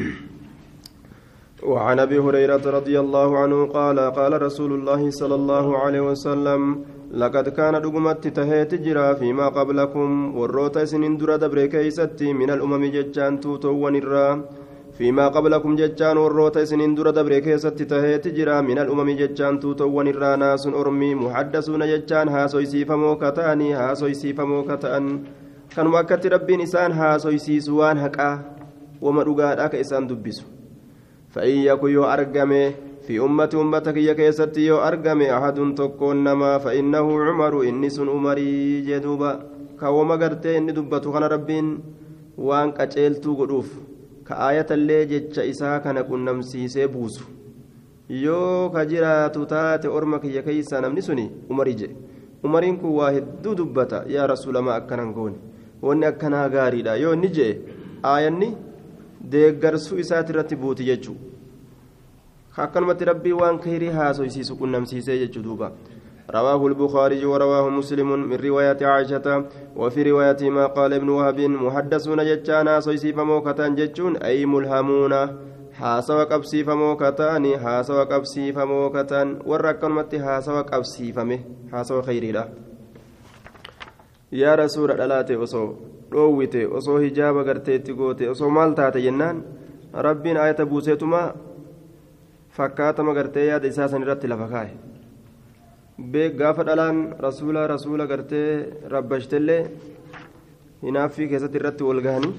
وعن 1.70 1.98
أبي 1.98 2.18
هريرة 2.18 2.64
رضي 2.78 3.00
الله 3.00 3.38
عنه 3.38 3.58
قال 3.66 3.98
قال 4.00 4.42
رسول 4.42 4.72
الله 4.72 5.10
صلى 5.10 5.34
الله 5.34 5.66
عليه 5.78 6.00
وسلم 6.00 6.60
لقد 7.10 7.48
كان 7.48 7.74
دغمت 7.82 8.28
تهيت 8.28 8.74
جرا 8.74 9.14
فيما 9.20 9.46
قبلكم 9.48 10.08
وروتا 10.38 10.84
سنين 10.84 11.16
درا 11.16 11.36
دبر 11.36 11.66
كيستي 11.66 12.32
من 12.32 12.50
الأمم 12.50 12.84
ججان 12.84 13.40
توتو 13.40 13.72
ونرا 13.82 14.26
فيما 14.98 15.28
قبلكم 15.28 15.76
ججان 15.76 16.16
وروتا 16.16 16.64
سنين 16.64 16.94
درا 16.94 17.10
دبر 17.10 17.38
كيستي 17.38 17.84
تهيت 17.84 18.28
جرا 18.28 18.60
من 18.60 18.78
الأمم 18.78 19.10
ججان 19.20 19.60
توتو 19.60 19.86
ونرا 19.96 20.36
ناس 20.36 20.66
أرمي 20.66 21.14
محدثون 21.14 21.82
ججان 21.92 22.28
هاسوي 22.28 22.66
سيفمو 22.66 23.16
كتأني 23.22 23.68
هاسوي 23.74 24.14
سيفمو 24.14 24.58
كتأن 24.68 25.04
كانوا 25.76 26.00
اكت 26.00 26.26
ربين 26.26 26.60
إسان 26.60 26.92
هاسوي 26.92 27.38
سيسوان 27.38 27.96
حقا 28.04 28.59
وما 29.02 29.22
دغا 29.22 29.80
اسان 29.80 30.06
دبسو 30.06 30.44
فإن 31.34 31.56
يكن 31.68 31.90
يو 31.90 32.04
أرقمه 32.04 32.72
في 33.06 33.20
أمة 33.20 33.52
أمتك 33.54 33.96
يكيست 33.96 34.58
يو 34.58 34.76
أرقمه 34.88 35.26
أحد 35.38 35.58
تكون 35.78 36.16
نما 36.24 36.58
فإنه 36.58 37.06
عمر 37.26 37.54
سن 37.88 38.08
عمري 38.08 38.80
جدوبا 38.88 39.30
كوما 39.80 40.14
قرتي 40.22 40.58
إني 40.58 40.72
دبتو 40.72 41.12
خنا 41.12 41.26
ربين 41.26 41.66
وان 42.38 42.70
قچيلتو 42.78 43.30
قدوف 43.40 43.68
كآية 44.26 44.66
اللي 44.70 45.04
جتش 45.10 45.38
إساء 45.38 45.78
كان 45.84 46.00
كن 46.00 46.20
yoo 48.10 48.70
ka 48.74 48.82
jiraatu 48.90 49.46
taate 49.46 49.86
orma 49.86 50.18
kiyya 50.18 50.42
keeysaa 50.42 50.80
namni 50.82 51.02
suni 51.08 51.30
umarii 51.48 51.74
jedhe 51.80 51.94
umariin 52.42 52.76
kun 52.80 52.96
waa 52.98 53.10
hedduu 53.16 53.54
dubbata 53.54 54.02
yaa 54.14 54.26
rasuulamaa 54.26 54.74
akkanan 54.80 55.12
goone. 55.14 55.36
Wanni 55.82 56.06
akkanaa 56.06 56.48
gaariidha. 56.48 56.96
Yoo 56.96 57.12
inni 57.14 57.28
jedhe 57.28 57.60
aayanni 58.12 58.48
deeggarsuu 59.33 59.97
isaati 60.03 60.31
irratti 60.33 60.55
buuti 60.55 60.83
jechuu 60.89 61.17
akkanumatti 62.65 63.05
rabbii 63.11 63.35
waan 63.41 63.59
kayrii 63.65 63.93
haasoysiisu 63.99 64.57
qunnamsiisee 64.61 65.19
jechuu 65.25 65.43
duuba 65.49 65.71
رواه 66.29 66.67
البخاري 66.67 67.25
ورواه 67.25 67.69
مسلم 67.69 68.09
من 68.29 68.35
رواية 68.35 68.77
عائشة 68.81 69.45
وفي 69.75 70.03
رواية 70.11 70.49
ما 70.49 70.65
قال 70.65 70.93
ابن 70.93 71.09
وهب 71.09 71.39
محدثون 71.39 72.25
جتانا 72.25 72.79
سيسيف 72.79 73.19
موكتان 73.19 73.75
جتون 73.75 74.17
أي 74.17 74.45
ملهمون 74.45 75.13
haasawa 75.79 76.25
qabsiifamoo 76.25 76.95
kataani 76.95 77.53
haasawa 77.63 78.05
qabsiifamoo 78.05 78.89
kataan 78.89 79.41
warra 79.45 79.69
akkanumatti 79.69 80.17
haasawa 80.17 80.63
qabsiifame 80.63 81.37
haasawa 81.71 82.03
khayriidha 82.03 82.43
yaa 84.31 84.55
rasuula 84.55 84.95
dhalaate 85.01 85.35
osoo 85.47 85.67
dhoowwite 86.12 86.60
osoo 86.78 86.98
hijaaba 87.04 87.44
garteetti 87.48 87.92
goote 88.00 88.28
osoo 88.34 88.50
maal 88.56 88.74
taate 88.80 89.00
jennaan 89.06 89.42
rabbiin 90.06 90.36
ayata 90.44 90.66
buuseetuma 90.70 91.22
fakkaatama 92.56 93.14
gartee 93.18 93.46
yaada 93.50 93.68
isaa 93.72 93.88
san 93.92 94.02
irratti 94.06 94.26
lafa 94.32 94.46
kaa'e 94.54 94.70
beek 96.12 96.32
gaafa 96.40 96.62
dhalaan 96.68 96.98
rasuula 97.26 97.66
rasuula 97.72 98.06
gartee 98.12 98.48
rabbashtellee 98.94 99.62
hinaaffii 100.86 101.28
keessatti 101.32 101.58
irratti 101.60 101.84
wal 101.88 102.00
gahanii 102.06 102.34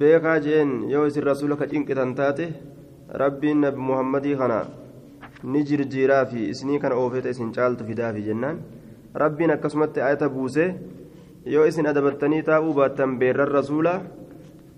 beekaa 0.00 0.38
jeen 0.46 0.70
yoo 0.92 1.04
isin 1.10 1.22
rasuula 1.30 1.56
ka 1.60 1.66
cinqitan 1.72 2.14
taate 2.20 2.46
rabbiin 3.22 3.60
nabi 3.66 3.80
muhammadii 3.88 4.36
kana 4.42 4.58
ni 5.52 5.62
jirjiiraa 5.68 6.24
fi 6.30 6.48
isinii 6.52 6.78
kana 6.84 6.94
oofeeta 7.02 7.28
isin 7.34 7.52
caaltu 7.56 7.84
fidaafi 7.88 8.22
jennaan 8.28 8.58
rabbiin 9.22 9.50
akkasumatti 9.56 10.00
ayata 10.06 10.28
buusee 10.36 10.68
yoo 11.52 11.64
isin 11.68 11.86
adabattanii 11.90 12.42
taa'uu 12.44 12.70
baattan 12.76 13.18
beerran 13.20 13.50
rasuulaa 13.54 13.98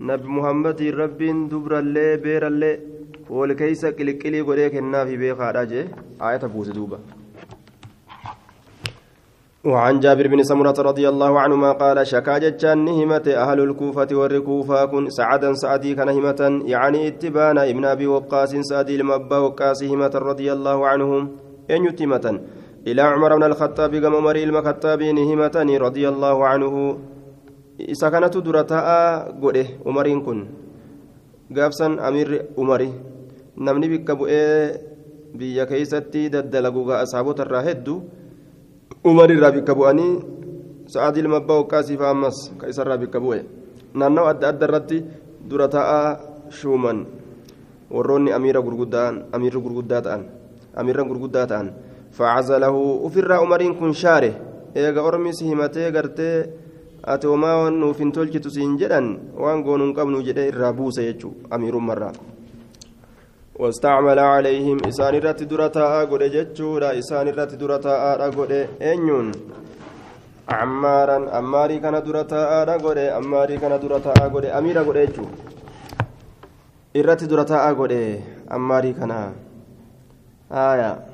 nabi 0.07 0.33
muhammadii 0.37 0.89
rabbiin 1.01 1.37
dubrallee 1.51 2.17
beerallee 2.25 2.71
wal 3.37 3.53
keeysa 3.61 3.91
qiliqqilii 3.99 4.41
godhee 4.49 4.65
kennaafi 4.73 5.15
beekaadha 5.21 5.63
jee 5.71 5.85
ayata 6.31 6.51
buuse 6.55 6.73
duuba 6.79 6.99
وعن 9.67 9.99
جابر 9.99 10.27
بن 10.27 10.43
سمرة 10.43 10.77
رضي 10.89 11.05
الله 11.09 11.39
عنهما 11.39 11.71
قال 11.71 11.97
شكا 12.07 12.37
جتان 12.37 12.85
نهمة 12.85 13.27
أهل 13.43 13.59
الكوفة 13.59 14.07
والركوفة 14.19 14.85
كن 14.85 15.09
سعدا 15.09 15.53
سعدي 15.53 15.95
كان 15.95 16.09
همة 16.09 16.41
يعني 16.73 17.07
اتبان 17.07 17.57
ابن 17.57 17.85
أبي 17.85 18.07
وقاس 18.07 18.55
سعدي 18.69 18.95
المبا 18.95 19.37
وقاس 19.37 19.83
همة 19.83 20.13
رضي 20.29 20.47
الله 20.53 20.87
عنهم 20.87 21.21
أن 21.71 21.85
يتمة 21.85 22.25
إلى 22.87 23.01
عمر 23.01 23.31
بن 23.35 23.43
الخطاب 23.43 23.91
كما 23.95 24.17
عمر 24.17 24.35
المخطاب 24.35 25.01
نهمة 25.03 25.55
رضي 25.85 26.05
الله 26.09 26.37
عنه 26.51 26.73
كانت 28.01 28.35
درتاء 28.47 28.87
قده 29.43 29.67
عمرين 29.85 30.19
كن 30.25 30.39
قابسا 31.55 31.87
أمير 32.07 32.29
عمري 32.57 32.89
نمني 33.57 33.87
بك 33.93 34.09
بيا 35.37 35.63
كيستي 35.69 36.23
ددلقوا 36.33 37.03
أصحابه 37.03 37.37
الراهدو 37.45 37.95
umar 39.07 39.31
irraa 39.31 39.55
bikka 39.55 39.71
bu'anii 39.71 40.19
sa'aadii 40.91 41.21
ilma 41.23 41.39
abbaa 41.39 41.63
waqaasii 41.63 41.95
fa'a 41.95 42.11
ammas 42.11 42.51
ka 42.59 42.67
isarraa 42.67 42.99
bikka 42.99 43.19
bu'e 43.23 43.45
naannawa 43.95 44.35
adda 44.35 44.51
adda 44.51 44.65
irratti 44.67 44.97
dura 45.47 45.67
taa'aa 45.71 46.49
shuuman 46.51 47.05
warroonni 47.87 48.35
amiira 48.35 48.59
gurguddaan 48.59 49.29
amiirri 49.31 49.61
gurguddaa 49.61 50.01
ta'an 50.01 50.23
amiirra 50.75 51.03
kun 53.79 53.93
shaare 53.93 54.31
eega 54.75 55.01
ormis 55.01 55.41
himatee 55.41 55.91
gartee 55.91 56.37
ati 57.03 57.27
homaa 57.27 57.69
nuuf 57.69 57.99
hin 57.99 58.11
tolchitu 58.11 58.49
siin 58.49 58.77
jedhan 58.79 59.07
waan 59.43 59.63
goonuun 59.63 59.93
qabnu 59.93 60.23
jedhee 60.29 60.47
irraa 60.53 60.73
buuse 60.73 61.05
jechuu 61.09 61.35
amiirummarraa 61.49 62.13
واستعمل 63.59 64.19
عليهم 64.19 64.77
إسان 64.85 65.15
الرت 65.15 65.43
درتا 65.43 66.03
قد 66.11 66.23
جتشورا 66.35 66.89
إسان 66.99 67.27
الرت 67.27 67.53
درتا 67.61 67.95
قد 68.37 68.51
أنيون 68.81 69.31
عمارا 70.49 71.17
أماري 71.39 71.79
كان 71.79 72.03
درتا 72.03 72.41
قد 72.85 72.97
أماري 72.97 73.57
كان 73.57 73.73
درتا 73.81 74.13
قد 74.33 74.45
أميرا 74.45 74.81
قد 74.87 74.97
أجو 74.97 75.25
الرت 76.95 77.23
درتا 77.23 77.57
قد 77.79 77.93
أماري 78.51 78.93
كان 78.93 79.11
آية 80.51 81.06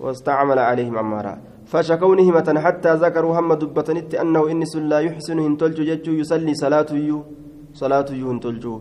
واستعمل 0.00 0.58
عليهم 0.58 0.98
عمارا 0.98 1.34
فشكوا 1.66 2.16
نهمة 2.16 2.48
حتى 2.64 2.94
ذكروا 2.94 3.38
هم 3.38 3.50
دبتنت 3.54 4.14
أنه 4.14 4.42
إنس 4.52 4.76
لا 4.76 4.98
يحسن 5.06 5.38
هنتلج 5.38 5.78
جتشو 5.90 6.12
يصلي 6.20 6.54
صلاته 6.54 7.08
صلاته 7.82 8.20
هنتلجو 8.30 8.74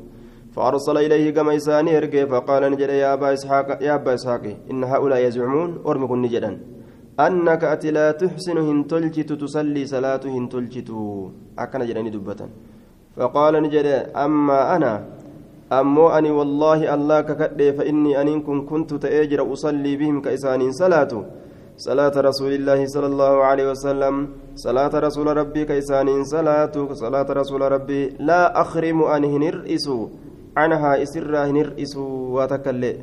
فأرسل 0.56 0.98
إليه 0.98 1.26
كما 1.36 1.56
إساني 1.56 2.26
فقال 2.32 2.62
نجد 2.72 2.92
يا 3.04 3.14
أبا 3.14 3.34
إسحاق 3.34 3.68
يا 3.88 3.96
أبا 3.96 4.14
إسحاق 4.14 4.44
إن 4.72 4.84
هؤلاء 4.92 5.20
يزعمون 5.28 5.70
أرمكن 5.90 6.22
نجدا 6.22 6.52
أنك 7.26 7.64
أتي 7.74 7.92
لا 7.98 8.08
تحسن 8.22 8.58
هنتلجت 8.68 9.30
تصلي 9.42 9.84
صلاة 9.94 10.24
هنتلجت 10.36 10.90
أكن 11.60 11.82
جدني 11.90 12.10
دبة 12.16 12.42
فقال 13.16 13.54
نجد 13.64 13.88
أما 14.26 14.76
أنا؟ 14.76 14.94
أمو 15.80 16.06
أني 16.18 16.32
والله 16.40 16.80
الله 16.96 17.20
ككدي 17.22 17.74
فإني 17.78 18.12
أنكم 18.22 18.58
كنت 18.70 18.92
تأجر 19.04 19.40
أصلي 19.54 19.94
بهم 20.00 20.22
كإسانين 20.26 20.72
صلاة 20.72 21.12
صلاة 21.88 22.16
رسول 22.30 22.52
الله 22.60 22.80
صلى 22.86 23.08
الله 23.12 23.34
عليه 23.50 23.66
وسلم 23.72 24.16
صلاة 24.56 24.94
رسول 25.08 25.28
ربي 25.42 25.62
كإسانين 25.70 26.24
صلاة 26.36 26.76
صلاة 27.04 27.28
رسول 27.42 27.62
ربي 27.76 28.02
لا 28.30 28.62
أخرم 28.62 29.04
أن 29.16 29.24
هنرئسوا 29.34 30.04
عنها 30.58 30.92
إسرا 31.04 31.42
هنرئس 31.50 31.94
وتكلي 32.36 32.94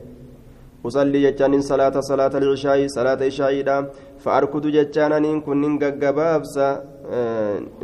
أصلي 0.86 1.18
جتان 1.24 1.60
صلاة 1.60 2.00
صلاة 2.00 2.34
العشاء 2.40 2.86
صلاة 2.86 3.20
العشاء 3.20 3.90
فأركض 4.18 4.66
جتان 4.76 5.12
أن 5.12 5.40
كن 5.40 5.62
نجبابسا 5.74 6.68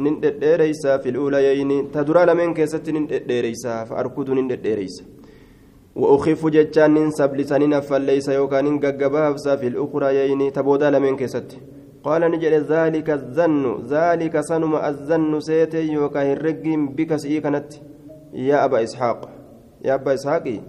نندريسا 0.05 0.93
في 1.03 1.09
الأوليين 1.13 1.71
تدرى 1.95 2.23
لمن 2.29 2.55
كيست 2.55 2.87
نندريسا 2.91 3.85
فأركض 3.89 4.31
نندريسا 4.31 5.05
وأخف 5.97 6.47
جتان 6.57 7.11
سبلسان 7.11 7.81
فليس 7.81 8.29
يوكان 8.29 8.67
نجبابسا 8.75 9.57
في 9.61 9.67
الأخريين 9.73 10.53
تبودا 10.53 10.91
لمن 10.91 11.17
كيست 11.17 11.49
قال 12.05 12.23
نجد 12.33 12.55
ذلك 12.73 13.09
الظن 13.11 13.65
ذلك 13.95 14.35
سنم 14.41 14.75
الظن 14.91 15.41
سيتي 15.41 15.83
يوكا 15.97 16.21
هرقين 16.33 16.81
بك 16.97 17.17
سيكنت 17.17 17.71
يا 18.49 18.65
أبا 18.65 18.83
إسحاق 18.83 19.21
yaa 19.87 19.95
abbaa 19.95 20.15
ishaaqi 20.19 20.61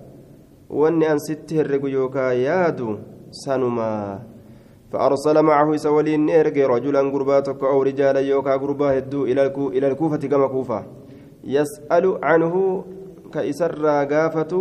wanni 0.70 1.06
an 1.06 1.20
sitti 1.20 1.56
herregu 1.56 1.88
yookaa 1.88 2.34
yaadu 2.34 3.00
sanumaa 3.32 4.20
فأرسل 4.92 5.42
معه 5.42 5.76
سولين 5.76 6.30
إرجع 6.30 6.68
رجلا 6.68 7.00
قرباتك 7.00 7.64
أو 7.64 7.84
رجالا 7.84 8.20
يوكا 8.20 8.56
قربا 8.56 8.98
هدو 8.98 9.26
إلى 9.76 9.88
الكوفة 9.88 10.18
كما 10.18 10.48
كوفة 10.48 10.86
يسأل 11.44 12.20
عنه 12.24 12.84
كإسر 13.34 13.86
قافة 13.86 14.54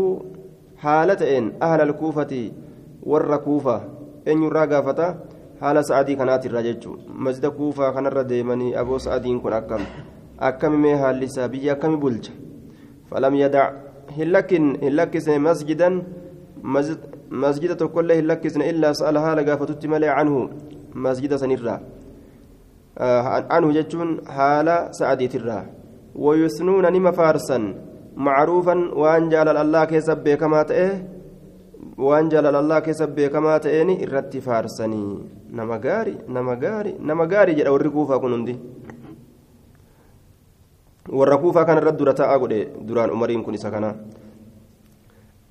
حالة 0.76 1.38
إن 1.38 1.52
أهل 1.62 1.80
الكوفة 1.80 2.50
ور 3.02 3.36
كوفة 3.36 3.76
إن 4.28 4.42
يرى 4.42 4.66
قافة 4.66 5.16
حال 5.60 5.84
سعدي 5.84 6.14
كانت 6.14 6.46
الرجج 6.46 6.84
مجد 7.08 7.46
كوفة 7.46 7.90
كان 7.90 8.06
الرديمني 8.06 8.80
أبو 8.80 8.98
سعدين 8.98 9.40
كن 9.40 9.52
أكم 9.52 9.82
أكم 10.40 10.72
ميها 10.82 11.12
لسابية 11.12 11.72
كم 11.72 12.00
بلج 12.00 12.28
فلم 13.10 13.34
يدع 13.34 13.70
هلكسن 14.18 15.34
مسجدا 15.48 15.88
مسجد 17.42 17.70
تقول 17.76 18.12
هلكسن 18.12 18.62
إلا 18.70 18.88
سألها 18.92 19.30
لقافتت 19.38 19.82
ملي 19.92 20.08
عنه 20.08 20.34
مسجد 21.06 21.32
سنرا 21.42 21.76
عنه 23.54 23.68
جتون 23.76 24.08
حال 24.36 24.68
سعدي 24.98 25.28
ترا 25.32 25.58
ويثنون 26.24 26.84
نما 26.94 27.10
فارسا 27.18 27.58
معروفا 28.26 28.74
وان 29.00 29.28
جلال 29.32 29.56
الله 29.64 29.84
كسب 29.90 30.28
كما 30.40 30.62
تئه 30.70 30.90
waan 31.98 32.28
jaalalallaa 32.28 32.80
keessa 32.86 33.06
beekamaa 33.16 33.60
ta'een 33.64 33.90
irratti 33.90 34.40
faarsanii. 34.46 35.18
Nama 35.58 35.78
gaari 35.84 36.16
nama 36.28 36.56
gaari 36.64 36.92
nama 37.10 37.26
gaarii 37.26 37.54
jedha 37.58 37.72
warri 37.72 37.90
kuufaa 37.90 38.18
kun 38.24 38.32
hundi. 38.36 38.54
Warra 41.08 41.38
kuufaa 41.38 41.64
kana 41.64 41.80
irratti 41.80 41.98
dura 41.98 42.14
taa'aa 42.14 42.38
godhe 42.38 42.60
duraan 42.86 43.10
umariin 43.10 43.44
kun 43.44 43.54
isa 43.54 43.70
kana. 43.70 43.94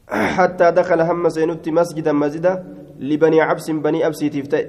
حتى 0.10 0.72
دخل 0.72 1.02
هم 1.02 1.30
سينوتي 1.30 1.72
مسجدا 1.72 2.12
مسجدا 2.12 2.64
لبني 3.00 3.42
عبس 3.42 3.72
بني 3.72 4.08
أبسي 4.08 4.30
تفتئ 4.30 4.68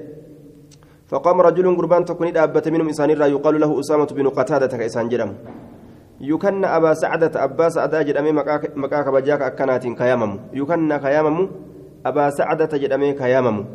فقام 1.07 1.41
رجل 1.41 1.77
قربان 1.77 2.05
تكوني 2.05 2.31
دابة 2.31 2.63
منهم 2.65 2.87
إنسان 2.87 3.09
يقال 3.09 3.59
له 3.59 3.79
أسامة 3.79 4.05
بن 4.17 4.29
قتادة 4.29 4.77
كإنسان 4.77 5.09
جرم 5.09 5.31
يكن 6.21 6.65
أبا 6.65 6.93
سعدة 6.93 7.43
أبا 7.43 7.69
سعدة 7.69 8.01
جرمي 8.01 8.31
مكاك 8.75 9.07
بجاك 9.09 9.41
أكنات 9.41 9.87
كيامم 9.87 10.39
يكن 10.53 10.97
كيامم 10.97 11.49
أبا 12.05 12.29
سعدة 12.29 12.77
جرمي 12.77 13.13
كيامم 13.13 13.65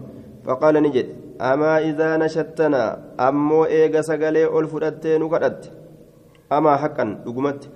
فقال 0.44 0.74
نجد 0.82 1.06
أما 1.40 1.78
إذا 1.78 2.16
نشتنا 2.16 2.82
أمو 3.20 3.64
إيغا 3.64 4.00
سقالي 4.00 4.44
ألفرتين 6.58 6.58
وقدت 6.58 6.58
أما 6.58 6.76
حقا 6.76 7.04
لقمت. 7.26 7.70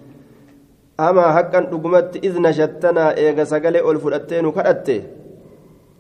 أما 1.01 1.27
حقا 1.37 1.61
لقمت 1.61 2.17
إذ 2.27 2.35
نشتنا 2.41 3.17
إيغا 3.17 3.45
سقالي 3.45 3.81
ألفرتين 3.91 4.45
وقدت 4.47 4.89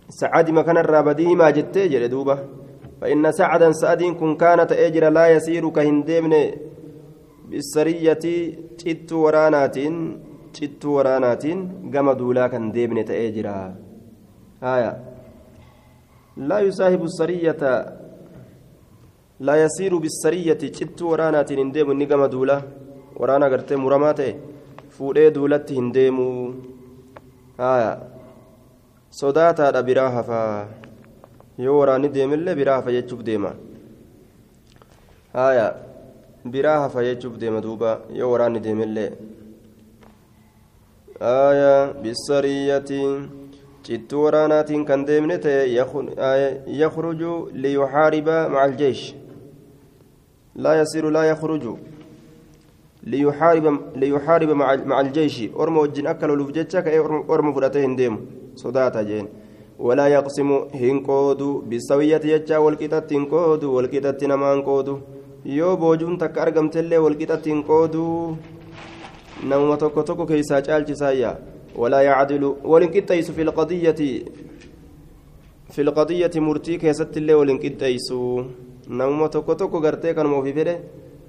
سعد 0.09 0.51
مكان 0.51 0.77
الرابدي 0.79 1.35
ما 1.35 1.51
جتي 1.51 1.89
جردوبة 1.89 2.37
فإن 3.01 3.33
سعدا 3.33 3.73
سعد 3.73 4.03
كن 4.21 4.37
كانت 4.37 4.73
أجر 4.73 5.05
لا 5.09 5.25
يسير 5.35 5.69
كهندمن. 5.69 6.35
بالسرية 7.47 8.13
تت 8.79 9.13
ورانات 9.13 9.79
تت 10.55 10.85
ورانات 10.85 11.45
قام 11.95 12.13
دولا 12.13 12.47
كان 12.47 12.73
ديبن 12.73 13.05
تأجرا. 13.05 13.75
آية. 14.63 14.93
لا 16.37 16.59
يصاحب 16.59 17.03
السرية 17.03 17.63
لا 19.41 19.55
يسير 19.65 19.97
بالسرية 19.97 20.53
تت 20.53 21.03
ورانات 21.03 21.53
هندم 21.53 21.89
نقام 22.03 22.27
دولا 22.27 22.63
ورانا 23.17 23.47
قرتي 23.47 23.77
مرمات 23.77 24.21
فودي 24.91 25.31
دولت 25.31 25.73
هندمو 25.73 26.55
آية 27.61 28.17
sodaataadha 29.21 29.83
biraa 29.83 30.11
hafaa 30.11 30.67
yoo 31.59 31.79
waraanni 31.79 32.09
deemillee 32.15 32.55
biraa 32.55 32.75
hafa 32.79 32.93
jechuuf 32.93 33.21
deema 33.29 33.53
haya 35.33 35.67
biraa 36.55 36.81
hafa 36.81 37.05
jechuuf 37.05 37.39
deema 37.43 37.61
duuba 37.67 38.01
yoo 38.19 38.31
waraanni 38.33 38.61
deemillee 38.67 39.11
haya 41.21 41.95
bisariyyati 42.03 43.01
cittuu 43.89 44.25
waraanaatiin 44.25 44.85
kan 44.91 45.07
deemne 45.11 45.39
ta'e 45.39 45.63
yakhruju 46.83 47.33
liyuxaariba 47.63 48.37
maca 48.49 48.65
aljeesh 48.65 49.05
laa 50.57 51.25
yakhruju 51.31 51.79
liyuxaariba 53.05 53.71
liyuxaariba 53.95 54.55
maca 54.55 54.97
aljeeshi 54.99 55.51
orma 55.55 55.81
wajjin 55.81 56.07
akka 56.07 56.27
loluuf 56.27 56.53
jecha 56.53 56.83
ka'ee 56.83 57.01
orma 57.29 57.53
fudhatee 57.55 57.83
hin 57.83 57.97
deemu 57.97 58.19
sodaata 58.55 59.05
jeen 59.05 59.29
ولا 59.79 60.07
يقسم 60.09 60.51
هنقود 60.75 61.43
بالسوية 61.69 62.21
يجا 62.25 62.59
والقطة 62.59 63.09
هنقود 63.13 63.65
والقطة 63.65 64.27
نمان 64.27 64.63
قود 64.63 64.89
yoo 65.47 65.77
boojuun 65.77 66.19
takka 66.19 66.43
argamtellee 66.43 66.99
walqixatti 66.99 67.51
hin 67.51 67.61
qoodu 67.63 68.05
namuma 69.51 69.77
tokko 69.83 70.03
tokko 70.03 70.25
keessaa 70.27 70.61
caalchisaayya 70.69 71.31
walaa 71.83 72.01
yacdilu 72.03 72.49
walin 72.73 72.91
qixxeeysu 72.95 73.33
fi 73.37 73.45
lqadiyyati 73.49 74.09
fi 75.77 75.85
lqadiyyati 75.89 76.41
murtii 76.47 76.79
keessattillee 76.85 77.37
walin 77.41 77.61
qixxeeysu 77.65 78.19
namuma 78.89 79.29
tokko 79.29 79.55
tokko 79.55 79.81
gartee 79.81 80.15
kanuma 80.15 80.37
ofii 80.43 80.53
fedhe 80.53 80.77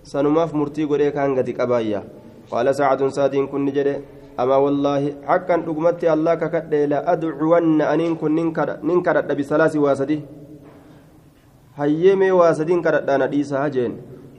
sanumaaf 0.04 0.54
murtii 0.54 0.88
godhee 0.88 1.12
kaan 1.12 1.36
gadi 1.36 1.54
qabaayya. 1.54 2.04
Qaala 2.52 2.74
sacadun 2.74 3.12
saadiin 3.12 3.48
kunni 3.48 3.72
jedhe 3.72 3.96
أما 4.42 4.58
والله 4.66 5.02
حقا 5.30 5.56
أقمت 5.70 6.02
الله 6.16 6.34
ككد 6.42 6.74
لا 6.94 7.00
أدعون 7.14 7.82
أن 7.82 8.02
كن 8.22 8.38
ننكرت 8.88 9.30
بثلاث 9.40 9.74
واسدي 9.86 10.20
هيمي 11.80 12.32
واسدين 12.40 12.80
كرت 12.86 13.10
أنا 13.10 13.26
ديسا 13.34 13.68
جين 13.74 13.94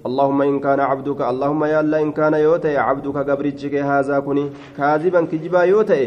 اللهم 0.06 0.38
إن 0.50 0.56
كان 0.64 0.81
عبدك 0.91 1.21
اللهم 1.32 1.62
يا 1.73 1.81
الله 1.82 1.99
إن 2.06 2.11
كان 2.19 2.35
يوتي 2.47 2.76
عبدك 2.88 3.17
قبرتك 3.29 3.75
هذا 3.91 4.17
كني 4.26 4.44
كاذبا 4.76 5.21
كجبا 5.31 5.62
يوتي 5.73 6.03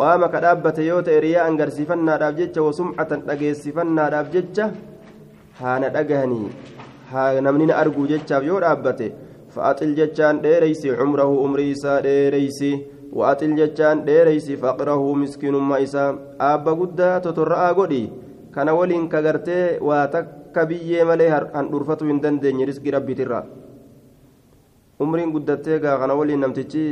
قام 0.00 0.22
كدابة 0.32 0.78
يوتي 0.90 1.14
رياء 1.24 1.46
قرسفنا 1.60 2.14
دابجتش 2.22 2.58
وسمعة 2.66 3.12
أجيسفنا 3.32 4.04
دابجتش 4.14 4.58
haana 5.60 5.88
dhagahanii 5.96 6.50
namni 7.46 7.66
na 7.70 7.76
arguu 7.82 8.06
jechaaf 8.12 8.44
yoo 8.50 8.60
dhaabbate 8.64 9.12
fa'axil 9.54 9.94
jechaan 9.98 10.40
dheereysi 10.44 10.96
cumrahu 11.00 11.38
umrii 11.44 11.70
isaa 11.76 12.00
dheereysi 12.06 12.70
wa'axil 13.20 13.54
jechaan 13.60 14.04
dheereysi 14.08 14.56
faqrahu 14.64 15.14
miskiinummaa 15.22 15.80
isaa 15.86 16.08
aabba 16.48 16.76
guddaa 16.80 17.14
totorra'aa 17.26 17.72
godhi 17.80 18.02
kana 18.56 18.76
waliin 18.80 19.08
kagartee 19.14 19.64
waa 19.90 20.04
takka 20.16 20.66
biyyee 20.72 21.04
malee 21.10 21.30
handhurfatu 21.34 22.10
hin 22.12 22.22
dandeenye 22.26 22.70
riskii 22.72 22.96
rabbiitirra 22.96 23.44
umriin 25.06 25.36
guddattee 25.36 25.78
gaa 25.86 26.00
kana 26.02 26.18
waliin 26.22 26.44
namtichi 26.46 26.84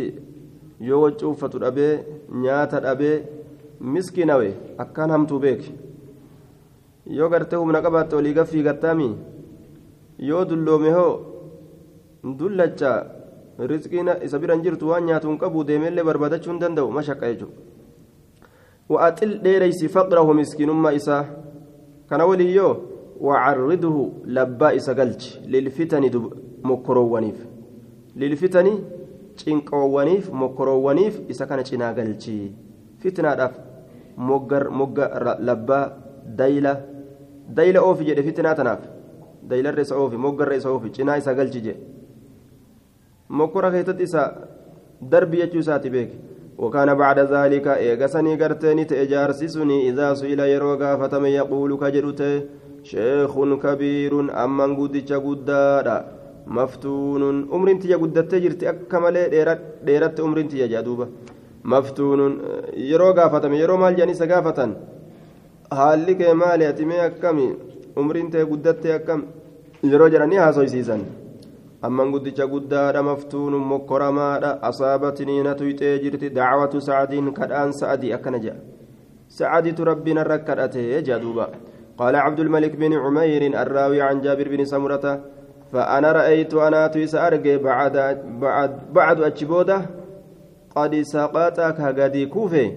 yoo 0.92 1.02
waccii 1.08 1.60
dhabee 1.66 1.92
nyaata 2.46 2.86
dhabee 2.86 3.16
miskiinawe 3.94 4.48
akkaan 4.84 5.10
hamtuu 5.14 5.38
beeki. 5.44 5.87
Yoo 7.08 7.28
gartee 7.28 7.56
humna 7.56 7.82
qabaatte 7.82 8.16
olii 8.16 8.34
gaffii 8.34 8.62
gattaami 8.62 9.08
yoo 10.18 10.44
dulloome 10.44 10.90
hoo? 10.92 11.14
Dullacha 12.38 12.90
rizqiin 13.58 14.08
isa 14.24 14.38
biran 14.38 14.62
jirtu 14.62 14.88
waan 14.88 15.04
nyaatu 15.06 15.28
hin 15.28 15.38
qabu 15.38 15.64
deemeellee 15.64 16.04
barbaadachuu 16.04 16.52
hin 16.52 16.60
danda'u 16.60 16.90
mashaqqa 16.90 17.30
jechuudha. 17.32 17.54
Wa'axil 18.88 19.38
dheereysi 19.44 19.88
faqrahu 19.88 20.34
miskiinummaa 20.34 20.92
isaa. 20.92 21.24
Kana 22.08 22.26
walii 22.26 22.54
yoo? 22.54 22.74
Wacarriduhu 23.20 24.02
labbaa 24.26 24.72
isa 24.72 24.94
galchi 24.94 25.40
lilfitani 25.46 26.10
mokkoroowwaniif 26.62 27.38
lilfitani 28.16 28.72
cinqoowwaniif 29.36 30.30
mokkoroowwaniif 30.32 31.20
isa 31.28 31.46
kana 31.46 31.64
cinaa 31.64 31.92
galchi. 31.94 32.52
Fitnaadhaaf 32.98 33.54
mogga 34.16 35.36
labbaa 35.40 35.92
dayla 36.36 36.76
dayla 37.48 37.82
oofi 37.82 38.08
jedhe 38.08 38.22
fitnaa 38.22 38.54
tanaaf 38.54 38.82
daylarra 39.50 39.82
isa 39.82 39.96
oofi 39.96 40.16
moggarra 40.16 40.56
isa 40.56 40.70
oofi 40.70 40.90
cinaa 40.90 41.18
isa 41.22 41.34
galchi 41.34 41.60
jedhe 41.60 41.80
mokkora 43.28 43.70
keessatti 43.70 44.08
isa 44.10 44.22
darbi 45.00 45.36
jechuu 45.42 45.64
isaati 45.66 45.90
beeke. 45.90 46.16
وكان 46.58 46.94
بعد 46.94 47.18
ذلك 47.18 47.66
إيغسني 47.68 48.32
قرتني 48.42 48.84
تأجارسسني 48.84 49.88
إذا 49.88 50.14
سئل 50.14 50.40
يرو 50.40 50.74
قافتم 50.82 51.24
يقول 51.26 51.70
كجرت 51.82 52.22
شيخ 52.82 53.32
كبير 53.64 54.12
أما 54.44 54.64
قدتش 54.78 55.12
قدادا 55.12 55.96
مفتون 56.46 57.22
أمر 57.52 57.68
تيا 57.80 57.96
قدت 58.02 58.34
جرت 58.34 58.62
أكمل 58.64 59.16
ديرت 59.86 60.20
أمر 60.20 60.38
تيا 60.50 60.66
جادوبة 60.72 61.06
مفتون 61.64 62.20
يرو 62.90 63.12
قافتم 63.18 63.52
يرو 63.62 63.76
مال 63.76 63.96
جاني 63.96 64.14
haalli 65.70 66.16
kee 66.16 66.32
maali 66.32 66.66
ati 66.66 66.84
mee 66.90 67.00
akkami 67.00 67.46
umriin 67.96 68.30
tee 68.30 68.44
guddatte 68.50 68.94
akkam 68.94 69.24
yeroo 69.92 70.08
jedhanii 70.14 70.42
haasoysiisan 70.44 71.04
amman 71.88 72.12
guddicha 72.12 72.46
guddaadha 72.46 73.02
maftuunun 73.10 73.68
mokkoramaadha 73.72 74.50
asaabatiniina 74.70 75.54
tuyxee 75.54 75.94
jirti 76.04 76.30
dacwatu 76.40 76.80
sacdiin 76.80 77.32
kadhaan 77.40 77.72
sa'adii 77.80 78.12
akkana 78.18 78.42
jedha 78.44 79.62
irra 80.22 80.38
kadhate 80.38 80.82
jedha 80.92 81.22
duuba 81.24 81.48
قال 81.98 82.16
عبد 82.16 82.40
الملك 82.40 82.76
بن 82.76 82.92
عمير 82.92 83.42
الراوي 83.62 84.02
عن 84.02 84.20
جابر 84.20 84.48
بن 84.48 84.64
سمرة 84.64 85.20
فأنا 85.72 86.12
رأيت 86.12 86.54
أنا 86.54 86.86
تيس 86.86 87.14
أرجع 87.14 87.56
بعد 87.56 87.96
بعد 88.40 88.70
بعد 88.92 89.22
أجبوده 89.22 89.82
قد 90.76 91.02
سقطك 91.02 91.80
هجدي 91.80 92.26
كوفي 92.26 92.72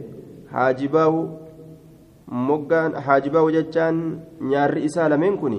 حاجبه 0.51 1.40
moggaan 2.31 2.93
haajibaa 3.05 3.51
jechaan 3.51 3.97
nyaarri 4.51 4.83
isaa 4.89 5.09
lameen 5.09 5.38
kun 5.38 5.55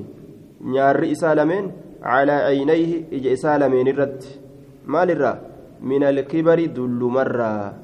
nyaarri 0.75 1.11
isaa 1.15 1.35
lameen 1.35 1.73
calaa 2.03 2.41
caynayhi 2.47 3.07
ija 3.19 3.33
isaa 3.39 3.59
lameen 3.59 3.87
irratti. 3.93 4.39
Maalirraa 4.87 5.37
min 5.81 6.03
alkibari 6.11 6.69
dullumarraa 6.77 7.75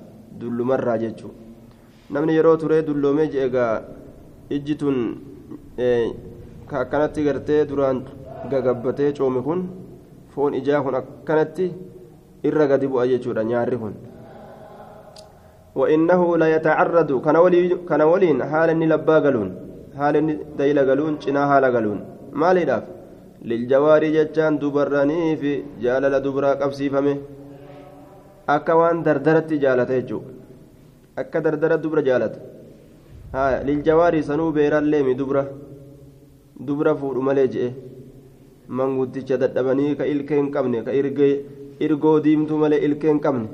dullumarraa 0.41 0.99
jechuu. 1.05 1.33
Namni 2.11 2.37
yeroo 2.39 2.57
turee 2.57 2.83
dulloomee 2.87 3.29
jeegaa 3.35 3.73
ijji 4.51 4.75
tun 4.83 4.99
ka 6.69 6.81
akkanatti 6.81 7.25
gartee 7.25 7.65
duraan 7.69 8.03
gagabbatee 8.51 9.13
coome 9.19 9.43
kun 9.43 9.61
foon 10.35 10.55
ijaa 10.55 10.83
kun 10.83 10.95
akkanatti 11.01 11.73
irra 12.49 12.67
gadi 12.71 12.87
bu'a 12.93 13.07
jechuudha 13.13 13.45
nyaarri 13.51 13.77
kun 13.83 13.95
وإنه 15.80 16.22
لا 16.42 16.48
يتعرض 16.56 17.10
كان 17.26 17.36
ولي 17.46 17.62
كان 17.90 18.02
ولين 18.02 18.38
حال 18.52 18.70
إني 18.70 18.86
لبا 18.92 19.18
قالون 19.24 19.50
حال 19.98 20.16
إني 20.22 20.34
ديلا 20.58 20.82
قالون 20.90 21.14
شنا 21.24 21.42
حال 21.50 21.64
قالون 21.76 22.00
ما 22.42 22.50
لي 22.56 22.64
داف 22.70 22.84
للجواري 23.50 24.10
جتان 24.16 24.54
دبراني 24.62 25.20
في 25.42 25.52
جالل 25.84 26.14
دبرا 26.26 26.52
قبسي 26.62 26.88
فمه 26.94 27.18
akka 28.48 28.76
waan 28.76 29.04
dardaratti 29.04 29.58
jaalate 29.64 29.94
jechuudha 30.02 30.32
akka 31.22 31.42
dardara 31.46 31.78
dubra 31.84 32.02
jaalate 32.08 32.40
haya 33.32 33.64
liljawaarii 33.68 34.24
sanuu 34.30 34.52
beeralleemi 34.58 35.16
dubra 35.16 35.44
dubra 36.68 36.92
fuudhu 37.02 37.22
malee 37.28 37.48
je'e 37.54 37.70
manguddicha 38.68 39.38
dadhabanii 39.44 39.96
ka 40.00 40.06
ilkee 40.14 40.40
hin 40.42 40.50
qabne 40.56 40.84
ka 40.88 40.92
irgoo 41.86 42.18
diimtuu 42.26 42.58
malee 42.64 42.82
ilkee 42.88 43.12
hin 43.14 43.22
qabne 43.26 43.48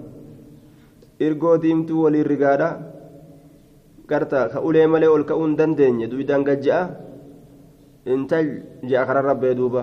irgoo 1.20 1.56
diimtuu 1.62 2.02
waliin 2.04 2.26
rigaadha 2.32 2.68
garta 4.08 4.48
ka 4.52 4.58
ulee 4.60 4.86
malee 4.86 5.08
ol 5.16 5.24
ka'uu 5.28 5.44
hin 5.46 5.56
dandeenye 5.58 6.06
duwidaan 6.12 6.44
gajja'a 6.48 6.82
intal 8.14 8.46
je'a 8.88 9.06
kararra 9.08 9.34
bee 9.42 9.54
duuba 9.60 9.82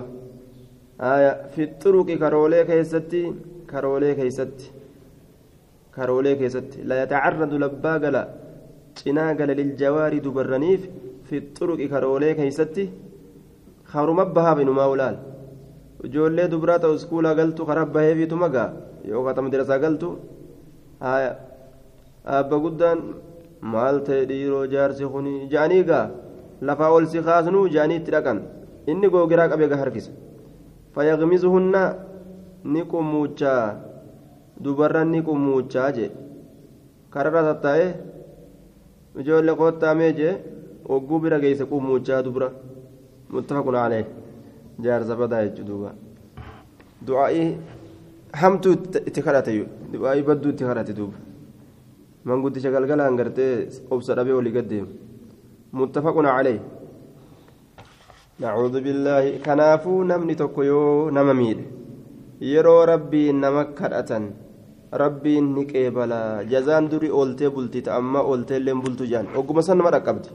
fixuruqi 1.54 2.18
karoolee 2.22 2.64
keessatti 2.70 3.22
karoolee 3.72 4.14
keessatti 4.20 4.66
karoolee 5.96 6.36
keessatti 6.40 6.84
la 6.88 6.94
yatacarradu 7.02 7.58
labbaa 7.64 7.98
gala 8.04 8.22
cinaa 8.98 9.32
gala 9.38 9.54
liljawaari 9.60 10.20
dubarraniif 10.26 10.82
fi 11.28 11.36
xuruqi 11.56 11.86
karoolee 11.94 12.34
keessatti 12.40 12.84
haruma 13.92 14.24
bahaaf 14.36 14.58
inumaa 14.64 14.88
ulaal 14.94 15.16
ijoollee 16.06 16.48
dubraa 16.52 16.78
ta'u 16.82 16.94
iskuulaa 17.00 17.34
galtu 17.40 17.66
karaa 17.70 17.86
baheefiitu 17.94 18.36
magaa 18.44 18.68
yookaan 19.10 19.34
tamma 19.36 19.50
dirasaa 19.54 19.78
galtu 19.84 20.08
abba 21.02 22.56
guddaan 22.64 22.98
maal 23.72 23.96
ta'e 24.06 24.24
dhiiroo 24.30 24.66
jaarsi 24.74 25.04
kuni 25.14 25.32
ja'anii 25.52 25.82
gaa 25.90 26.06
lafaa 26.68 26.90
ol 26.96 27.06
si 27.12 27.18
kaasnuu 27.28 27.66
ja'anii 27.74 27.98
itti 28.00 28.10
dhaqan 28.14 28.38
inni 28.90 29.08
googiraa 29.14 29.48
qabee 29.52 29.68
ga 29.72 29.76
harkisa 29.82 30.10
fayyaqmisuhunna 30.94 31.82
ni 32.72 32.80
qummuuchaa 32.92 33.62
dubarran 34.64 35.08
ni 35.14 35.20
qummuuchaa 35.28 35.88
jee 35.96 36.10
kararra 37.14 37.42
tattaa'ee 37.48 37.90
ijoollee 39.20 39.56
koottaamee 39.60 40.12
jee 40.20 40.34
ogguu 40.94 41.18
bira 41.24 41.38
geesse 41.44 41.64
qummuuchaa 41.72 42.22
dubra 42.26 42.48
muttafaqun 43.34 43.74
calee 43.80 44.04
jaarsa 44.84 45.14
badaa 45.20 45.42
jechuu 45.46 45.66
duuba 45.70 45.90
du'aa'ii 47.06 47.48
hamtuu 48.40 48.72
itti 49.08 49.20
kadhate 49.26 49.52
du'aa'ii 49.92 50.24
badduu 50.28 50.50
itti 50.54 50.64
kadhate 50.68 50.92
duuba 50.98 51.16
manguddicha 52.28 52.70
galgalaan 52.74 53.16
gartee 53.20 53.68
obsa 53.94 54.14
dhabee 54.18 54.36
olii 54.40 54.52
gaddeemu 54.56 54.88
muttafaqun 55.80 56.26
calee 56.36 56.58
nacuudhu 58.40 58.80
billaahi 58.86 59.38
kanaafuu 59.46 59.98
namni 60.10 60.34
tokko 60.42 60.64
yoo 60.70 61.10
nama 61.16 61.34
miidhe 61.40 61.64
yeroo 62.52 62.80
rabbiin 62.92 63.40
nama 63.44 63.64
kadhatan 63.80 64.24
rabbiin 65.02 65.46
ni 65.56 65.64
qeebala 65.72 66.20
jazaan 66.52 66.88
duri 66.92 67.10
ooltee 67.18 67.50
bulti 67.56 67.82
amma 67.98 68.20
ooltee 68.30 68.56
illee 68.62 68.74
bultu 68.84 69.04
jaan 69.12 69.26
ogguma 69.40 69.62
san 69.66 69.78
nama 69.80 69.90
dhaqqabdi 69.96 70.28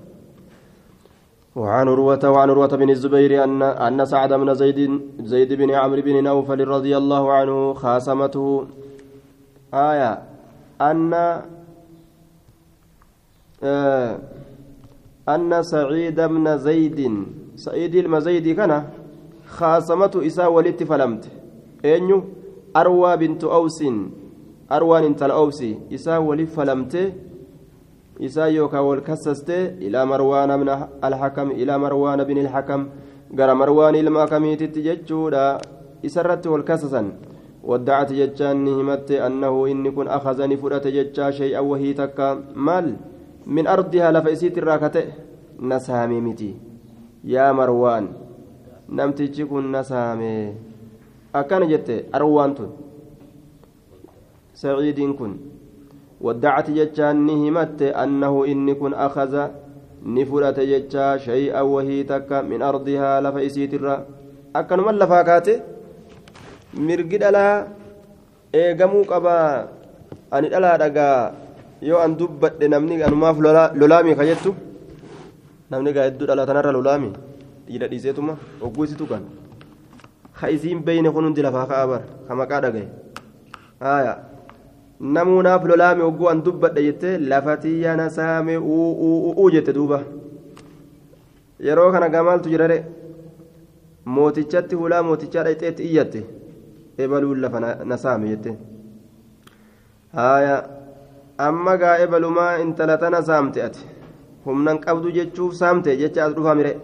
وعن 1.57 1.87
عروة 1.87 2.29
وعن 2.29 2.49
عروة 2.49 2.67
بن 2.67 2.89
الزبير 2.89 3.43
أن 3.43 3.61
أن 3.61 4.05
سعد 4.05 4.33
بن 4.33 4.53
زيد 4.53 5.01
زيد 5.25 5.53
بن 5.53 5.71
عمرو 5.71 6.01
بن 6.01 6.23
نوفل 6.23 6.67
رضي 6.67 6.97
الله 6.97 7.23
عنه 7.33 7.73
خاصمته. 7.73 8.67
آية. 9.73 10.11
أن 10.81 11.13
آه 13.63 14.19
أن 15.29 15.63
سعيد 15.63 16.19
بن 16.21 16.57
زيد 16.57 16.99
سعيد 17.55 17.95
المزيد 17.95 18.55
كان 18.55 18.83
خاصمته 19.47 20.27
إساء 20.27 20.51
ولدت 20.51 20.83
فلمت. 20.83 21.23
أنيو؟ 21.85 22.23
أروى 22.77 23.17
بنت 23.17 23.43
أوس. 23.43 23.83
أروان 24.71 25.03
انتل 25.03 25.31
أوسي 25.31 25.77
إساء 25.93 26.21
ولد 26.21 26.47
فلمت. 26.47 26.93
إساء 28.21 28.49
يوكا 28.49 28.79
والكسست 28.79 29.49
إلى 29.85 30.05
مروان 30.05 30.59
من 30.59 30.69
الحكم 31.03 31.47
إلى 31.51 31.77
مروان 31.77 32.23
بن 32.23 32.37
الحكم 32.37 32.81
قال 33.39 33.49
مروان 33.55 33.95
الماكميت 33.95 34.63
تججودا 34.75 35.57
إسرت 36.05 36.47
والكسسا 36.47 37.01
ودعت 37.63 38.09
ججان 38.13 38.67
همت 38.67 39.11
أنه 39.11 39.53
إن 39.71 39.91
كن 39.91 40.07
أخذني 40.07 40.57
فرأت 40.57 40.87
ججا 40.87 41.31
شيئا 41.31 41.59
وهي 41.59 41.93
تكا 41.93 42.43
مال 42.55 42.95
من 43.47 43.67
أرضها 43.67 44.11
لفئسيت 44.11 44.57
الراكته 44.57 45.05
نسامي 45.59 46.19
متي 46.21 46.51
يا 47.23 47.51
مروان 47.51 48.05
نمتجي 48.89 49.45
كن 49.45 49.71
نسامي 49.71 50.53
أكان 51.35 51.67
جت 51.71 51.89
أروان 52.15 52.51
سعيد 54.53 54.99
كن 55.19 55.31
ودعت 56.21 56.67
جتان 56.71 57.15
نهمت 57.25 57.81
أنه 57.81 58.33
إن 58.45 58.73
كن 58.73 58.93
أخذ 58.93 59.33
نفرت 60.05 60.57
جتا 60.59 61.17
شيئا 61.17 61.61
وهي 61.61 62.03
تكا 62.03 62.41
من 62.41 62.61
أرضها 62.61 63.21
لفئسيت 63.21 63.73
الرا 63.73 63.97
أكن 64.55 64.79
من 64.79 64.95
لفاكاته 64.97 65.55
eegamuu 68.53 69.03
qabaa 69.05 69.67
ani 70.31 70.49
dhalaa 70.49 70.77
dhagaa 70.81 71.31
yoo 71.81 71.99
an 71.99 72.15
dubbadhe 72.19 72.67
namni 72.73 73.03
anumaaf 73.03 73.37
lolaami 73.75 74.15
ka 74.15 74.25
jettu 74.29 74.55
namni 75.71 75.93
gaa 75.95 76.07
hedduu 76.07 76.27
dhala 76.29 76.45
tanarra 76.49 76.71
lolaami 76.71 77.11
dhiira 77.67 77.87
dhiiseetuma 77.91 78.37
ogguu 78.61 78.87
isitu 78.87 79.05
kan 79.11 79.23
ka 80.39 80.49
isiin 80.55 80.79
beeyne 80.87 81.11
kun 81.11 81.27
hundi 81.27 81.43
lafaa 81.47 81.67
ka'a 81.71 81.87
bar 81.91 82.01
ka 82.27 82.35
maqaa 82.39 82.61
dhagaye 82.65 82.87
haya 83.83 84.13
namuunaaf 84.99 85.65
lolaami 85.65 86.01
ogguu 86.09 86.29
an 86.29 86.41
dubbadhe 86.45 86.81
jette 86.87 87.17
lafatiyya 87.31 87.95
na 87.95 88.09
saame 88.09 88.57
uu 88.57 89.49
jette 89.51 89.73
duuba 89.73 89.99
yeroo 91.67 91.91
kana 91.91 92.09
gamaaltu 92.09 92.49
jirare 92.53 92.77
mootichatti 94.05 94.75
hulaa 94.75 95.03
mootichaa 95.03 95.43
dhayxeetti 95.47 95.83
iyyatte 95.89 96.21
ebaluun 96.97 97.39
lafa 97.41 97.59
na 97.89 97.97
saame 97.97 98.27
jette 98.33 98.51
haya 100.19 100.57
amma 101.47 101.77
gaa 101.77 101.97
ebalumaa 102.05 102.57
intala 102.65 102.97
tana 102.97 103.21
saamte 103.29 103.63
ati 103.67 103.85
humnan 104.45 104.79
qabdu 104.85 105.11
jechuuf 105.17 105.53
saamte 105.61 105.97
jecha 106.03 106.25
as 106.25 106.33
dhufa 106.35 106.55
mire 106.55 106.75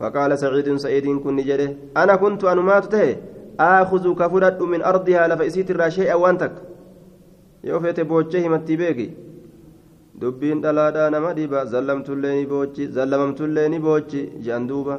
فقال 0.00 0.38
سعيد 0.38 0.76
سعيد 0.76 1.06
كن 1.24 1.36
جده 1.36 1.68
أنا 1.96 2.16
كنت 2.16 2.44
أنمات 2.44 2.84
ته 2.92 3.16
آخذ 3.60 4.04
كفرد 4.14 4.62
من 4.62 4.80
أرضها 4.82 5.28
لفئسيت 5.28 5.70
الراشيء 5.70 6.14
وانتك 6.14 6.52
يوفيت 7.68 7.98
بوجه 8.10 8.48
متي 8.52 8.76
بيكي 8.80 9.08
dubbiin 10.20 10.60
dhalaadhaa 10.64 11.10
nama 11.14 11.30
dhiba 11.38 11.64
zallamtullee 11.72 12.34
ni 12.38 12.44
boochi 12.52 12.84
zallamamtullee 12.96 13.68
ni 13.72 13.78
boochi 13.86 14.20
jean 14.44 14.66
duuba 14.70 14.94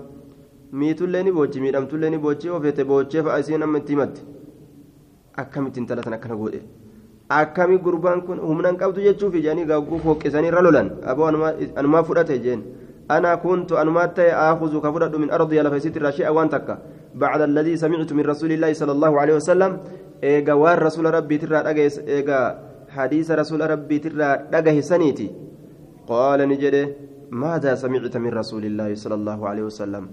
miitullee 0.79 1.23
ni 1.27 1.31
boochi 1.37 1.61
miidhamtullee 1.63 2.11
ni 2.13 2.19
boochi 2.25 2.51
ofeete 2.57 2.83
boochee 2.91 3.23
fa'a 3.27 3.39
isiin 3.43 3.65
amma 3.67 3.79
itti 3.81 3.95
himatte 3.95 4.21
akkamitti 5.43 5.79
intala 5.81 6.03
tan 6.05 6.17
akkana 6.17 6.35
godhe 6.41 6.61
akkami 7.39 7.77
gurbaan 7.85 8.21
kun 8.27 8.43
humna 8.49 8.69
hin 8.71 8.77
qabdu 8.83 9.07
jechuuf 9.07 9.33
jedhanii 9.37 9.65
gagguu 9.71 10.03
fooqqisanii 10.05 10.51
irra 10.51 10.61
lolan 10.67 10.91
aboo 11.13 11.31
anumaa 11.81 12.03
fudhate 12.09 12.37
jeen 12.45 12.61
أنا 13.15 13.35
كنت 13.35 13.71
أنمات 13.71 14.19
آخذ 14.19 14.73
كفرد 14.83 15.15
من 15.15 15.29
أرضي 15.31 15.59
على 15.59 15.69
فيسيت 15.71 15.97
الرشيء 15.97 16.27
وان 16.27 16.49
تكا 16.49 16.75
بعد 17.15 17.41
الذي 17.41 17.73
سمعت 17.83 18.13
من 18.13 18.23
رسول 18.31 18.51
الله 18.51 18.71
صلى 18.73 18.91
الله 18.91 19.11
عليه 19.21 19.35
وسلم 19.39 19.71
رسول 20.87 21.05
ربي 21.13 21.37
ترى 21.37 21.57
أجيس 21.57 21.99
إيجا 21.99 22.41
حديث 22.89 23.31
رسول 23.31 23.61
ربي 23.69 23.97
ترى 23.99 24.29
أجيه 24.53 24.81
سنيتي 24.81 25.27
قال 26.07 26.39
نجده 26.49 26.83
ماذا 27.31 27.75
سمعت 27.75 28.17
من 28.17 28.31
رسول 28.41 28.65
الله 28.65 28.95
صلى 28.95 29.15
الله 29.15 29.39
عليه 29.49 29.63
وسلم 29.63 30.03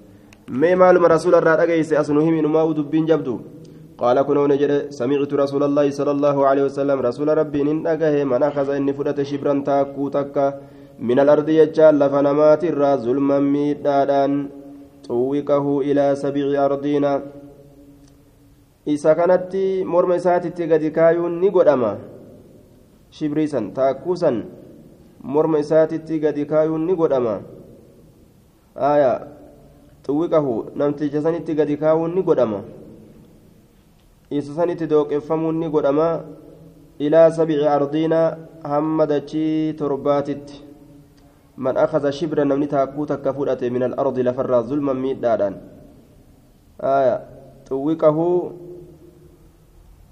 ما 0.48 0.74
معلوم 0.74 1.04
رسول 1.06 1.34
الله 1.34 1.62
أجيس 1.62 1.92
أصنه 1.92 2.26
من 2.30 2.46
ما 2.46 2.62
ودبين 2.62 3.06
جبدو 3.06 3.36
قال 3.98 4.22
كنون 4.22 4.50
نجد 4.52 4.90
سمعت 4.90 5.32
رسول 5.34 5.62
الله 5.62 5.86
صلى 5.90 6.10
الله 6.10 6.36
عليه 6.46 6.64
وسلم 6.64 6.98
رسول 7.00 7.28
ربي 7.38 7.60
أجاه 7.92 8.24
من 8.24 8.42
أخذ 8.42 8.68
إن 8.70 8.92
فرت 8.92 9.22
شبرا 9.22 9.54
تاكو 9.66 10.10
من 10.98 11.18
الأرض 11.20 11.48
يجعل 11.48 11.98
لفنمات 11.98 12.64
الرا 12.64 12.96
ظلما 12.96 13.38
ميدادان 13.40 14.32
طوقه 15.08 15.80
إلى 15.80 16.14
سبع 16.14 16.64
أرضين 16.64 17.04
إذا 18.88 19.12
كانت 19.12 19.52
مرمى 19.84 20.18
ساتي 20.18 20.64
قد 20.72 20.84
كايون 20.84 21.40
نقدما 21.40 21.92
shibriisan 23.14 23.70
taakkuusan 23.70 24.42
morma 25.22 25.62
isaatitti 25.62 26.18
gadi 26.18 26.42
kaayuun 26.50 26.82
ni 26.82 26.94
godhama 26.98 27.34
aayaa 28.74 29.18
xuwwiqahu 30.06 30.54
namticha 30.74 31.22
sanitti 31.22 31.54
gadi 31.54 31.78
kaayuun 31.78 32.10
ni 32.10 32.22
godhama 32.26 32.60
isa 34.34 34.50
sanitti 34.58 34.90
dooqeffamuun 34.90 35.62
ni 35.62 35.70
godhama 35.70 36.08
ilaa 36.98 37.30
sabici 37.38 37.70
ardiina 37.76 38.20
hamma 38.66 39.06
dachii 39.06 39.78
torbaatitti 39.78 40.58
man 41.56 41.78
akaza 41.78 42.10
shibra 42.10 42.44
namni 42.44 42.66
taakkuu 42.66 43.06
takka 43.06 43.30
fudhate 43.30 43.70
min 43.70 43.86
alardi 43.86 44.26
lafarraa 44.26 44.62
zulman 44.66 44.98
miidhaadhaan 44.98 45.54
aayaa 46.82 47.20
xuwwiqahu 47.70 48.26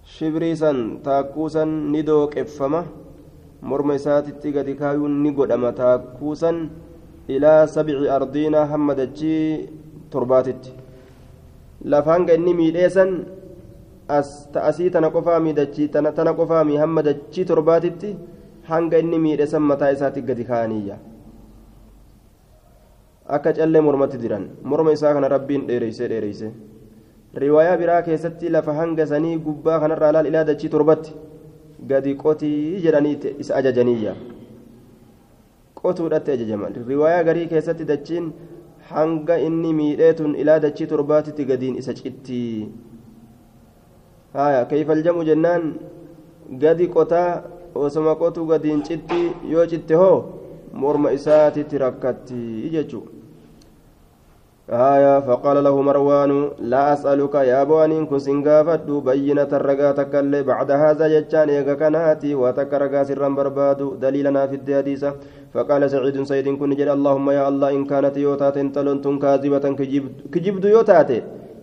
shibrii 0.05 0.57
san 0.57 0.99
taakkuu 1.05 1.49
san 1.49 1.69
ni 1.93 2.03
dooqeffama 2.03 2.85
morma 3.63 3.95
isaatitti 3.95 4.53
gadi 4.53 4.75
kaayuun 4.75 5.23
ni 5.23 5.31
godhama 5.33 5.73
taakkuu 5.73 6.35
san 6.35 6.57
ilaa 7.29 7.67
sabci 7.67 8.09
ardiina 8.17 8.67
hamma 8.67 8.95
dachii 8.95 9.69
torbaatitti 10.11 10.73
lafa 11.85 12.13
hanga 12.15 12.35
inni 12.35 12.55
miidheessan 12.55 13.11
asii 14.09 14.91
tana 14.91 15.11
qofaami 15.11 15.53
dachii 15.61 15.89
tana 15.89 16.35
qofaami 16.41 16.77
hamma 16.83 17.03
dachii 17.03 17.45
torbaatitti 17.45 18.17
hanga 18.71 18.99
inni 18.99 19.19
miidheessan 19.19 19.63
mataa 19.71 19.93
isaatti 19.97 20.23
gadi 20.23 20.45
kaa'aniyya 20.51 20.97
akka 23.37 23.53
callee 23.55 23.81
mormatti 23.81 24.19
diran 24.19 24.45
morma 24.65 24.93
isaa 24.93 25.15
kana 25.15 25.29
rabbiin 25.29 25.67
dheereyse 25.67 26.09
dheereyse 26.13 26.51
riwaayaa 27.35 27.77
biraa 27.77 28.03
keessatti 28.03 28.49
lafa 28.49 28.75
hanga 28.75 29.07
sanii 29.07 29.37
gubbaa 29.39 29.81
kanarraa 29.81 30.13
laal 30.13 30.27
ilaa 30.27 30.45
dachii 30.45 30.69
torbatti 30.69 31.13
gadi 31.93 32.15
qotii 32.15 32.81
jedhanii 32.85 33.19
isa 33.39 33.55
ajajaniyya 33.61 34.15
qotuudhatti 35.83 36.31
ajajaman 36.37 36.75
riwaayaa 36.89 37.25
garii 37.29 37.47
keessatti 37.53 37.85
dachiin 37.85 38.33
hanga 38.91 39.39
inni 39.47 39.73
miidheetun 39.79 40.35
ilaa 40.35 40.59
dachii 40.67 40.87
torbaatitti 40.93 41.45
gadiin 41.45 41.77
isa 41.83 41.95
citti 41.95 42.69
haya 44.35 44.65
kayfaljamu 44.65 45.25
jennaan 45.25 45.75
gadi 46.67 46.87
qotaa 46.89 47.43
osoma 47.75 48.15
qotu 48.21 48.47
gadiin 48.47 48.83
citti 48.83 49.23
yoo 49.51 49.67
citte 49.67 49.95
hoo 49.95 50.17
morma 50.73 51.13
isaatitti 51.19 51.79
rakkatti 51.79 52.71
jechuu 52.77 53.03
آية 54.71 55.21
فقال 55.21 55.65
له 55.65 55.83
مروان 55.83 56.51
لا 56.59 56.93
أسألك 56.93 57.35
يا 57.35 57.65
بوانين 57.65 58.07
كن 58.07 58.19
فدو 58.67 59.01
بينة 59.01 59.51
الرقاتك 59.53 60.15
اللي 60.15 60.43
بعد 60.43 60.71
هذا 60.71 61.09
جتان 61.09 61.49
إيقا 61.51 61.75
كناتي 61.75 62.35
وتكرقا 62.35 63.03
سرا 63.03 63.29
برباد 63.29 64.01
دليلنا 64.01 64.47
في 64.47 64.57
الحديث 64.57 65.05
فقال 65.55 65.91
سعيد 65.91 66.23
سيد 66.23 66.49
كن 66.49 66.71
جل 66.79 66.89
اللهم 66.89 67.31
يا 67.31 67.49
الله 67.49 67.71
إن 67.71 67.85
كانت 67.85 68.17
يوتات 68.17 68.59
تلنتم 68.59 69.19
كاذبة 69.19 69.65
كجبد 70.33 70.65
يوتات. 70.65 71.11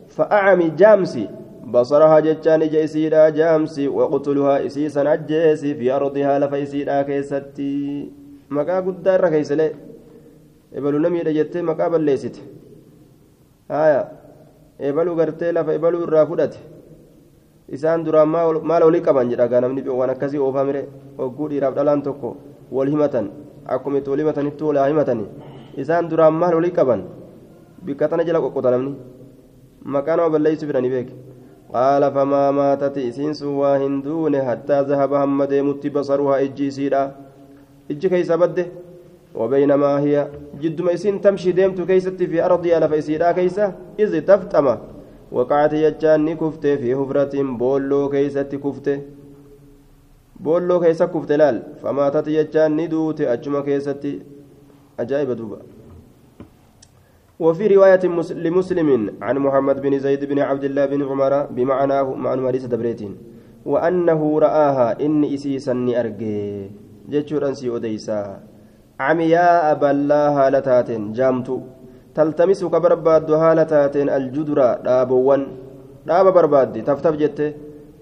فأعمي 0.09 0.69
جامسي 0.69 1.27
بصرها 1.67 2.19
جتان 2.19 2.59
جيسيدا 2.59 3.29
جامسي 3.29 3.87
وقتلها 3.87 4.65
إسيسا 4.65 5.13
أجيسي 5.13 5.75
في 5.75 5.91
أرضها 5.91 6.39
لفيسيدا 6.39 7.01
كيستي. 7.01 8.11
مكا 8.49 8.79
قدار 8.79 9.29
كيسلي 9.29 9.71
إبلو 10.75 10.97
نمي 10.97 11.19
جتي 11.23 11.61
مكا 11.61 11.87
بليست 11.87 12.58
haya 13.69 14.01
ebaluu 14.89 15.15
gartee 15.19 15.51
lafa 15.57 15.73
ebaluu 15.77 16.03
irraa 16.07 16.25
fudhate 16.29 16.59
isaan 17.77 18.03
duraan 18.05 18.29
maal 18.69 18.83
olii 18.89 19.01
qaban 19.07 19.29
jedha 19.31 19.61
namni 19.61 19.81
waan 19.99 20.09
akkasii 20.15 20.41
oofaa 20.47 20.63
mire 20.69 20.81
hogguu 21.19 21.47
dhiiraaf 21.51 21.73
dhalaan 21.77 22.01
tokko 22.07 22.29
wal 22.77 22.89
himatan 22.93 23.29
akkuma 23.73 23.97
itti 23.99 24.09
wal 24.09 24.21
himatanitti 24.23 24.63
walaa 24.69 24.87
himatani 24.91 25.25
isaan 25.81 26.09
duraan 26.09 26.33
maal 26.41 26.55
olii 26.59 26.71
qaban 26.79 27.01
bikka 27.85 28.07
tana 28.09 28.23
jala 28.27 28.39
qoqqota 28.45 28.71
namni 28.73 28.93
maqaa 29.95 30.15
nama 30.17 30.29
balleessu 30.35 30.65
fidanii 30.69 30.89
beeke 30.95 31.13
qaala 31.73 32.07
famaa 32.15 32.49
maatati 32.59 33.01
isiin 33.09 33.33
sun 33.39 33.53
waa 33.61 33.77
hin 33.83 34.01
duune 34.05 34.39
hattaa 34.49 34.83
zahaba 34.89 35.19
hamma 35.23 35.47
deemutti 35.51 35.89
basaruhaa 35.97 36.39
ijji 36.47 36.67
isiidha 36.71 37.01
ijji 37.93 38.09
keeysa 38.13 38.37
badde 38.41 38.63
وبينما 39.39 39.91
هي 40.03 40.27
جد 40.61 40.81
ميسين 40.81 41.21
تمشي 41.23 41.51
ديمت 41.51 41.81
كيستي 41.81 42.27
في 42.27 42.37
أرضي 42.45 42.77
ألف 42.77 42.91
إسيرا 42.93 43.31
كيسة 43.31 43.67
إذ 43.99 44.11
تفتم 44.29 44.67
وقعت 45.31 45.73
يجان 45.73 46.27
كفت 46.41 46.65
في 46.81 46.89
هفرة 46.99 47.35
بولو 47.61 48.09
كيستي 48.09 48.57
كفت 48.57 48.87
بولو 50.43 50.79
كيسة 50.83 51.05
كفت 51.05 51.31
لال. 51.31 51.57
فماتت 51.81 52.27
يجان 52.27 52.75
ندوت 52.75 53.21
أجمع 53.21 53.59
كيستي. 53.67 54.13
أجائب 54.99 55.31
دوبا. 55.31 55.59
وفي 57.39 57.67
رواية 57.67 58.03
لمسلم 58.45 58.89
عن 59.21 59.35
محمد 59.37 59.81
بن 59.81 59.99
زيد 59.99 60.25
بن 60.25 60.39
عبد 60.39 60.63
الله 60.63 60.85
بن 60.85 61.01
عمر 61.03 61.33
بمعناه 61.55 62.07
معنى 62.13 62.41
مريس 62.41 62.65
دبريتين. 62.65 63.13
وأنه 63.65 64.39
رآها 64.39 64.87
إن 65.05 65.23
إسيسا 65.23 65.75
أرجي 65.99 66.71
جتشورا 67.11 67.53
سي 67.53 67.75
أديسا 67.75 68.19
عمياء 68.99 69.73
بلا 69.81 70.23
هالتات 70.37 70.89
جامتو. 70.91 71.57
تلتمس 72.15 72.61
كبرباد 72.73 73.31
هالتات 73.31 73.95
الجدرة 73.95 74.69
دابوان. 74.85 75.43
داب 76.07 76.27
برباد 76.33 76.83
تفتف 76.87 77.15
جت 77.21 77.39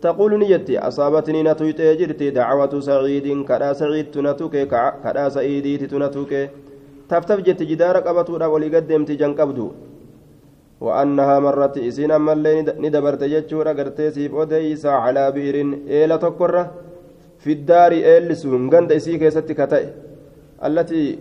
تقول 0.01 0.31
نيتي 0.39 0.79
أصابتني 0.79 1.43
نتويت 1.43 1.81
جرتي 1.99 2.29
دعوة 2.29 2.73
سعيد 2.79 3.27
كدا 3.49 3.73
سعيد 3.73 4.05
تنتوك 4.13 4.55
كدا 5.03 5.29
سعيدي 5.35 5.77
تنتوك 5.77 6.31
تفتف 7.09 7.39
جت 7.47 7.61
جدار 7.69 7.97
قبطو 8.07 8.33
ولي 8.53 8.67
قدمت 8.75 9.11
جنقبدو 9.11 9.67
وأنها 10.81 11.35
مرت 11.45 11.77
إسين 11.77 12.11
أما 12.11 12.33
اللي 12.33 12.61
ندبرت 12.61 13.23
جتشورا 13.23 13.71
قرتي 13.77 14.11
سيف 14.15 14.35
أديس 14.35 14.85
على 14.85 15.23
بئر 15.35 15.57
إيلة 15.89 16.15
تكرة 16.15 16.63
في 17.43 17.51
الدار 17.57 17.91
إيلسون 17.91 18.69
قند 18.69 18.91
إسي 18.91 19.17
كيستي 19.17 19.53
التي 20.65 21.19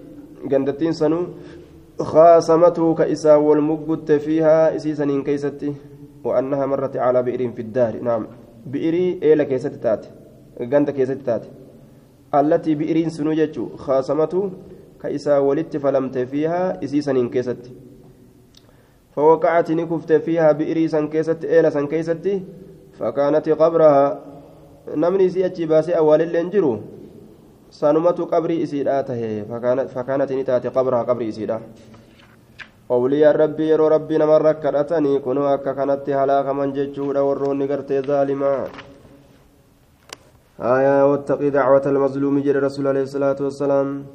قندتين 0.51 0.93
سنو 0.93 1.21
خاصمته 2.01 2.95
كإسا 2.95 3.35
والمقت 3.35 4.13
فيها 4.13 4.77
إسيسنين 4.77 5.23
كيستي 5.23 5.75
وأنها 6.25 6.67
مرت 6.67 6.97
على 6.97 7.23
بئر 7.23 7.53
في 7.53 7.63
الدار. 7.63 8.03
نعم. 8.03 8.27
بئري 8.67 9.21
إيلا 9.23 9.45
كيستي 9.45 9.79
تات 9.79 10.07
قند 10.61 10.91
كيستي 10.91 11.15
تات. 11.15 11.45
التي 12.35 12.75
بئرين 12.75 13.09
سنو 13.11 13.33
جتشو 13.33 13.77
خاصمته 13.77 14.51
كإسا 15.03 15.39
ولدت 15.39 15.77
فلمت 15.77 16.19
فيها 16.19 16.85
إسيسنين 16.85 17.29
كيستي. 17.29 17.71
فوقعت 19.17 19.71
نكفت 19.71 20.13
فيها 20.13 20.53
بئري 20.53 20.89
سن 20.89 21.09
كيستي 21.09 21.47
إيلا 21.53 21.71
سن 21.71 21.87
كيستي 21.87 22.43
فكانت 22.99 23.49
قبرها. 23.49 24.21
نمني 24.87 25.29
سيأتي 25.29 25.67
باسي 25.67 25.93
أول 25.99 26.23
اللي 26.23 26.41
انجرو 26.41 26.81
qabrii 28.31 28.63
isiidhaa 28.63 29.03
tahe 29.03 29.45
fakkaanati 29.95 30.37
ni 30.37 30.45
taate 30.45 30.71
qabraa 30.71 31.05
qabrii 31.05 31.29
isiidha 31.29 31.61
awliyaan 32.91 33.37
rabbii 33.37 33.71
yeroo 33.71 33.89
rabbii 33.89 34.19
namarra 34.19 34.55
kadhatanii 34.55 35.21
kunoo 35.21 35.47
akka 35.55 35.75
kanatti 35.75 36.13
halaakaman 36.13 36.73
jechuudha 36.73 37.25
warroonni 37.29 37.67
gartee 37.69 38.03
zaalimaa 38.03 38.67
آية 40.57 41.05
واتقي 41.11 41.51
دعوة 41.51 41.83
المظلوم 41.87 42.41
جل 42.41 42.63
رسول 42.63 42.87
عليه 42.87 43.03
الصلاة 43.03 43.37
والسلام 43.41 44.07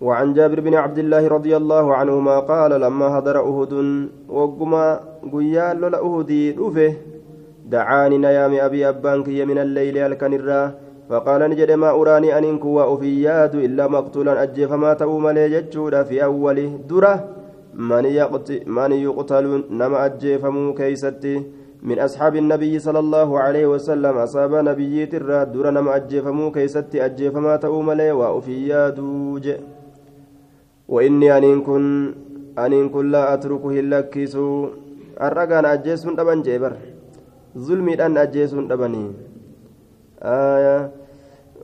وعن 0.00 0.32
جابر 0.32 0.60
بن 0.60 0.74
عبد 0.74 0.98
الله 0.98 1.28
رضي 1.28 1.56
الله 1.56 1.94
عنهما 1.94 2.38
قال 2.38 2.80
لما 2.80 3.18
هدر 3.18 3.36
أهد 3.40 3.72
وقما 4.28 5.00
قيال 5.32 5.80
لولا 5.80 5.98
أهدي 5.98 6.54
دعاني 7.66 8.18
نيام 8.18 8.54
أبي 8.54 8.88
أبانك 8.88 9.28
من 9.28 9.58
الليل 9.58 9.98
الكنرة 9.98 10.74
فقال 11.12 11.40
نجد 11.50 11.70
ما 11.76 11.90
أراني 11.90 12.38
أن 12.38 12.58
كوا 12.58 12.94
أفياد 12.94 13.54
إلا 13.54 13.84
مقتولا 13.86 14.42
أجي 14.42 14.64
فما 14.68 14.94
تأو 14.94 15.18
ملي 15.18 15.44
جتشودا 15.52 16.02
في 16.08 16.24
أول 16.24 16.58
درة. 16.88 17.14
من 17.74 18.04
يقتل 18.04 18.60
من 18.66 18.92
يقتل 18.92 19.44
نما 19.70 19.98
أجي 20.06 20.38
فمو 20.38 20.74
كيستي. 20.74 21.36
من 21.82 21.98
أصحاب 21.98 22.36
النبي 22.36 22.78
صلى 22.78 22.98
الله 22.98 23.28
عليه 23.44 23.66
وسلم 23.66 24.14
أصاب 24.24 24.54
نبي 24.54 25.06
ترى 25.12 25.44
درة 25.52 25.70
نما 25.76 25.96
أجي 25.96 26.22
فمو 26.24 26.48
كيستي 26.56 27.04
أجي 27.04 27.30
فما 27.30 27.56
تأو 27.56 27.82
ملي 27.82 28.12
وأفياد 28.12 28.98
وإني 30.88 31.28
أن 31.38 31.60
كن 31.60 31.84
أن 32.58 32.88
كن 32.88 33.04
لا 33.10 33.34
أتركه 33.34 33.72
لكيسو 33.92 34.46
الرقان 35.20 35.64
أجيسون 35.64 36.20
أبن 36.20 36.42
جيبر. 36.42 36.72
ظلمي 37.58 37.94
أن 38.06 38.16
أجيسون 38.16 38.72
أبني 38.72 39.04
آية 40.22 41.01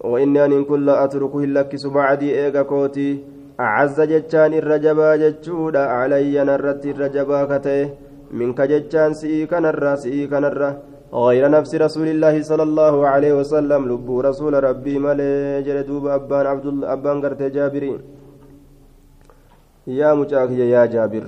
وإني 0.05 0.45
أن 0.45 0.65
كل 0.65 0.91
أتركه 0.91 1.41
لكس 1.47 1.87
بعدي 1.87 2.29
إيغا 2.41 2.63
كوتي. 2.63 3.25
أعز 3.61 4.01
جتان 4.01 4.53
الرجبا 4.55 5.17
جتشودا 5.17 5.81
علي 5.81 6.45
نرت 6.45 6.87
الرجبا 6.87 7.45
كته. 7.45 7.91
منك 8.31 8.61
جتان 8.61 9.13
سئي 9.15 9.47
كنرى 9.47 9.97
سئي 9.97 10.27
كنرى 10.27 10.71
غير 11.15 11.51
نفس 11.51 11.75
رسول 11.75 12.09
الله 12.09 12.43
صلى 12.43 12.63
الله 12.63 12.95
عليه 13.09 13.33
وسلم. 13.41 13.89
لب 13.91 14.09
رسول 14.29 14.65
ربي 14.65 14.99
ملي 14.99 15.63
جلدوب 15.67 16.07
أبان 16.07 16.47
عبد 16.47 16.67
الله 16.67 16.93
أبان 16.93 17.17
قرت 17.23 17.43
جابري. 17.43 17.93
يا 19.87 20.15
مجاك 20.15 20.51
يا 20.51 20.87
جابر 20.87 21.25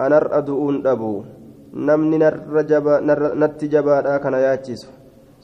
أنا 0.00 0.38
أدعون 0.38 0.86
أبو. 0.86 1.24
namni 1.74 2.18
natti 2.18 3.68
jabaadha 3.68 4.18
kana 4.22 4.38
yaachisu 4.38 4.86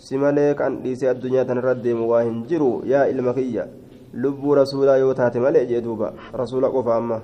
si 0.07 0.17
malee 0.23 0.55
kan 0.61 0.81
dhiisee 0.83 1.09
addunyaa 1.13 1.45
tanarra 1.51 1.75
deemu 1.85 2.09
waa 2.13 2.23
hin 2.29 2.41
jiru 2.51 2.71
yaa 2.93 3.05
ilma 3.13 3.35
kiyya 3.37 3.67
lubbuu 4.23 4.55
rasuulaa 4.61 4.97
yoo 5.03 5.13
taate 5.21 5.41
malee 5.45 5.67
jee 5.71 5.81
duuba 5.87 6.13
rasuula 6.43 6.73
qofa 6.77 6.97
amma 6.97 7.21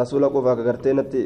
rasuula 0.00 0.28
qofa 0.36 0.56
kagartee 0.60 0.94
natti 1.00 1.24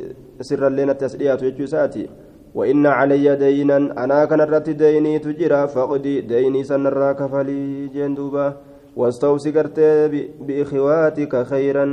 sirrallee 0.50 0.86
natti 0.90 1.04
as 1.10 1.18
dhiyaatu 1.20 1.50
jechuu 1.50 1.68
isaati 1.70 2.08
وإن 2.54 2.86
علي 2.86 3.36
دينا 3.36 3.76
أنا 4.04 4.24
كان 4.24 4.40
رت 4.40 4.68
ديني 4.70 5.18
تجرى 5.18 5.68
فقدي 5.68 6.20
ديني 6.20 6.64
سنرى 6.64 7.14
كفلي 7.14 7.86
جندوبا 7.94 8.46
واستوصي 8.96 9.50
قرت 9.56 9.78
بإخواتك 10.46 11.32
خيرا 11.50 11.86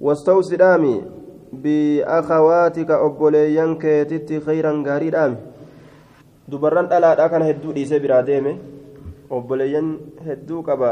واستوصي 0.00 0.56
دامي 0.56 0.96
بأخواتك 1.52 2.90
أبوليان 2.90 3.70
كيتت 3.82 4.42
خيرا 4.46 4.72
غاري 4.86 5.10
دامي 5.10 5.36
دبران 6.50 6.86
ألا 6.92 7.26
كان 7.28 7.42
هدو 7.48 7.72
ديسي 7.76 7.98
برا 8.02 8.20
ديمي 8.28 8.54
أبوليان 9.30 9.86
هدو 10.26 10.62
كبا 10.66 10.90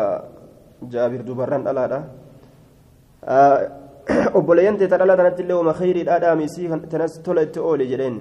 جابر 0.93 1.21
دبران 1.29 1.63
ألا 1.71 1.85
obboleeyyan 4.39 4.79
teetan 4.79 5.03
dhala 5.03 5.17
tanatti 5.19 5.43
illee 5.43 5.59
uma 5.59 5.73
khayriidhaa 5.75 6.23
dhaamisii 6.23 6.69
tanas 6.93 7.19
tola 7.27 7.43
itti 7.43 7.59
oole 7.59 7.85
jedheen. 7.91 8.17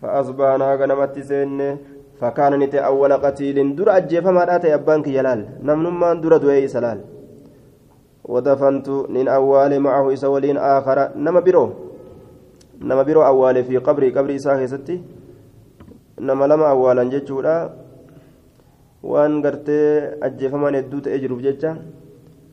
فأصبحنا 0.00 0.74
غنمت 0.80 1.16
سن 1.28 1.60
فكان 2.20 2.52
نت 2.58 2.74
أول 2.74 3.12
قتيل 3.24 3.76
در 3.76 3.88
أجيفما 3.96 4.44
دات 4.48 4.64
أبان 4.64 5.00
كيلال 5.02 5.40
نمنما 5.66 6.14
در 6.22 6.36
دوي 6.36 6.68
سلال 6.68 6.98
ودفنت 8.32 8.88
نين 9.14 9.28
أول 9.28 9.72
معه 9.80 10.12
إسولين 10.12 10.56
آخر 10.56 10.98
نما 11.24 11.40
برو 11.40 11.64
نما 12.88 13.02
برو 13.02 13.20
أول 13.22 13.56
في 13.64 13.76
قبري 13.76 14.08
قبري 14.16 14.36
إساخي 14.36 14.66
ستي 14.72 14.96
نما 16.26 16.44
لما 16.50 16.66
أولا 16.70 17.04
جتشورا 17.12 17.56
waan 19.10 19.40
gartee 19.44 20.12
ajjeefamaan 20.26 20.76
hedduu 20.76 21.00
ta'ee 21.04 21.18
jiruuf 21.22 21.40
jecha 21.46 21.70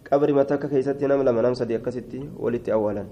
qabri 0.07 0.31
matakka 0.37 0.71
keessatti 0.73 1.07
nama 1.11 1.23
lama 1.27 1.41
nam 1.43 1.55
sadii 1.59 1.75
akkasitti 1.79 2.21
walitti 2.43 2.71
awwaalan. 2.71 3.07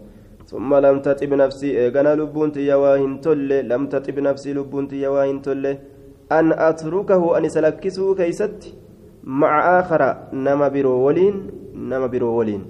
ثم 0.45 0.69
لم 0.75 0.99
تطب 1.01 1.33
نفسي 1.33 1.69
إيغانا 1.81 2.15
لبونتي 2.21 2.61
يواهن 2.69 3.21
تولي 3.21 3.61
لم 3.61 3.83
تطب 3.89 4.17
نفسي 4.19 4.53
لبونتي 4.53 5.01
يواهن 5.01 5.41
تولي 5.41 5.73
أن 6.31 6.53
أتركه 6.53 7.21
أن 7.37 7.49
سلكسه 7.49 8.15
كيست 8.15 8.61
مع 9.23 9.51
آخر 9.79 10.01
نما 10.45 10.67
برو 10.69 10.93
ولين 11.05 11.35
نما 11.89 12.07
برو 12.13 12.29
ولين 12.37 12.61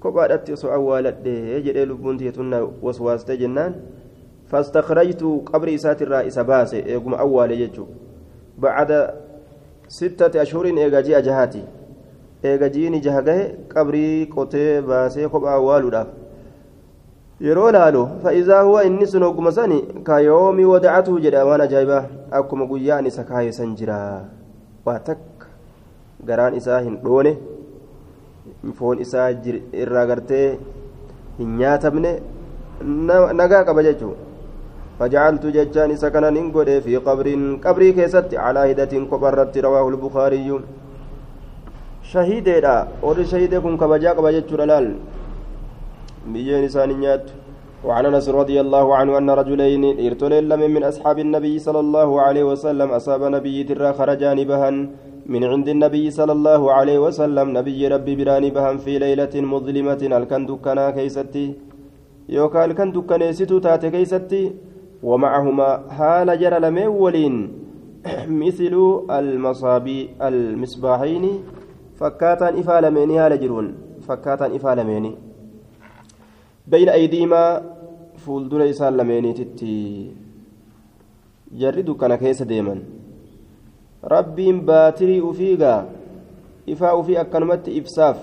كوبادت 0.00 0.52
سو 0.60 0.68
أولت 0.68 1.24
يجري 1.26 1.84
لبونتي 1.88 2.30
تنا 2.36 2.58
وسواست 2.84 3.30
جنان 3.40 3.72
فاستخرجت 4.50 5.22
قبر 5.46 5.74
إسات 5.74 6.02
الرئيس 6.02 6.38
باسي 6.38 6.86
إيغم 6.86 7.14
أول 7.14 7.50
يجو 7.50 7.86
بعد 8.58 9.10
ستة 9.88 10.42
أشهر 10.42 10.64
إيغا 10.64 11.00
جي 11.00 11.18
أجهاتي 11.18 11.64
إيغا 12.44 12.66
جيني 12.66 12.98
جهغه 12.98 13.52
قبري 13.76 14.24
قوتي 14.36 14.80
باسي 14.80 15.28
كوبا 15.28 15.54
أولو 15.54 16.06
yeroo 17.40 17.70
laalu 17.70 18.02
fa'iizaa 18.22 18.62
huwa 18.62 18.84
inni 18.84 19.06
sun 19.06 19.22
ogguma 19.22 19.50
sani 19.52 19.82
kayoomi 20.04 20.64
wadacatu 20.64 21.18
jedha 21.20 21.44
waan 21.44 21.60
ajaa'ibaa 21.60 22.04
akkuma 22.38 22.66
guyyaan 22.70 23.06
isa 23.10 23.24
kaayesan 23.30 23.74
jira 23.80 23.98
waa 24.86 24.98
takka 25.08 25.50
garaan 26.30 26.56
isaa 26.60 26.78
hin 26.86 26.96
dhoone 27.02 27.36
foon 28.78 29.02
isaa 29.04 29.26
irraa 29.82 30.06
gartee 30.12 30.48
hin 31.40 31.52
nyaatamne 31.58 32.14
nagaa 33.42 33.64
qaba 33.68 33.84
jechuu 33.88 34.14
فجعلت 34.98 35.44
ججان 35.56 35.90
سكنا 36.02 36.30
ننقل 36.30 36.68
في 36.84 36.96
قبر. 36.96 37.26
قبري 37.64 37.88
كيست 37.92 38.30
على 38.44 38.60
هدة 38.70 38.92
كبرت 39.10 39.54
رواه 39.66 39.88
البخاري. 39.92 40.48
شهيدا 42.12 42.88
ور 43.02 43.18
شهيدكم 43.30 43.72
كبجا 43.80 44.10
كبجت 44.16 44.52
رلال 44.60 44.86
بيين 46.32 46.64
إسان 46.64 46.90
نيات. 47.00 47.26
وعن 47.86 48.04
أنس 48.06 48.26
رضي 48.40 48.56
الله 48.64 48.86
عنه 48.98 49.12
أن 49.18 49.28
رجلين 49.30 49.84
ارتلين 50.06 50.44
لم 50.50 50.62
من 50.74 50.82
أصحاب 50.90 51.18
النبي 51.18 51.54
صلى 51.66 51.80
الله 51.84 52.08
عليه 52.26 52.44
وسلم. 52.50 52.88
أصاب 52.98 53.22
نبي 53.36 53.56
ترى 53.68 53.92
خرجان 53.98 54.38
بهن. 54.50 54.76
من 55.32 55.42
عند 55.44 55.68
النبي 55.68 56.04
صلى 56.10 56.32
الله 56.32 56.62
عليه 56.72 56.98
وسلم. 57.06 57.46
نبي 57.58 57.80
ربي 57.88 58.12
براني 58.18 58.50
بهن 58.56 58.76
في 58.84 58.92
ليلة 58.98 59.34
مظلمة. 59.52 60.02
الكندكنا 60.20 60.84
كيستي. 60.96 61.46
يوكا 62.28 62.64
الكندكنا 62.64 63.32
ستو 63.38 63.58
تات 63.64 63.84
كيستي. 63.94 64.42
ومعهما 65.02 65.90
حال 65.90 66.38
جرى 66.40 66.58
لمن 66.58 66.86
ولين 66.86 67.52
مثل 68.28 68.74
المصابي 69.10 70.10
المصباحين 70.22 71.24
فكاتا 71.96 72.48
هال 72.68 73.40
جرون 73.40 73.74
فكاتا 74.08 74.46
إفالمين 74.56 75.14
بين 76.66 76.88
أيديهما 76.88 77.62
فولدر 78.16 78.70
إسان 78.70 78.96
لمينيتي 78.96 80.12
jarri 81.54 81.82
dukkana 81.86 82.18
keessa 82.18 82.44
deeman 82.44 82.80
rabbiin 84.02 84.60
baatirii 84.66 85.20
ufiigaa 85.20 85.84
ifaa 86.66 86.94
ufii 87.00 87.16
akkanumatti 87.16 87.76
ibsaaf 87.80 88.18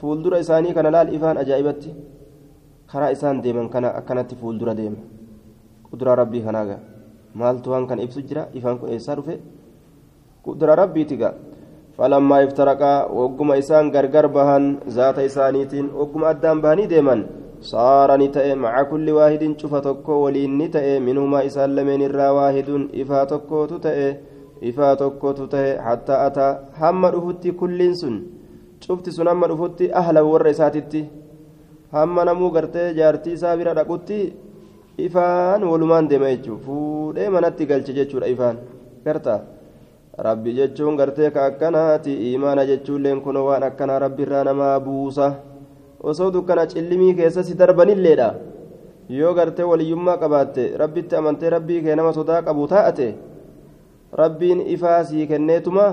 fuuldura 0.00 0.38
isaanii 0.44 0.74
kana 0.74 0.90
laal 0.90 1.14
ifaan 1.14 1.38
ajaa'ibatti 1.42 1.94
karaa 2.92 3.10
isaan 3.16 3.42
deeman 3.42 3.68
kana 3.74 3.94
akkanatti 4.00 4.36
fuuldura 4.40 4.74
deema 4.74 4.96
kuduraa 5.94 6.18
rabbii 6.22 6.42
kanaaga 6.46 6.76
maaltu 7.40 7.70
waan 7.72 7.86
kana 7.90 8.02
ibsu 8.06 8.26
jira 8.28 8.48
ifaan 8.58 8.78
kun 8.82 8.90
eessaa 8.94 9.14
dhufe 9.18 9.38
kuduraa 10.46 10.80
rabbiitiga 10.82 11.30
falammaa 11.96 12.42
iftaraqaa 12.46 12.98
wagguma 13.20 13.60
isaan 13.62 13.94
gargar 13.94 14.26
bahan 14.36 14.68
zaata 14.98 15.26
isaaniitiin 15.30 15.94
wagguma 16.00 16.30
addaan 16.34 16.62
bahanii 16.66 16.90
deeman 16.92 17.22
صار 17.72 18.10
نتأ 18.20 18.54
مع 18.54 18.74
كل 18.92 19.06
واحد 19.18 19.42
شوف 19.60 19.74
تكو 19.86 20.12
ولين 20.24 20.52
نتأ 20.60 20.98
منهما 21.06 21.38
إسال 21.48 21.70
لمن 21.76 22.00
الرا 22.08 22.28
واحد 22.38 22.68
إفا 23.00 23.20
تكو 23.32 23.60
تتأ 23.70 23.96
إفا 24.68 24.88
تكو 25.00 25.28
تتأ 25.38 25.80
حتى 25.86 26.14
أتى 26.26 26.48
هم 26.80 27.02
رفت 27.14 27.44
كل 27.60 27.80
سن 28.00 28.14
شفت 28.84 29.06
سن 29.16 29.28
هم 29.32 29.42
رفت 29.52 29.80
أهل 30.00 30.16
ورساتتي 30.30 31.02
هم 31.94 32.16
نمو 32.28 32.48
قرتي 32.54 32.84
جارتي 32.98 33.32
سابرة 33.42 33.72
رقوتي 33.80 34.20
ifaan 34.98 35.62
walumaan 35.64 36.08
deema 36.08 36.30
jechuun 36.30 36.60
fuudhee 36.60 37.28
manatti 37.30 37.66
galche 37.66 37.92
jechuudha 37.92 38.26
ifaan. 38.34 38.56
Garta 39.04 39.40
rabbi 40.18 40.54
jechuun 40.58 40.96
gartee 40.96 41.30
ka 41.30 41.44
akkanaati 41.50 42.14
imaana 42.32 42.66
jechuulleen 42.66 43.20
kun 43.20 43.36
waan 43.36 43.62
akkanaa 43.62 43.98
rabbiirraa 44.06 44.44
namaa 44.44 44.80
buusa. 44.80 45.34
osoo 46.04 46.30
dukkana 46.32 46.66
cillimii 46.66 47.14
keessa 47.18 47.42
si 47.42 47.54
darbanilleedha. 47.60 48.34
Yoo 49.08 49.34
gartee 49.34 49.64
waliyyummaa 49.70 50.16
qabaatte 50.22 50.64
rabbitti 50.82 51.16
amantee 51.16 51.50
rabbii 51.50 51.80
kee 51.84 51.94
nama 51.96 52.12
sodaa 52.12 52.42
qabu 52.42 52.66
taa'ate 52.72 53.06
rabbiin 54.20 54.60
ifaa 54.74 54.98
sii 55.04 55.26
kenneetuma 55.30 55.86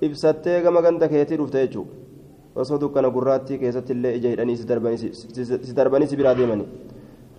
ibsattee 0.00 0.62
gama 0.64 0.82
ganda 0.82 1.08
keetii 1.08 1.36
dhufte 1.36 1.58
jechuudha. 1.66 1.92
Osoo 2.56 2.78
dukkana 2.80 3.10
gurraattii 3.10 3.58
keessatti 3.58 3.92
illee 3.92 4.14
ija 4.16 4.30
hidhanii 4.32 4.56
si 4.56 4.66
darbanii 5.76 6.06
si 6.08 6.16
biraa 6.16 6.34
deemanii 6.40 6.68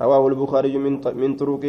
رواه 0.01 0.27
البخاري 0.27 0.77
من 0.77 1.36
طرق 1.36 1.63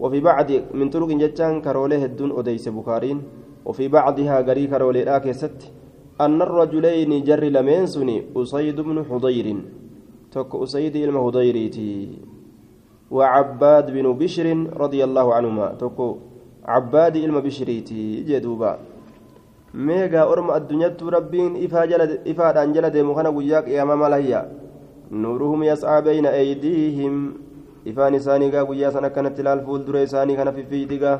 وفي 0.00 0.20
بعض 0.20 0.50
من 0.74 0.90
طرق 0.90 1.08
جتان 1.08 1.62
كرولي 1.62 2.04
هدون 2.04 2.30
أديس 2.38 2.68
بخارين 2.68 3.22
وفي 3.64 3.88
بعضها 3.88 4.40
غري 4.40 4.66
كرولي 4.66 5.02
آكست 5.16 5.72
أن 6.20 6.42
الرجلين 6.42 7.24
جر 7.24 7.44
لمن 7.44 7.86
سني 7.86 8.22
أسيد 8.36 8.80
بن 8.80 9.04
حضير. 9.04 9.46
تك 10.32 10.54
أسيد 10.54 10.96
إلما 10.96 11.20
حضيريتي 11.26 12.08
وعباد 13.10 13.86
بن 13.90 14.12
بشر 14.12 14.46
رضي 14.76 15.04
الله 15.04 15.34
عنهما. 15.34 15.66
تك 15.78 15.98
عباد 16.64 17.16
إلما 17.16 17.40
بشريتي 17.40 18.22
جدوبا. 18.28 18.78
ميغا 19.74 20.22
أرم 20.32 20.50
الدنيا 20.50 20.96
ربين. 21.02 21.64
إفا 21.64 21.84
جلد 21.84 22.10
إفا 22.26 22.62
أنجل 22.62 22.90
ديمخنا 22.90 23.28
وياك 23.28 23.68
يا 23.68 23.84
ماما 23.84 24.08
لهيا. 24.08 24.42
نورهم 25.10 25.62
يسعى 25.62 26.02
إساني 27.90 28.46
قويا 28.56 28.90
سنة 28.90 29.08
كانت 29.08 29.36
تلال 29.38 29.60
فول 29.66 29.84
دري 29.84 30.02
إساني 30.02 30.36
كان 30.36 30.50
في 30.56 30.62
فيدقا 30.70 31.12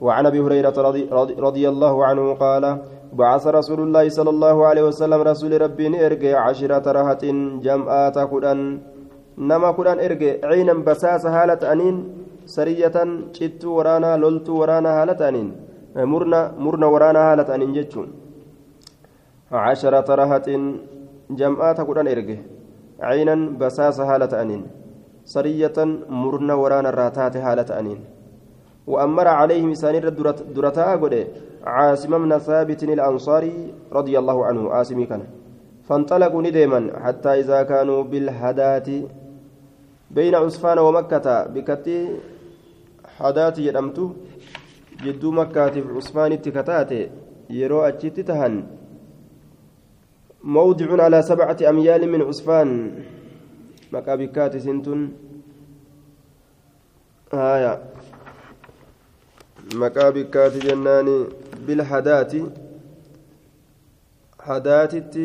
وعن 0.00 0.26
أبي 0.26 0.40
هريرة 0.40 0.76
رضي, 0.88 1.02
رضي 1.46 1.64
الله 1.68 1.94
عنه 2.04 2.34
قال 2.34 2.64
بعث 3.12 3.44
رسول 3.46 3.80
الله 3.80 4.08
صلى 4.08 4.30
الله 4.30 4.56
عليه 4.66 4.82
وسلم 4.82 5.20
رسول 5.22 5.52
ربي 5.60 6.06
إرجع 6.06 6.40
عشرة 6.40 6.86
رهة 6.98 7.24
جمعات 7.66 8.16
كدن 8.30 8.60
نما 9.38 9.70
كدن 9.76 9.98
إرجع 10.06 10.32
عينا 10.50 10.74
بساس 10.86 11.26
هالة 11.26 11.72
أنين 11.72 11.96
سرية 12.46 12.96
شت 13.36 13.64
ورانا 13.64 14.16
لولت 14.16 14.48
ورانا 14.48 14.90
هالة 15.02 15.20
أنين 15.28 15.48
murna 16.02 16.50
murna 16.58 16.90
waraanaa 16.90 17.22
haala 17.22 17.44
ta'aniin 17.44 17.74
jechuun. 17.74 18.08
Casharata 19.50 20.16
rahaxin 20.16 20.62
jam'aata 21.30 21.86
kudhan 21.86 22.10
erge 22.10 22.42
caynan 22.98 23.54
basaasa 23.58 24.06
haala 24.08 24.26
ta'aniin. 24.26 24.64
Sariyatan 25.24 26.04
murna 26.08 26.56
waraana 26.56 26.92
irraa 26.92 27.30
haala 27.46 27.64
ta'aniin. 27.64 28.14
وأمر 28.86 29.28
عليهم 29.28 29.74
سانير 29.74 30.08
درتا 30.56 30.94
قد 31.02 31.14
عاصم 31.64 32.12
بن 32.18 32.38
ثابت 32.38 32.82
الأنصاري 32.82 33.56
رضي 33.92 34.18
الله 34.18 34.46
عنه 34.46 34.70
عاصمي 34.70 35.06
كان 35.06 35.22
فانطلقوا 35.88 36.42
ندما 36.42 36.80
حتى 37.04 37.28
إذا 37.40 37.62
كانوا 37.62 38.02
بالهداة 38.02 38.88
بين 40.10 40.34
عسفان 40.34 40.78
ومكة 40.78 41.26
بكتي 41.54 41.98
حدات 43.18 43.58
يدمت 43.58 43.98
جدو 45.04 45.30
مكة 45.30 45.70
في 45.70 45.80
عسفان 45.96 46.32
التكتات 46.32 46.92
يرو 47.50 47.80
أجت 47.88 48.20
تهن 48.20 48.54
موضع 50.44 51.02
على 51.04 51.22
سبعة 51.22 51.56
أميال 51.68 52.02
من 52.12 52.22
عسفان 52.22 52.68
مكة 53.94 54.14
بكات 54.14 54.56
سنتن 54.56 55.00
آية 57.32 57.74
maqaa 59.80 60.12
bikkaati 60.12 60.60
jennaani 60.66 61.14
bilhadaati 61.66 62.40
hadaatitti 64.48 65.24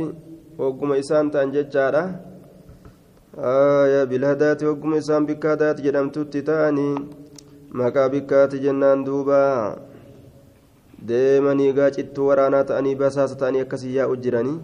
hogguma 0.58 0.98
isaan 1.02 1.32
ta'an 1.34 1.52
jechaadha 1.56 2.04
bilhadaati 4.14 4.66
hogguma 4.70 5.02
isaan 5.04 5.28
bikka 5.32 5.50
hadaati 5.56 5.86
jedhamtutti 5.88 6.42
ta'anii 6.52 6.96
maqaa 7.82 8.10
bikkaati 8.16 8.64
jennaan 8.66 9.06
duuba 9.10 9.40
deemanii 11.12 11.72
gaa 11.74 11.92
waraanaa 12.30 12.64
ta'anii 12.72 12.96
basaasa 13.04 13.36
ta'anii 13.44 13.66
akkasii 13.66 13.96
yaa'u 13.98 14.16
jiranii 14.28 14.60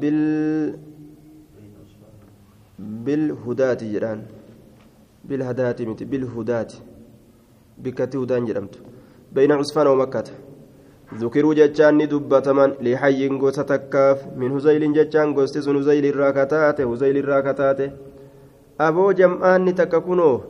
bil 0.00 0.22
bilhudaati 2.78 3.90
jedhaan 3.92 4.22
bilhadaati 5.28 5.86
miti 5.86 6.04
bilhudaati 6.04 6.78
بكتي 7.78 8.18
ودان 8.18 8.44
جرمت 8.44 8.74
بين 9.32 9.52
عصفان 9.52 9.86
ومكة. 9.86 10.24
ذكروا 11.14 11.54
جتان 11.54 11.98
دبتمن 12.08 12.70
لحي 12.82 13.28
غوسة 13.28 13.62
تكاف. 13.62 14.18
من 14.36 14.50
هزيل 14.52 14.92
جتان 14.92 15.28
غوستي 15.36 15.60
سن 15.62 15.76
هزيل 15.76 16.06
الراكتات. 16.06 16.80
هزيل 16.80 17.16
الراكتات. 17.16 17.80
أبو 18.80 19.12
جمعان 19.12 19.74
تككنو 19.74 20.40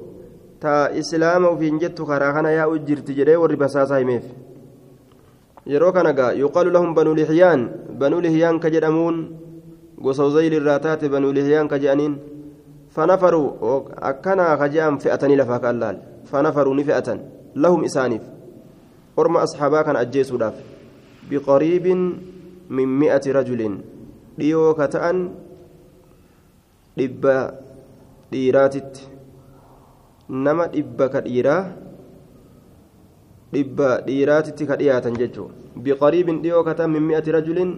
تا 0.61 0.99
إسلام 0.99 1.45
وفين 1.45 1.79
جت 1.79 2.03
خراخنا 2.03 2.51
يا 2.51 2.65
أجرت 2.75 3.11
جري 3.11 3.37
والربساسا 3.37 3.99
يميف. 3.99 4.25
yeroo 5.69 5.93
kana 5.93 6.13
gaa 6.17 6.33
yuqaalu 6.33 6.71
lahum 6.73 6.95
banuu 6.97 7.13
lihyaan 7.15 7.61
banuu 8.01 8.25
lihyaan 8.25 8.57
gosa 10.03 10.25
uzayli 10.25 10.57
irraa 10.61 10.79
taate 10.79 11.09
banuu 11.09 11.33
lihyaan 11.39 11.69
ka 11.69 11.79
jedhaniin 11.83 12.15
fanafaruu 12.95 13.49
akkanaa 14.11 14.53
ka 14.61 14.69
jedhan 14.75 15.03
fe'atanii 15.03 15.41
lafaa 15.43 15.61
ka 15.65 15.69
allaal 15.75 15.99
فنفروا 16.33 16.75
نفئة 16.75 17.09
لهم 17.57 17.85
إسانيف 17.85 18.23
أرم 19.19 19.37
أصحابا 19.37 19.83
كان 19.83 19.97
أجيسوا 19.97 20.39
داف 20.39 20.55
بقريب 21.31 21.87
من 22.71 22.89
مئة 23.01 23.25
رجل 23.27 23.61
ديو 24.39 24.75
كتأن 24.75 25.19
dhibba 26.99 27.55
dhiiraatitti 28.33 29.07
nama 30.45 30.65
dhibba 30.67 31.07
ka 31.13 31.21
dhiiraa 31.27 31.63
dhibba 33.55 33.91
dhiiraatitti 34.07 34.67
ka 34.67 34.75
dhiyaatan 34.81 35.15
jechuudha 35.21 35.79
biqariibin 35.85 36.43
dhiyoo 36.43 36.65
ka 36.67 36.75
ta'an 36.75 36.91
min 36.91 37.07
mi'ati 37.11 37.31
rajulin 37.37 37.71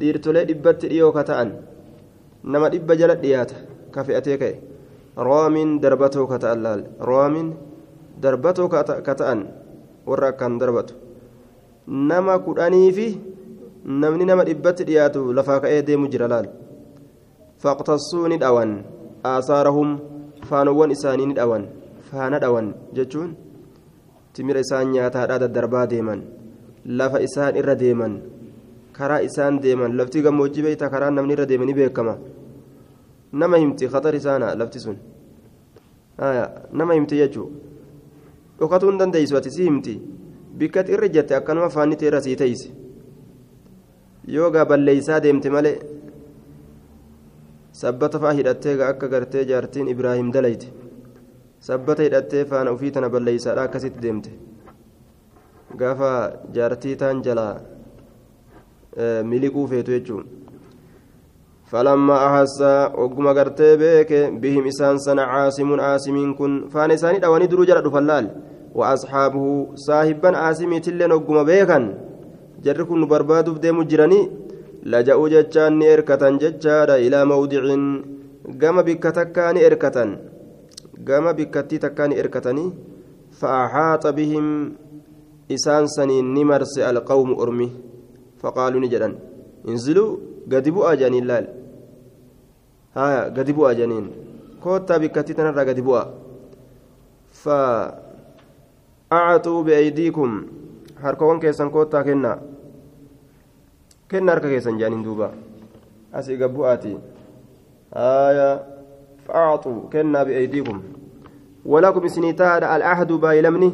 dhiirtolee 0.00 0.44
dhibbatti 0.50 0.88
dhiyoo 0.92 1.12
ka 1.16 1.22
ta'an 1.30 1.50
nama 2.52 2.68
dhibba 2.74 2.96
jala 3.00 3.14
dhiyaata 3.22 3.56
ka 3.94 4.04
fe'atee 4.06 4.36
ka'e 4.42 4.54
roomin 5.28 5.70
darbatoo 5.82 6.26
ka 6.30 6.38
ta'an 6.44 6.60
laal 6.66 6.82
roomin 7.10 7.48
darbatoo 8.22 8.68
ka 8.68 9.14
ta'an 9.20 9.40
warra 10.10 10.28
akkaan 10.32 10.58
darbatu 10.62 10.94
nama 12.10 12.38
kudhanii 12.46 12.92
fi 12.98 13.08
namni 14.02 14.24
nama 14.30 14.44
dhibbatti 14.48 14.84
dhiyaatu 14.88 15.32
lafaa 15.38 15.60
ka'ee 15.64 15.82
deemu 15.88 16.08
jira 16.12 16.28
laal 16.34 16.46
faqtassuu 17.64 18.28
ni 18.30 18.36
dhawan 18.44 18.72
aasaarahum 19.32 19.98
faanowwan 20.48 20.90
isaanii 20.96 21.26
ni 21.30 21.34
dhawan 21.40 21.64
faana 22.10 22.38
dhawan 22.44 22.66
jechuun 22.96 23.30
timira 24.32 24.60
isaan 24.66 24.92
nyaataadhaa 24.94 25.38
daddarbaa 25.44 25.86
deeman 25.92 26.20
lafa 27.00 27.18
isaan 27.26 27.56
irra 27.60 27.74
deeman 27.82 28.12
karaa 28.98 29.20
isaan 29.28 29.60
deeman 29.62 29.96
lafti 30.00 30.22
gammoojjii 30.26 30.64
beeyta 30.66 30.90
karaa 30.94 31.10
namni 31.10 31.36
irra 31.36 31.46
deemanii 31.50 31.74
beekama 31.80 32.14
nama 33.32 33.56
himti 33.62 33.88
khatar 33.94 34.14
isaana 34.20 34.54
lafti 34.62 34.80
sun 34.84 34.98
nama 36.72 36.94
himti 36.94 37.20
jechuu 37.22 37.48
dhokatuu 38.60 38.90
hin 38.90 38.98
dandeeysu 39.02 39.36
ati 39.40 39.50
si 39.56 39.68
himti 39.68 39.94
bikkatti 40.62 40.92
irra 40.98 41.08
jette 41.18 41.36
akkanuma 41.40 41.68
faannite 41.76 42.08
irra 42.10 42.20
sii 42.26 42.36
teeyse 42.42 42.68
yoo 44.36 44.50
gaa 44.50 45.20
deemte 45.26 45.50
malee 45.56 45.78
sabbata 47.80 48.18
faa 48.18 48.32
hidhattee 48.40 48.76
akka 48.90 49.08
gartee 49.14 49.44
jaartiin 49.50 49.88
ibraahim 49.94 50.30
dalayte 50.36 50.68
sabbata 51.66 52.02
hidhattee 52.06 52.44
faana 52.52 52.72
ufii 52.76 52.90
tana 52.96 53.10
balleeysaadha 53.14 53.62
akkasitti 53.68 54.02
deemte 54.04 54.30
gaafa 55.82 56.10
jaartii 56.56 56.96
taan 57.02 57.22
jalaa 57.26 57.52
miliquu 59.31 59.67
feetu 59.67 59.91
jechuun 59.97 60.25
فلما 61.73 62.15
أحس 62.27 62.61
وقم 63.01 63.27
قرتي 63.27 63.77
بيك 63.81 64.11
بهم 64.13 64.63
إسان 64.67 64.97
سنة 64.97 65.21
عاصم 65.21 65.69
عاصمين 65.81 66.33
كن 66.37 66.69
فان 66.69 66.91
إساني 66.91 67.17
دواني 67.19 67.47
درو 67.49 67.63
جرى 67.65 67.89
فلال 67.89 68.25
وأصحابه 68.77 69.45
صاحبا 69.87 70.37
عاصمي 70.37 70.79
تلين 70.85 71.11
وقم 71.11 71.43
بيكا 71.49 71.79
جركن 72.63 73.01
بربادو 73.11 73.53
بديمو 73.53 73.83
جراني 73.91 74.21
لجأوا 74.91 75.29
جتشان 75.33 75.81
إركة 75.93 76.23
جتشارا 76.41 76.95
إلى 77.05 77.19
موضع 77.25 77.63
قام 78.61 78.77
بك 78.87 79.03
تكاني 79.17 79.59
إركة 79.65 79.97
قام 81.07 81.25
بك 81.37 81.55
تكاني 81.83 82.19
إركتني 82.19 82.65
فأحاط 83.39 84.03
بهم 84.17 84.45
إسان 85.51 85.87
سنين 85.87 86.25
نمرس 86.33 86.75
القوم 86.79 87.29
أرمي 87.41 87.69
فقالوا 88.42 88.80
نجدا 88.80 89.08
انزلوا 89.68 90.16
قد 90.52 90.68
بؤا 90.68 90.94
جانين 90.94 91.24
لال 91.24 91.46
ها 92.96 93.24
قد 93.36 93.50
بؤا 93.50 93.72
جانين 93.72 94.10
كوتا 94.62 94.96
بكتي 94.96 95.32
تنرى 95.34 95.62
قد 95.68 95.80
بؤا 95.80 96.02
فأعطوا 99.10 99.62
بأيديكم 99.62 100.30
harkawwan 101.02 101.40
keessan 101.40 101.70
koottaa 101.70 102.04
kennaa 102.04 102.38
kenna 104.08 104.32
harka 104.32 104.48
keessan 104.48 104.78
jaaniin 104.78 105.04
duuba 105.04 105.30
asii 106.20 106.38
gabbu'aati 106.40 106.96
aya 108.04 108.48
fa'aaxuu 109.26 109.80
kennaa 109.92 110.24
bi'aydiikum 110.30 110.80
walakum 111.74 112.08
isinii 112.10 112.34
tahaadha 112.40 112.72
al'ahdu 112.76 113.18
baayilamni 113.24 113.70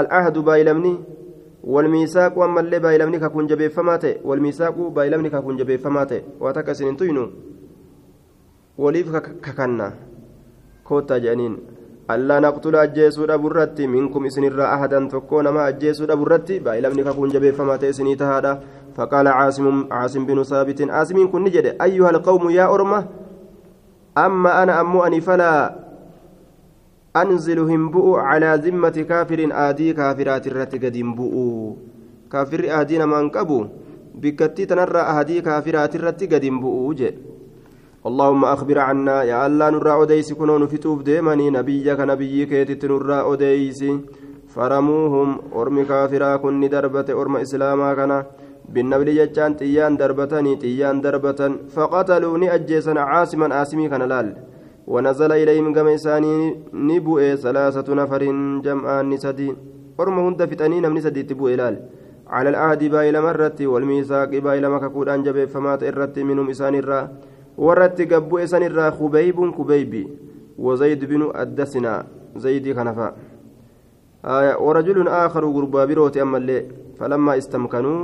al'ahdu 0.00 0.42
baayilamni 0.48 0.92
والميثاق 1.64 2.38
أما 2.38 2.60
اللي 2.60 2.78
بايلمني 2.78 3.18
ككون 3.18 3.46
جبي 3.46 3.68
فماته 3.68 4.14
والميثاق 4.24 4.76
بايلمني 4.78 5.30
ككون 5.30 5.56
جبي 5.56 5.78
فماته 5.78 6.20
واتك 6.40 6.72
سنين 6.72 6.96
توينو 6.96 7.30
وليف 8.78 9.16
ككنا 9.16 9.92
كوتا 10.84 11.18
جانين. 11.18 11.58
ألا 12.10 12.40
نقتل 12.40 12.76
أجيسود 12.76 13.30
أبرتي 13.30 13.86
منكم 13.86 14.26
إسن 14.26 14.44
الرا 14.44 14.74
أحدا 14.74 15.08
تكون 15.12 15.48
ما 15.48 15.68
أجيسود 15.68 16.10
أبرتي 16.10 16.58
بايلمني 16.58 17.04
ككون 17.04 17.28
جبي 17.28 17.52
فماته 17.52 17.90
سني 17.90 18.16
تهادا. 18.16 18.60
فقال 18.96 19.28
عاصم 19.28 19.92
عاصم 19.92 20.26
بن 20.26 20.42
ثابت 20.42 20.90
عاصم 20.90 21.30
كن 21.30 21.44
نجد. 21.44 21.76
أيها 21.82 22.10
القوم 22.10 22.50
يا 22.50 22.74
أرمة 22.74 23.06
أما 24.18 24.62
أنا 24.62 24.80
أمو 24.80 25.04
أني 25.04 25.20
فلا 25.20 25.74
أنزل 27.16 27.58
همبؤ 27.58 28.16
على 28.16 28.60
ذمة 28.64 28.96
كافر 29.08 29.48
آدي 29.52 29.92
كافرات 29.92 30.46
الرت 30.46 30.74
قد 30.84 30.96
همبؤ. 30.96 31.34
كافر 32.32 32.62
آدينا 32.80 33.06
من 33.06 33.28
قبو 33.28 33.66
بكتي 34.14 34.64
تنرى 34.66 35.00
آدي 35.20 35.40
كافرات 35.40 35.96
الرت 35.96 36.34
قد 36.34 36.44
همبؤ 36.44 36.94
اللهم 38.06 38.44
أخبر 38.44 38.78
عنا 38.78 39.22
يا 39.22 39.46
الله 39.46 39.70
نرى 39.70 40.02
أديس 40.02 40.32
كنون 40.32 40.66
في 40.66 40.76
توب 40.76 41.04
ديمني 41.04 41.50
نبيك 41.50 42.00
نبيك 42.00 42.52
تنرى 42.82 43.18
أديس 43.32 43.80
فرموهم 44.54 45.38
أرم 45.56 45.76
كافرا 45.84 46.36
كن 46.36 46.68
دربة 46.68 47.08
أرم 47.20 47.36
إسلاما 47.36 47.94
كنا. 47.94 48.18
بالنبل 48.68 49.08
جتان 49.18 49.56
تيان 49.56 49.96
دربتني 49.96 50.56
تيان 50.56 51.00
دربة 51.00 51.40
فقتلوني 51.74 52.54
أجيسنا 52.54 53.00
عاصما 53.00 53.62
آسمي 53.62 53.88
كان 53.88 54.02
لال 54.02 54.36
ونزل 54.88 55.32
إليهم 55.32 55.68
كما 55.76 55.94
إساني 55.94 56.34
نبؤ 56.72 57.18
ثلاثة 57.44 57.88
نفر 57.94 58.22
جمعان 58.64 59.04
نسدي. 59.12 59.50
orma 59.98 60.22
hunda 60.22 60.46
fixanii 60.46 60.80
namni 60.80 61.02
sadiitti 61.02 61.34
bu'e 61.34 61.54
ilaale 61.54 61.80
على 62.28 62.48
العهد 62.50 62.84
بايل 62.84 63.20
مرتي 63.22 63.66
والميثاق 63.66 64.28
بايل 64.28 64.68
مككود 64.68 65.08
أنجب 65.08 65.44
فمات 65.44 65.82
إرتي 65.82 66.24
منهم 66.24 66.50
إسان 66.50 66.74
الرا 66.74 67.08
ورتي 67.58 68.04
قبو 68.04 68.38
إسان 68.38 68.62
الرا 68.62 68.90
خبيب 68.90 69.50
كبيبي 69.56 70.08
وزيد 70.58 71.04
بن 71.04 71.32
الدسنا 71.36 72.06
زيد 72.36 72.76
خنفا 72.76 73.08
آية. 74.24 74.56
ورجل 74.60 75.08
آخر 75.08 75.44
غربا 75.44 75.84
بروت 75.84 76.16
أما 76.16 76.36
اللي 76.38 76.64
فلما 77.00 77.38
استمكنوا 77.38 78.00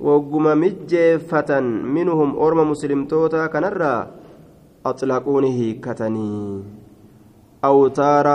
وقم 0.00 0.44
مجيفة 0.60 1.60
منهم 1.96 2.30
أرم 2.38 2.70
مسلم 2.70 3.04
توتا 3.04 3.46
كنرا 3.46 4.21
أطلقونه 4.85 5.59
كتني 5.71 6.63
أوتار 7.65 8.27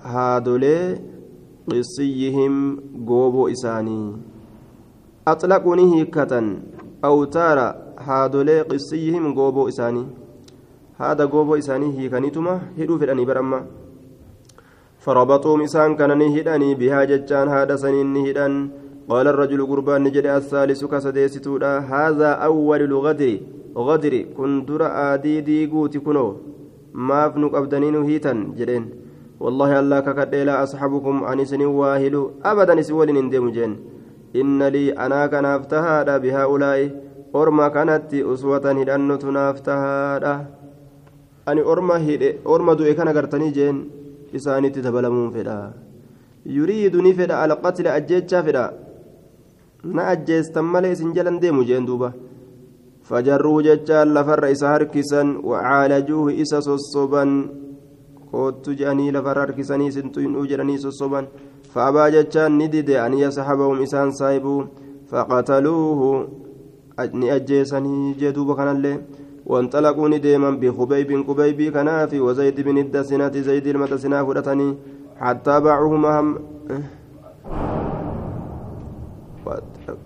هادولي 0.00 0.98
قصيهم 1.70 2.54
قوبو 3.08 3.48
إساني 3.48 4.00
أطلقونه 5.28 5.92
كتن 6.04 6.46
أوتار 7.04 7.58
هادولي 7.98 8.60
قصيهم 8.60 9.34
قوبو 9.34 9.68
إساني 9.68 10.04
هذا 10.98 11.24
قوبو 11.24 11.54
إساني 11.54 11.98
هي 11.98 12.08
كنتما 12.08 12.54
هدو 12.78 12.98
في 12.98 13.04
الأني 13.04 13.24
برمّا 13.24 13.60
فربطوا 14.98 15.56
مسان 15.56 15.96
كان 15.96 16.18
نهداني 16.18 16.74
بها 16.74 17.04
ججان 17.04 17.48
هذا 17.48 17.76
سنين 17.76 18.06
نهدان 18.12 18.70
قال 19.08 19.26
الرجل 19.28 19.66
قربان 19.66 20.02
نجد 20.02 20.26
الثالث 20.26 20.84
كسديستودا 20.84 21.78
هذا 21.78 22.30
أول 22.48 22.82
الغدر 22.82 23.38
غدر 23.75 24.13
كن 24.37 24.65
در 24.65 24.81
آدي 25.13 25.41
دي 25.41 25.65
قوتي 25.71 25.99
كنو 25.99 26.27
ما 26.93 27.29
فنك 27.29 27.53
أبدنين 27.55 27.95
هيتا 27.95 28.33
جدين 28.57 28.83
والله 29.39 29.79
الله 29.79 29.99
ككد 29.99 30.35
لا 30.35 30.63
أصحبكم 30.63 31.15
عن 31.23 31.45
سن 31.45 31.61
واهل 31.65 32.15
أبدا 32.45 32.81
سوال 32.81 33.09
ندم 33.13 33.49
جن 33.55 33.71
إن 34.35 34.63
لي 34.73 34.91
أنا 34.91 35.27
كان 35.31 35.45
أفتهاد 35.45 36.21
بهؤلاء 36.21 36.79
أرما 37.35 37.67
كانت 37.67 38.13
أسوة 38.13 38.65
هدانة 38.79 39.23
نافتهاد 39.37 40.25
أني 41.49 41.61
أرما 41.61 41.97
هيد 42.05 42.23
أرما 42.47 42.73
دوئي 42.73 42.93
كان 42.93 43.09
قرتني 43.09 43.49
جن 43.51 43.77
isaanitti 44.33 44.81
dabalamuun 44.81 45.31
fedha. 45.35 45.73
Yuriidu 46.45 47.01
ni 47.01 47.13
fedha 47.13 47.41
alqatla 47.45 47.93
ajjeechaa 47.99 48.43
fedha. 48.47 48.65
Na 49.83 50.07
ajjeestan 50.13 50.65
malee 50.73 50.91
isin 50.95 51.13
jalan 51.17 51.39
deemu 51.43 51.65
jeen 51.69 51.85
duuba. 51.85 52.13
Fajarruu 53.11 53.61
jechaan 53.69 54.13
lafarra 54.17 54.49
isa 54.55 54.73
harkisan 54.73 55.37
wacaalajuuhu 55.53 56.35
isa 56.43 56.61
sossoban 56.67 57.31
koottu 58.31 58.75
jedhanii 58.81 59.11
lafarra 59.15 59.47
harkisanii 59.47 59.89
isin 59.93 60.11
tuyinuu 60.17 60.49
jedhanii 60.51 60.83
sossoban 60.87 61.27
فأبى 61.71 62.11
جتان 62.11 62.51
ندد 62.57 62.89
أن 62.89 63.13
يسحبهم 63.13 63.81
إسان 63.81 64.11
سايبو 64.11 64.65
فقتلوه. 65.07 66.27
نأجيسني 67.13 68.13
جدوب 68.19 68.57
كان 68.57 68.67
اللي 68.75 69.01
وانطلقوا 69.45 70.09
نديما 70.09 70.49
بخبيب 70.61 71.09
كبيب 71.27 71.73
كنافي 71.73 72.19
وزيد 72.19 72.61
بن 72.61 72.77
الدسنة 72.77 73.31
زيد 73.31 73.67
المدسنة 73.67 74.23
فرتني 74.25 74.77
حتى 75.19 75.59
باعوهما 75.59 76.19
هم 76.19 76.27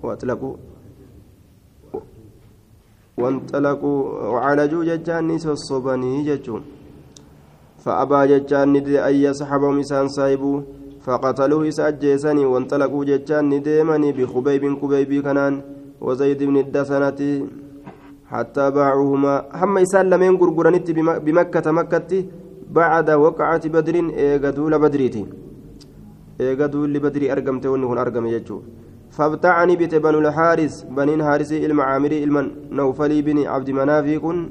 واطلقوا 0.03 0.55
وانطلقوا 3.21 3.99
وعالجوا 4.33 4.83
ججان 4.89 5.29
الصبني 5.31 6.11
ججون. 6.27 6.63
فأبى 7.83 8.19
ججان 8.31 8.67
ندي 8.73 8.95
أن 9.07 9.15
يسحبهم 9.25 9.79
إسان 9.79 10.07
سايبوا 10.07 10.57
فقتلوه 11.05 11.67
إسأجيسني 11.67 12.45
وانطلقوا 12.45 13.05
ججان 13.05 13.43
نديمني 13.49 14.09
بخبيب 14.17 14.63
كبيب 14.81 15.11
كنان 15.25 15.53
وزيد 16.01 16.43
بن 16.43 16.57
الدسنة 16.65 17.19
حتى 18.31 18.65
باعوهما. 18.75 19.33
هم 19.61 19.77
إسان 19.77 20.05
لمن 20.09 20.35
غرغرانيت 20.41 20.87
بمكة 21.25 21.65
مكة 21.71 22.11
بعد 22.77 23.07
وقعة 23.25 23.63
بدر 23.75 23.95
إيغا 24.17 24.49
دول 24.57 24.73
بدريتي 24.83 25.23
إيغا 26.41 26.65
دول 26.73 26.93
بدري 26.99 27.31
أرقمت 27.31 27.65
ونهن 27.65 27.97
أرقم 27.97 28.25
يجو. 28.25 28.57
فابتعني 29.15 29.75
بت 29.75 29.95
بنو 29.95 30.19
الحارس 30.19 30.83
بنين 30.97 31.23
حارسي 31.23 31.65
المعامري 31.65 32.23
المن 32.23 32.47
نوفلي 32.71 33.21
بن 33.21 33.37
عبد 33.47 33.69
منافي 33.69 34.19
كن. 34.19 34.49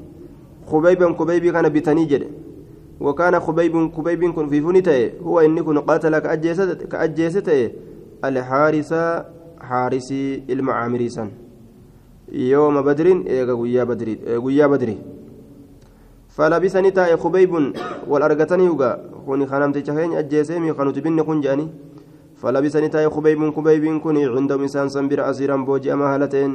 خبيبا 0.65 1.13
خبيبي 1.13 1.51
كان 1.51 1.69
بتني 1.69 2.05
جد. 2.05 2.23
وكان 2.99 3.39
خبيب 3.39 3.73
خبيب 3.95 4.21
كن 4.35 4.47
في 4.49 4.61
فنته 4.61 5.11
هو 5.21 5.39
إني 5.39 5.61
كن 5.63 5.77
قاتل 5.77 6.19
كأجيسته 6.91 7.71
الحارس 8.25 8.91
حارسي 9.69 10.43
المعامري 10.49 11.09
سن. 11.09 11.29
يوم 12.31 12.81
بدر 12.81 13.07
إيغا 13.27 13.53
غيا 13.53 13.83
بدر 13.83 14.07
غيا 14.45 14.67
بدر. 14.67 14.89
فلبسني 16.35 16.91
تاء 16.91 17.15
خبيب 17.15 17.73
والأرغتني 18.07 18.65
يوغا 18.65 18.91
كوني 19.25 19.45
خنمت 19.45 19.77
تشهين 19.77 20.13
أجيسيمي 20.13 20.73
خنوت 20.73 20.99
بن 20.99 21.21
كن 21.21 21.41
جاني 21.41 21.67
فلبسني 22.41 22.87
تاء 22.89 23.09
خبيب 23.09 23.39
خبيب 23.55 23.99
كوني 24.03 24.25
عندهم 24.25 24.61
إنسان 24.61 24.89
سنبر 24.89 25.29
أسيرا 25.29 25.55
بوجي 25.55 25.93
أمهلتين 25.93 26.51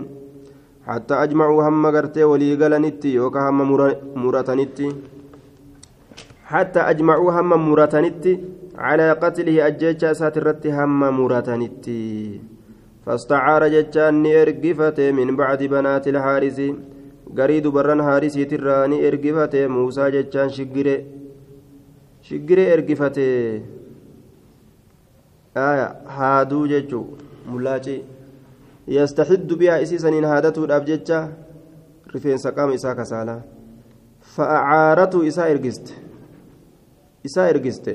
حتى 0.86 1.14
أجمعوا 1.14 1.62
هم 1.68 1.86
غرتي 1.86 2.24
ولي 2.24 2.54
غلنتي 2.54 3.14
يوكا 3.14 3.48
هم 3.48 3.58
مراتنتي 4.22 4.88
حتى 6.44 6.80
أجمعوا 6.80 7.32
هم 7.40 7.50
مراتنتي 7.70 8.32
على 8.78 9.12
قتله 9.12 9.66
أجيتشا 9.66 10.12
ساترتي 10.12 10.72
هم 10.72 11.00
مراتنتي 11.20 12.40
فاستعار 13.06 13.62
جتان 13.68 14.26
إرقفته 14.26 15.12
من 15.12 15.36
بعد 15.36 15.60
بنات 15.62 16.08
الحارس 16.08 16.58
قريد 17.38 17.66
بران 17.66 18.02
حارسي 18.02 18.44
تراني 18.44 19.08
إرقفته 19.08 19.66
موسى 19.66 20.10
جتان 20.14 20.48
شقره 20.56 20.98
شقره 22.28 22.64
إرقفته 22.74 23.60
haaduu 25.54 26.66
jechuu 26.66 27.06
mulaacii 27.46 28.02
yastaxiddu 28.96 29.56
bihaa 29.56 29.78
isii 29.86 29.98
saniin 30.04 30.24
haadatuudhaaf 30.24 30.84
jecha 30.90 31.28
rifeensa 32.14 32.52
qaama 32.52 32.74
isaa 32.74 32.94
kasaalaa 33.00 33.40
fa'acaaratu 34.36 35.22
isaa 35.30 35.48
ergiste 35.54 35.94
isaa 37.30 37.48
ergiste 37.54 37.94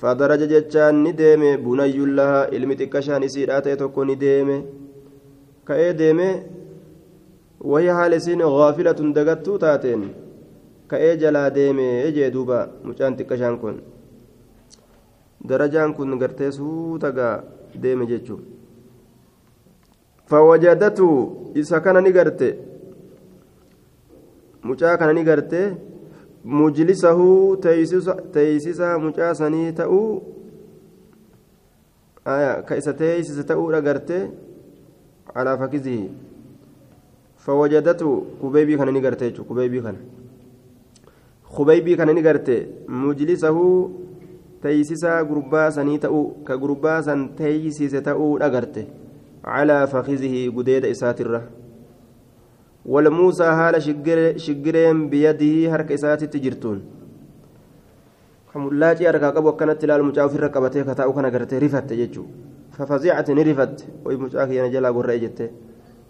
fadaraja 0.00 0.46
jechaan 0.54 1.02
ni 1.02 1.12
deeme 1.20 1.56
bunayyuun 1.66 2.14
lahaa 2.20 2.46
ilmi 2.60 2.76
xiqqashaan 2.80 3.22
isiidhaa 3.28 3.60
ta'e 3.66 3.76
tokko 3.82 4.04
ni 4.04 4.16
deeme 4.24 4.56
ka'ee 5.70 5.92
deeme 6.00 6.28
wayii 7.74 7.94
haala 8.00 8.16
isiin 8.22 8.46
gaafilatun 8.56 9.14
dagattuu 9.20 9.58
taateen 9.66 10.08
ka'ee 10.94 11.14
jalaa 11.22 11.46
deeme 11.60 11.86
ejee 12.08 12.30
duuba 12.32 12.66
mucaan 12.84 13.16
xiqqashaan 13.18 13.58
kun. 13.58 13.80
كن 15.42 15.48
درجان 15.48 15.92
كن 15.92 16.22
غرتي 16.22 16.50
سوتغا 16.50 17.44
ديم 17.82 18.04
جتشو 18.04 18.36
فوجدته 20.26 21.10
إذا 21.56 21.78
كان 21.78 21.96
نغرتي 22.04 22.50
mucaa 24.62 24.96
kana 24.96 25.12
ni 25.12 25.24
gartee 25.24 25.76
mujlisahu 26.44 27.56
teeysisa 28.32 28.98
mucaa 28.98 29.34
sanii 29.34 29.72
ta'uu 29.72 30.22
ka 32.68 32.76
isa 32.80 32.92
teeysise 32.92 33.44
ta'uudha 33.50 33.80
gartee 33.80 34.22
calaa 35.32 35.56
fakizihi 35.62 36.10
fawajadatu 37.46 38.10
kubeybii 38.40 38.76
kana 38.76 38.92
ni 38.92 39.00
garte 39.00 39.30
jechu 39.30 39.44
kubeybii 39.44 39.82
kana 39.86 39.98
kubeybii 41.56 41.96
kana 41.96 42.12
ni 42.12 42.22
garte 42.22 42.56
mujlisahu 42.88 43.66
teeysisa 44.62 45.20
gurbaa 45.30 45.68
sanii 45.76 45.98
ta'uu 46.06 46.24
ka 46.48 46.56
gurbaa 46.64 46.98
san 47.10 47.28
teeysise 47.42 48.00
ta'uudha 48.10 48.50
garte 48.56 48.82
calaa 49.44 49.86
fakizihi 49.94 50.50
gudeeda 50.58 50.92
isaatirra. 50.96 51.42
والموسى 52.92 53.44
هال 53.44 53.74
شجرين 54.40 55.08
بيده 55.10 55.74
هرك 55.74 55.92
إساتي 55.92 56.26
تجرتون 56.26 56.78
كملاجي 58.54 59.08
أركا 59.08 59.30
قبو 59.30 59.52
كانت 59.52 59.82
تلال 59.82 60.02
مجاو 60.04 60.28
في 60.28 60.36
الرقبتي 60.36 60.84
كتاو 60.84 61.12
كان 61.12 61.26
قرتي 61.26 61.58
رفت 61.58 61.90
يجو 61.92 62.24
ففزعت 62.76 63.30
نرفت 63.30 63.76
ويمجاك 64.04 64.50
ينجلا 64.50 64.90
قرأ 64.96 65.14
جت 65.22 65.40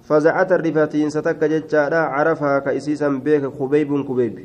فزعت 0.08 0.50
الرفاتين 0.52 1.10
ستك 1.10 1.44
جتشارا 1.52 2.00
عرفها 2.14 2.58
كإسيسا 2.58 3.08
بيك 3.24 3.44
خبيب 3.58 3.90
خبيب 4.08 4.36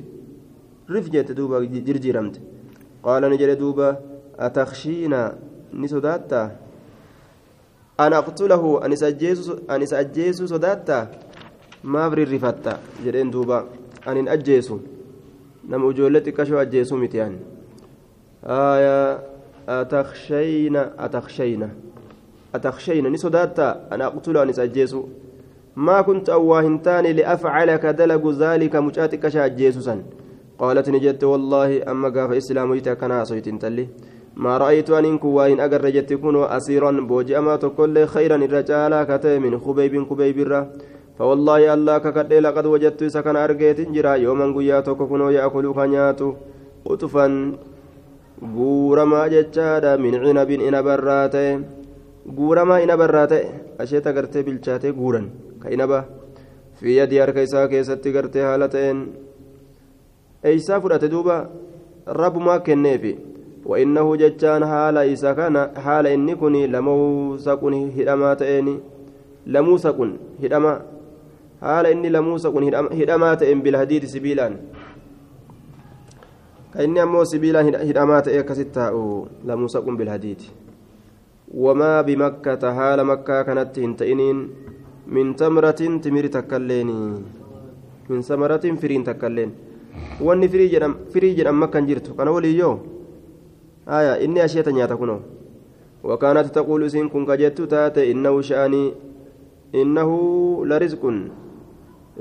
رف 0.94 1.06
جت 1.14 1.32
دوبا 1.38 1.58
جرجرمت 1.88 2.36
قال 3.04 3.22
نجل 3.30 3.56
دوبا 3.56 3.98
أتخشينا؟ 4.40 5.38
نسوداتا 5.74 6.56
أنا 8.00 8.18
أقتله؟ 8.18 8.86
أنس 9.70 9.94
أجيس 9.94 10.44
صداتا؟ 10.44 11.00
maaf 11.84 12.14
rirrifatta 12.16 12.80
jedheen 13.04 13.32
duuba 13.32 13.66
anin 14.08 14.28
ajjeesu 14.32 14.80
nama 15.68 15.90
ijoollee 15.92 16.22
xiqqashoo 16.24 16.60
ajjeesuu 16.60 16.98
miti 16.98 17.22
ani 17.22 17.40
atakhshayna 19.68 20.92
atakhshayna 20.98 21.70
أتخشين 22.54 23.12
نسوداتا 23.12 23.90
أنا 23.92 24.06
أقتل 24.08 24.38
أن 24.38 24.50
أجيسو 24.60 25.04
ما 25.76 26.02
كنت 26.02 26.30
أواهنتان 26.30 27.06
لأفعلك 27.06 27.86
دلق 27.86 28.30
ذلك 28.30 28.76
مجاتك 28.76 29.28
شاجيسوسا 29.28 30.04
قالت 30.60 30.90
نجت 30.90 31.24
والله 31.24 31.84
أما 31.92 32.10
قاف 32.10 32.32
إسلام 32.32 32.74
يتكنا 32.74 33.24
صيت 33.24 33.50
تلي 33.62 33.88
ما 34.36 34.58
رأيت 34.58 34.90
أن 34.90 35.06
إنكو 35.06 35.28
وإن 35.28 35.60
أقر 35.60 35.90
جت 35.90 36.14
كنوا 36.14 36.58
أسيرا 36.58 36.92
بوجي 36.92 37.38
أما 37.38 37.56
تقول 37.56 38.08
خيرا 38.08 38.36
الرجال 38.36 38.94
كتي 39.10 39.40
من 39.40 39.54
خبيب 39.60 39.94
خبيب 40.10 40.38
الره 40.40 40.62
فوالله 41.18 41.74
الله 41.74 41.98
ككدي 41.98 42.40
لقد 42.40 42.66
وجدت 42.66 43.04
سكن 43.04 43.36
أرجيت 43.36 43.80
جرا 43.96 44.14
يوما 44.26 44.48
قياتك 44.58 45.00
كنوا 45.12 45.32
يأكل 45.32 45.66
كنياتو 45.78 46.30
قطفا 46.86 47.26
cinabin 50.34 50.62
inabarraa 50.62 51.30
ta'e 51.30 51.60
guuramaa 52.38 52.80
inabarraa 52.84 53.28
ta'e 53.28 53.44
asheeta 53.80 54.14
gartee 54.14 54.44
bilchaatee 54.44 54.92
guuran 54.92 55.30
ka 55.62 55.70
inaba 55.70 56.06
fi 56.80 56.98
yadii 56.98 57.22
harka 57.24 57.42
isaa 57.48 57.68
keessatti 57.68 58.12
gartee 58.12 58.44
haala 58.44 58.68
ta'een 58.68 59.00
eeysaa 60.44 60.82
fudhate 60.82 61.10
duuba 61.10 61.50
rabbumaa 62.06 62.60
kenneefi. 62.60 63.14
وإنه 63.66 64.16
جتان 64.16 64.66
حال 64.66 64.98
إسا 64.98 65.34
كان 65.34 65.56
حال 65.80 66.08
إني 66.08 66.36
كوني 66.36 66.68
لموسى 66.68 67.56
كوني 67.56 67.82
هدما 67.98 68.34
تأني 68.34 68.76
لموسى 69.48 69.92
كون 69.92 70.12
هدما 70.44 70.74
حال 71.62 71.86
إني 71.86 72.10
لموسى 72.10 72.50
كون 72.52 72.64
هدما 72.76 73.34
تأن 73.34 73.62
بالحديد 73.62 74.06
سبيلان 74.06 74.54
كإني 76.74 77.04
أمو 77.04 77.24
سبيلا 77.24 77.62
هدما 77.90 78.20
تأي 78.20 78.44
كستاء 78.44 78.94
لموسى 79.48 79.80
كون 79.82 79.98
بالحديد 79.98 80.42
وما 81.54 82.02
بمكة 82.02 82.64
حال 82.74 83.00
مكة 83.04 83.42
كانت 83.42 83.80
هنتئنين 83.80 84.38
من 85.08 85.36
تمرة 85.36 85.82
تمر 86.04 86.26
تكليني 86.28 87.02
من 88.10 88.22
ثمرة 88.22 88.66
فرين 88.82 89.04
تكلين 89.04 89.52
wanni 90.22 90.48
firii 90.50 91.36
jedhan 91.36 91.56
makkan 91.56 91.88
jirtu 91.88 92.14
kana 92.18 92.32
waliyyoo 92.32 92.80
aya 93.86 94.20
inni 94.20 94.40
asheeta 94.42 94.72
nyaata 94.72 94.98
kuno 94.98 95.22
وكانت 96.04 96.48
تقول 96.52 96.92
سين 96.92 97.10
كن 97.10 97.26
كجت 97.26 97.62
تاتي 97.62 98.12
إنه 98.12 98.42
شأني 98.42 98.94
إنه 99.76 100.10
لرزق 100.66 101.04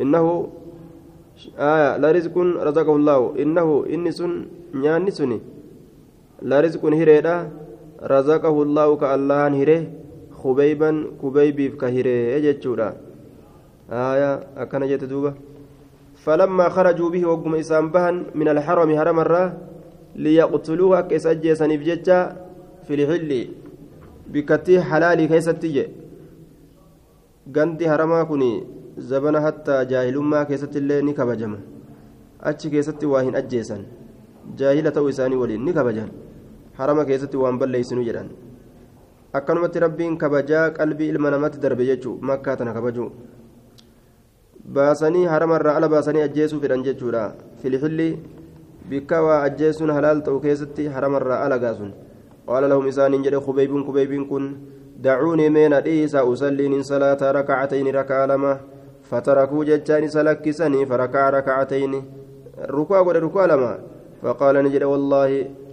إنه 0.03 0.25
آية 1.59 1.91
لرزق 1.99 2.37
رزقه 2.39 2.97
الله 2.97 3.21
إنه 3.43 3.69
إني 3.95 4.11
سن 4.13 4.33
نياني 4.75 5.11
سني 5.11 5.39
لرزق 6.43 6.83
هريدا 6.85 7.37
رزقه 8.03 8.57
الله 8.63 8.89
كالله 9.03 9.47
هري 9.63 9.79
خبيبا 10.43 10.91
كبيبي 11.23 11.69
كهري 11.81 12.17
يجتشورا 12.35 12.89
آية 13.91 14.31
أكن 14.63 14.83
جت 14.91 15.05
دوبه 15.11 15.33
فلما 16.25 16.69
خرجوا 16.69 17.11
به 17.11 17.27
وقم 17.27 17.55
إسام 17.55 17.91
بهن 17.91 18.17
من 18.35 18.49
الحرم 18.49 18.91
هرم 18.91 19.19
الرا 19.21 19.45
ليقتلوه 20.17 20.99
أكيس 20.99 21.27
أجيسا 21.27 21.67
نفججا 21.67 22.19
في 22.87 22.93
الحل 22.95 23.31
بكتي 24.33 24.81
حلالي 24.81 25.25
haramaa 27.89 28.25
kun 28.25 28.43
zabana 29.11 29.41
hattaa 29.41 29.85
jaahilummaa 29.85 30.45
keessatti 30.45 30.79
illee 30.79 31.03
ni 31.03 31.15
kabajama 31.15 31.59
achi 32.51 32.71
keessatti 32.71 33.07
waa 33.13 33.23
hin 33.27 33.35
ajjeesan 33.41 33.83
jaahila 34.61 34.91
ta'uu 34.91 35.09
isaanii 35.09 35.41
waliin 35.43 35.65
ni 35.65 35.73
kabajan 35.79 36.11
harama 36.79 37.05
keessatti 37.05 37.37
waan 37.43 37.59
balleeysinu 37.59 38.05
jedhan 38.09 38.29
akkanumatti 39.41 39.83
rabbiin 39.85 40.17
kabajaa 40.23 40.71
qalbii 40.79 41.09
ilma 41.15 41.35
namatti 41.35 41.63
darbe 41.65 41.85
jechuu 41.91 42.15
makkaa 42.31 42.57
baasanii 44.65 45.25
haramarraa 45.35 45.77
ala 45.77 45.89
baasanii 45.89 46.27
ajjeesuu 46.29 46.61
fedhan 46.61 46.85
jechuudha 46.89 47.25
filixilli 47.63 48.09
bikka 48.89 49.23
waa 49.23 49.43
ajjeesuun 49.49 49.91
halaal 49.91 50.21
ta'u 50.27 50.41
keessatti 50.41 50.87
haramarraa 50.97 51.45
ala 51.47 51.59
gaasun 51.59 51.95
qaala 52.51 52.69
lahum 52.75 52.87
isaaniin 52.93 53.25
jedhe 53.29 53.41
kubeybiin 53.49 53.87
kubeybiin 53.89 54.29
kun 54.35 54.53
dacuunii 55.07 55.51
meena 55.57 55.81
dhiisa 55.89 56.25
usalliin 56.35 56.85
salaata 56.93 57.33
rakacatayni 57.39 57.99
rakaa 58.01 58.27
lama 58.35 58.53
فتركوا 59.13 59.65
جتان 59.65 60.09
سلكسني 60.09 60.87
فركع 60.87 61.31
ركعتين 61.31 61.93
ركوع 62.77 63.01
قد 63.07 63.17
ركوع 63.17 63.45
لما 63.45 63.79
فقال 64.23 64.55
نجد 64.65 64.83
والله 64.83 65.31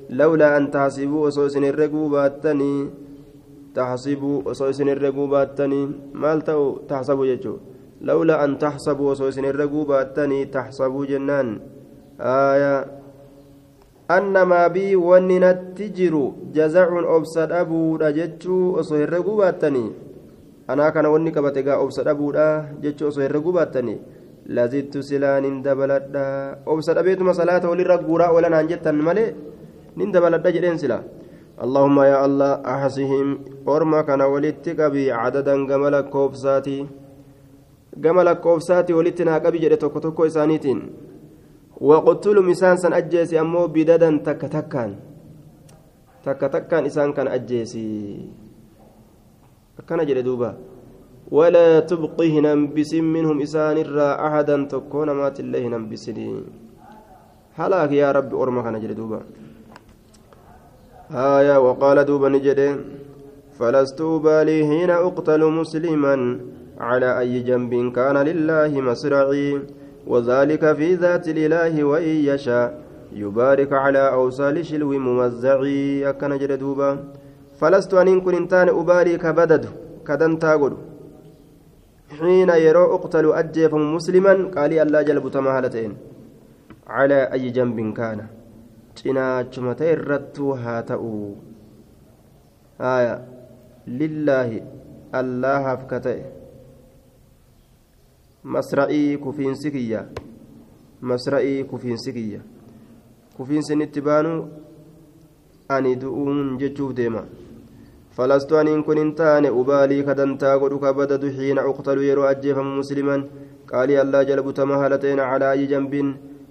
لولا 0.10 0.58
أن 0.58 0.72
تحسبوا 0.72 1.28
وصوصن 1.28 1.64
الرقوباتني 1.64 2.74
تحسبوا 3.76 4.38
وصوصن 4.46 4.90
الرقوباتني 4.96 5.82
مال 6.14 6.40
تحسبوا 6.90 7.26
جتو 7.32 7.54
لولا 8.02 8.44
أن 8.46 8.60
تحسبوا 8.60 9.12
وسوسن 9.12 9.46
الرقوبة 9.46 10.02
التاني 10.02 10.46
تحسبوا 10.46 11.06
جنان. 11.06 11.60
آية. 12.20 12.86
أنما 14.12 14.68
بي 14.68 14.96
وننا 14.96 15.78
تجر 15.78 16.14
جزع 16.56 16.90
أبسد 17.16 17.52
أبو 17.52 17.96
رجتشو 17.96 18.80
أصهر 18.80 19.04
الرقوبة 19.04 19.50
التاني 19.50 19.86
أنا 20.70 20.90
كان 20.90 21.06
وني 21.06 21.32
كبتغا 21.32 21.84
أبسد 21.84 22.08
أبو 22.08 22.26
رجتشو 22.32 23.08
أصهر 23.08 23.26
الرقوبة 23.30 23.64
التاني 23.64 23.96
لزدت 24.50 24.98
سلان 24.98 25.62
دبلت 25.62 26.06
أبسد 26.68 26.98
أبيت 26.98 27.22
مسألة 27.22 27.70
وللرقورة 27.70 28.32
ولا 28.32 28.50
نانجتا 28.50 28.92
ملي. 28.92 29.26
نندبلت 29.98 30.48
جدين 30.48 30.78
سلا. 30.82 31.00
اللهم 31.64 31.98
يا 32.02 32.18
الله 32.26 32.52
أحسهم. 32.66 33.28
أرما 33.68 34.02
كان 34.02 34.22
ولدتك 34.22 34.80
بي 34.82 35.12
عددا 35.12 35.56
جملك 35.70 36.10
كوبساتي 36.10 36.80
gama 37.98 38.24
lakkoofsaati 38.24 38.94
walitti 38.94 39.24
naa 39.26 39.40
qabi 39.40 39.60
jedhe 39.60 39.78
tokko 39.78 40.00
tokko 40.00 40.26
isaaniitiin 40.26 40.82
waqtulum 41.82 42.50
isaan 42.50 42.78
san 42.78 42.94
ajjeesi 42.94 43.38
ammoo 43.38 43.68
bidadan 43.68 44.20
takka 44.24 44.50
takkaan 44.50 44.96
takka 46.24 46.50
takkaan 46.50 46.86
isaan 46.86 47.14
kan 47.14 47.28
ajjeesi 47.28 47.86
akkana 49.80 50.06
jedhe 50.06 50.24
duuba 50.24 50.52
ولا 51.32 51.80
تبقي 51.86 52.28
هنمبس 52.38 52.92
منهم 52.94 53.38
إسان 53.46 53.78
الرا 53.86 54.10
أحدا 54.28 54.58
تكون 54.74 55.10
مات 55.14 55.38
الله 55.40 55.62
هنمبسني 55.68 56.28
هلاك 57.60 57.92
يا 58.02 58.10
رب 58.18 58.32
أرمى 58.42 58.62
كان 58.66 58.76
جل 58.82 58.94
دوبا 58.98 59.20
آية 61.12 61.56
وقال 61.66 61.98
دوبا 62.10 62.30
نجد 62.34 62.60
فلست 63.58 64.00
أبالي 64.02 64.58
حين 64.70 64.90
أقتل 64.90 65.42
مسلما 65.60 66.16
على 66.80 67.20
أي 67.20 67.40
جنب 67.40 67.74
كان 67.98 68.18
لله 68.30 68.72
مسرعي 68.82 69.62
وذلك 70.08 70.64
في 70.74 70.96
ذات 70.96 71.28
الإله 71.28 71.84
وإن 71.84 72.16
يشاء. 72.30 72.70
يبارك 73.14 73.72
على 73.74 74.04
أوصال 74.18 74.66
شلو 74.66 74.92
ممزعي 75.08 76.10
أكن 76.10 76.38
جردوبا 76.38 76.90
فلست 77.60 77.94
أن 77.94 78.22
كن 78.22 78.36
إنتان 78.36 78.70
أبالي 78.70 79.18
كبدد 79.18 79.66
كدن 80.08 80.40
تاغد. 80.40 80.74
حين 82.20 82.50
يرى 82.50 82.84
أقتل 82.96 83.26
أجيف 83.42 83.74
مسلما 83.74 84.34
قال 84.56 84.72
الله 84.74 85.02
جلب 85.02 85.26
تمهلتين 85.32 85.92
على 86.88 87.20
أي 87.34 87.50
جنب 87.50 87.94
كان؟ 87.94 88.20
cinaachumatee 89.00 89.92
irrattuu 89.96 90.54
haa 90.64 90.82
ta'u 90.90 91.12
lillaahi 94.00 94.64
allahaaf 95.20 95.86
ka 95.92 96.00
ta'e 96.08 96.24
masra'ii 98.56 99.18
kufiinsi 99.24 99.72
kiyya 99.72 100.02
masra'ii 101.02 101.64
kufiinsi 101.72 102.14
kiyya 102.14 102.42
kufiinsin 103.38 103.82
itti 103.86 104.02
baanu 104.02 104.34
ani 105.70 105.96
du'uun 105.96 106.58
jechuuf 106.58 106.94
deema 107.02 107.24
فلست 108.20 108.52
أن 108.52 108.84
كن 108.84 109.16
تان 109.16 109.46
أبالي 109.46 110.04
كدنتا 110.04 110.56
قدك 110.62 110.86
بدد 111.00 111.24
حين 111.40 111.58
أقتل 111.60 111.98
يرو 112.04 112.24
أجيفا 112.24 112.62
مسلما 112.80 113.18
قال 113.72 113.90
الله 113.92 114.24
جلب 114.24 114.48
تمهلتين 114.60 115.20
على 115.20 115.46
أي 115.52 115.66
جنب 115.72 115.94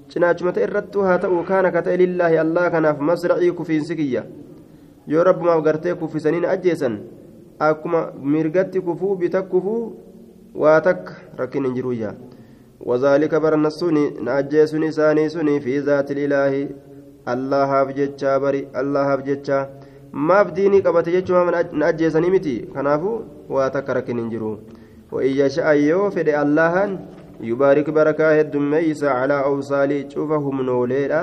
cinaachumata 0.09 0.65
irrattuu 0.65 1.03
haa 1.05 1.19
ta'u 1.21 1.45
kaana 1.45 1.71
ka 1.71 1.83
ta'e 1.85 1.97
lillaahi 2.01 2.39
allah 2.41 2.71
kanaaf 2.73 3.01
masracii 3.09 3.53
kufiinsi 3.53 3.97
kiyya 3.97 4.23
yoo 5.13 5.25
rabbumaaf 5.29 5.61
gartee 5.67 5.95
kuffisaniin 6.01 6.47
ajjeesan 6.55 6.95
akkuma 7.69 8.01
mirgatti 8.35 8.81
kufuu 8.81 9.17
bita 9.21 9.43
kufuu 9.43 9.83
waa 10.65 10.81
takka 10.81 11.15
rakkin 11.37 11.65
hin 11.71 11.75
jiru 11.81 11.93
yaa 11.93 12.15
wazaalika 12.91 13.41
barna 13.41 13.71
suni 13.71 14.11
na 14.11 14.35
ajjeesun 14.43 14.83
isaanii 14.83 15.31
suni 15.31 15.61
fi 15.61 15.81
zaatil 15.81 16.19
ilaahi 16.19 16.69
allahaaf 17.33 17.95
jechaa 17.95 18.41
bari 18.41 18.69
allahaaf 18.73 19.25
jechaa. 19.25 19.67
Maaf 20.13 20.53
diinii 20.57 20.83
qabate 20.83 21.13
jechuudha 21.13 21.65
na 21.73 21.87
ajjeesanii 21.87 22.31
miti. 22.31 22.57
Kanaafu 22.75 23.25
waa 23.49 23.71
takka 23.71 23.95
rakkin 23.95 24.21
hin 24.21 24.31
jiru. 24.31 24.53
Wa'iyya 25.13 25.51
sha'a 25.51 25.75
yoo 25.75 26.11
fedhe 26.11 26.37
allahan 26.37 26.99
yubaarik 27.41 27.91
barakaa 27.93 28.33
heddummeeysa 28.39 29.15
calaa 29.21 29.45
awsaalii 29.51 30.05
cufa 30.15 30.37
humnooleedha. 30.37 31.23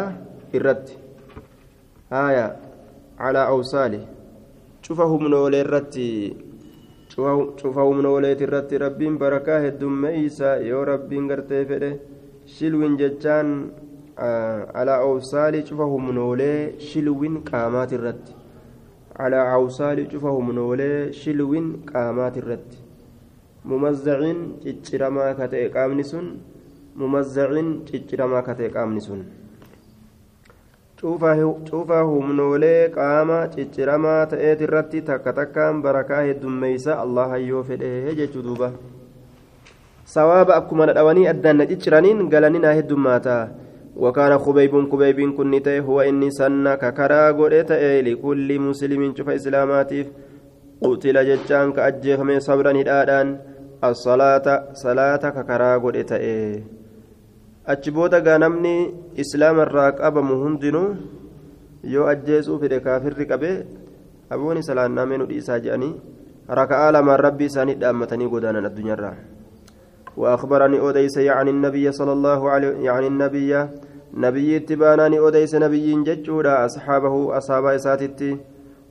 Rabbiin 8.86 9.18
barakaa 9.18 9.60
heddummeeysa 9.66 10.58
yoo 10.70 10.86
rabbiin 10.86 11.28
gartee 11.28 11.66
fedhe 11.66 11.92
shilwin 12.46 12.98
jechaan 12.98 13.72
alaa 14.74 14.98
awsaalii 15.10 15.64
cufa 15.70 15.86
humnoolee 15.94 16.80
shilwin 16.80 17.38
qaamaat 17.52 17.92
irratti. 17.92 18.36
Alaa 19.20 19.46
awsaalii 19.54 20.08
cufa 20.12 20.30
humnoolee 20.30 21.14
shilwin 21.14 21.68
qaamaat 21.92 22.38
irratti. 22.38 22.78
Mumazzaciin 23.64 24.60
cicciramaa 24.64 25.34
ka 25.40 25.48
ta'e 25.48 25.70
qaamni 25.70 26.04
sun 26.04 26.28
mumazzaciin 26.96 27.70
cicciramaa 27.88 28.42
ka 28.42 28.54
ta'e 28.56 28.70
qaamni 28.70 29.02
sun 29.02 29.24
cuufaa 31.01 32.03
humnoolee 32.11 32.89
qaama 32.97 33.39
cicciramaa 33.55 34.27
ta'eet 34.35 34.67
irratti 34.69 35.03
takka 35.09 35.33
takkaan 35.39 35.83
barakaa 35.87 36.21
heddummeeysa 36.29 37.01
allah 37.05 37.31
hayyoo 37.37 37.63
fedhe 37.71 38.15
jechuu 38.21 38.45
duuba 38.49 38.73
sawaaba 40.17 40.61
akkuma 40.61 40.91
dhadhawanii 40.91 41.27
addaan 41.33 41.61
na 41.63 41.71
cicciraniin 41.73 42.29
galanina 42.37 42.77
heddummaata 42.81 43.41
وكان 43.97 44.39
خبيب 44.39 44.91
خبيب 44.93 45.35
كن 45.37 45.61
هو 45.69 46.01
إني 46.01 46.31
سنة 46.31 46.75
ككرا 46.75 47.31
قريت 47.31 47.73
لكل 48.07 48.59
مسلم 48.61 49.15
شوف 49.17 49.29
إسلاماتيف 49.29 50.07
قتل 50.83 51.17
جتان 51.29 51.73
كأجيخ 51.73 52.21
من 52.21 52.41
صبرا 52.41 52.73
هدادان 52.81 53.39
الصلاة 53.85 54.47
صلاة 54.73 55.17
ككرا 55.37 55.77
قريت 55.77 56.13
achi 57.74 57.92
booda 57.92 58.22
gaa 58.22 58.38
namni 58.46 58.74
islaama 59.24 59.66
irraa 59.68 59.92
qabamu 60.02 60.42
hundinuu 60.42 60.90
yoo 61.94 62.10
ajjeesuu 62.16 62.60
fedhe 62.64 62.80
kaafirri 62.88 63.26
qabe 63.32 63.54
abooni 64.34 64.68
salaannaamee 64.68 65.18
nu 65.22 65.30
dhiisaa 65.32 65.64
jedhanii 65.64 65.94
raka'aa 66.60 66.92
lamaan 66.98 67.24
rabbii 67.28 67.50
isaanii 67.54 67.80
dhaammatanii 67.86 68.34
godaanan 68.36 68.70
addunyaarraa 68.72 69.16
وأخبرني 70.18 70.80
أوديس 70.80 71.18
يعني 71.18 71.50
النبي 71.50 71.92
صلى 71.92 72.14
الله 72.18 72.50
عليه 72.50 72.68
يعني 72.88 73.08
النبي 73.08 73.68
نبي 74.14 74.58
اتباناني 74.58 75.20
أوديس 75.20 75.56
نبي 75.56 76.04
ججودا 76.08 76.66
أصحابه 76.66 77.38
أصحاب 77.38 77.66
إساتتي 77.66 78.38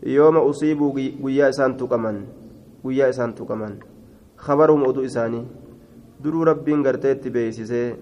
يوم 0.03 0.37
أصيبوا 0.37 0.93
ويا 1.25 1.49
إسان 1.49 1.77
تقمن 1.77 2.17
ويا 2.85 3.09
إسان 3.09 3.35
تقمن 3.35 3.73
خبرهم 4.37 4.81
أدو 4.89 5.05
إساني 5.05 5.41
درو 6.25 6.43
ربين 6.43 6.87
قرتيت 6.87 7.29
بيسيسي 7.29 7.95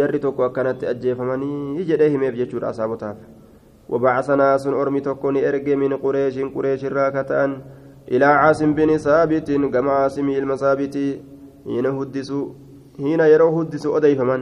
jarri 0.00 0.18
tokko 0.26 0.44
akkanatti 0.48 0.90
ajjeefamanii 0.94 1.86
jedhee 1.92 2.10
himeef 2.16 2.34
jechuudha 2.42 2.74
asaabotaaf. 2.74 3.16
وبعثنا 3.92 4.56
سن 4.56 4.74
أرمي 4.74 5.00
تكوني 5.00 5.48
إرجي 5.48 5.76
من 5.76 5.92
قريش 6.04 6.38
قريش 6.38 6.84
الراكتان 6.84 7.50
إلى 8.12 8.24
عاصم 8.24 8.74
بن 8.74 8.96
ثابت 8.96 9.48
كما 9.74 9.92
عاصم 9.92 10.28
المثابت 10.28 10.96
حين 11.66 11.86
هدسوا 11.86 12.46
حين 12.96 13.20
يروا 13.20 13.62
هدسوا 13.62 13.96
أدي 13.96 14.14
فمن 14.16 14.40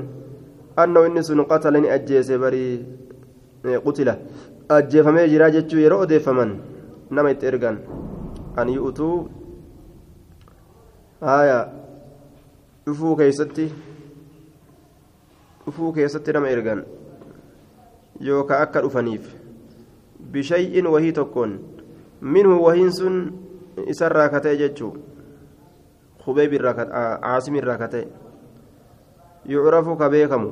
أنه 0.79 1.07
إن 1.07 1.23
سن 1.23 1.41
قتلني 1.51 1.95
أجيس 1.95 2.31
بري 2.43 2.67
قتل 3.87 4.09
أجيف 4.71 5.07
ما 5.15 5.23
يجرى 5.25 5.51
جتشو 5.55 5.79
يروا 5.85 6.03
أدي 6.03 6.19
فمن 6.27 6.51
نما 7.11 7.31
يترجن 7.31 7.77
أن 8.59 8.69
يؤتوا 8.69 9.17
آية 11.23 11.59
شوفوا 12.87 13.17
كيستي 13.19 13.67
dhufuu 15.71 15.93
keessatti 15.93 16.33
nama 16.35 16.51
ergan 16.51 16.83
yookaan 18.29 18.63
akka 18.63 18.83
dhufaniif 18.83 19.29
bishay'in 20.33 20.87
wahii 20.87 21.13
tokkoon 21.13 21.53
minhu 22.21 22.57
wahiin 22.65 22.93
sun 22.93 23.21
isarraa 23.87 24.29
kata'e 24.35 24.57
jechuu 24.63 24.91
hubeeb 26.27 26.53
irraa 26.59 26.75
caasim 26.75 27.55
irraa 27.61 27.79
kata'e 27.85 28.09
yucrafu 29.55 29.97
ka 29.97 30.11
beekamu 30.11 30.51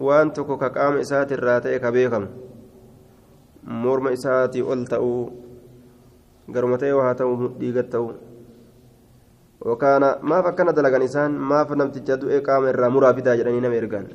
waan 0.00 0.30
tokko 0.30 0.56
ka 0.62 0.70
qaama 0.78 1.02
isaatirraa 1.06 1.60
ta'e 1.66 1.82
ka 1.82 1.92
beekamu 1.92 2.28
morma 3.82 4.14
isaatii 4.20 4.62
ol 4.62 4.86
ta'uu 4.94 5.20
garuma 6.52 6.78
ta'e 6.78 6.92
waa 7.02 7.14
ta'u 7.14 7.52
dhiigat 7.58 7.90
wakaana 9.60 10.18
maaf 10.22 10.46
akkana 10.46 10.72
dalagan 10.72 11.02
isaan 11.02 11.32
maaf 11.32 11.70
namticha 11.70 12.16
du'e 12.16 12.40
qaama 12.42 12.70
irraa 12.70 12.90
muraa 12.90 13.14
fidaa 13.14 13.36
jedhanii 13.40 13.64
nama 13.66 13.80
ergan 13.82 14.06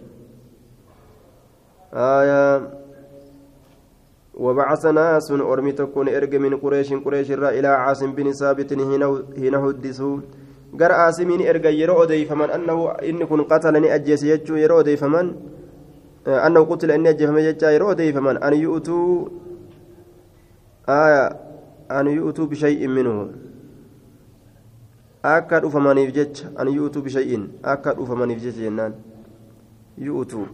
وبعث 4.34 4.86
ناس 4.86 5.32
أرمي 5.32 5.72
تكون 5.72 6.10
إرج 6.10 6.36
من 6.36 6.58
قريش 6.58 6.94
قريش 7.06 7.32
الرا 7.32 7.50
إلى 7.50 7.68
عاصم 7.68 8.12
بن 8.18 8.32
ثابت 8.34 8.74
هنا 9.38 9.58
هدسوا 9.66 10.18
قر 10.80 10.91
عاصمين 10.91 11.48
إرج 11.50 11.66
يرو 11.66 12.04
أدي 12.04 12.26
فمن 12.26 12.50
أنه 12.50 12.91
إن 12.91 13.24
كن 13.30 13.41
قتلني 13.44 13.96
أجيس 13.96 14.24
يجو 14.24 14.56
يرو 14.56 14.80
أدي 14.80 14.98
فمن 14.98 15.26
أنه 16.28 16.62
قتل 16.66 16.91
إني 16.91 17.10
أجي 17.10 17.28
فمن 17.28 17.41
يجا 17.41 17.72
يرو 17.72 17.91
أدي 17.91 18.14
فمن 18.14 18.44
أن 18.44 18.54
يؤتوا 18.54 19.28
آية 20.89 21.24
أن 21.91 22.08
يؤتوا 22.08 22.46
بشيء 22.46 22.88
منه. 22.88 23.30
Akka 25.24 25.59
dhufamaniif 25.63 26.11
jecha 26.15 26.51
an 26.59 26.67
yu'utuu 26.67 27.01
bishay'in 27.01 27.47
akka 27.74 27.93
dhufamaniif 27.95 28.41
jecha 28.43 28.61
jennaan 28.67 28.93
yu'utuu 30.07 30.47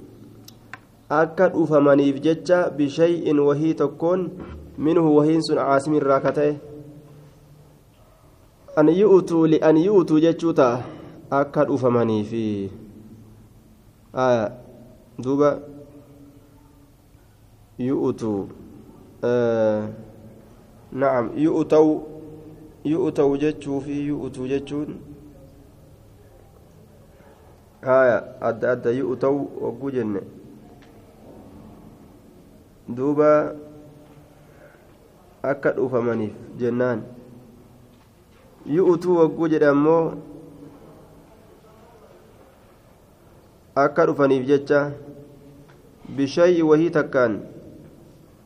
akka 1.19 1.49
dhufamaniif 1.53 2.21
jecha 2.21 2.59
bishay'in 2.69 3.39
wahii 3.39 3.73
tokkoon 3.73 4.29
minhu 4.77 5.15
wahiin 5.15 5.41
sun 5.41 5.57
caasim 5.57 5.95
irraa 6.01 6.19
ka 6.25 6.31
ta'e 6.37 6.51
an 8.77 8.93
yu'utuu 8.93 9.47
li'an 9.55 9.77
yu'utuu 9.77 10.19
jechuu 10.27 10.53
ta'a 10.53 10.83
akka 11.39 11.65
dhufamaniifi 11.71 12.45
duuba 15.23 15.49
yu'utuu 17.87 18.39
na'am 20.91 21.33
yu'utau 21.37 22.08
fi 22.83 24.07
yu'utuu 24.07 24.47
jechuun 24.47 24.99
haya 27.81 28.23
adda 28.41 28.71
adda 28.71 28.91
yu'utau 28.91 29.37
hogguu 29.61 29.91
jenne 29.91 30.21
duuba 32.89 33.55
akka 35.43 35.71
dhufamaniif 35.77 36.33
jennaan 36.59 37.03
yu'utuu 38.65 39.15
hogguu 39.21 39.47
jedhe 39.47 39.67
ammoo 39.67 40.13
akka 43.75 44.05
dhufaniif 44.09 44.43
jecha 44.47 44.91
bishay'i 46.17 46.61
wahii 46.71 46.89
takkaan 46.97 47.39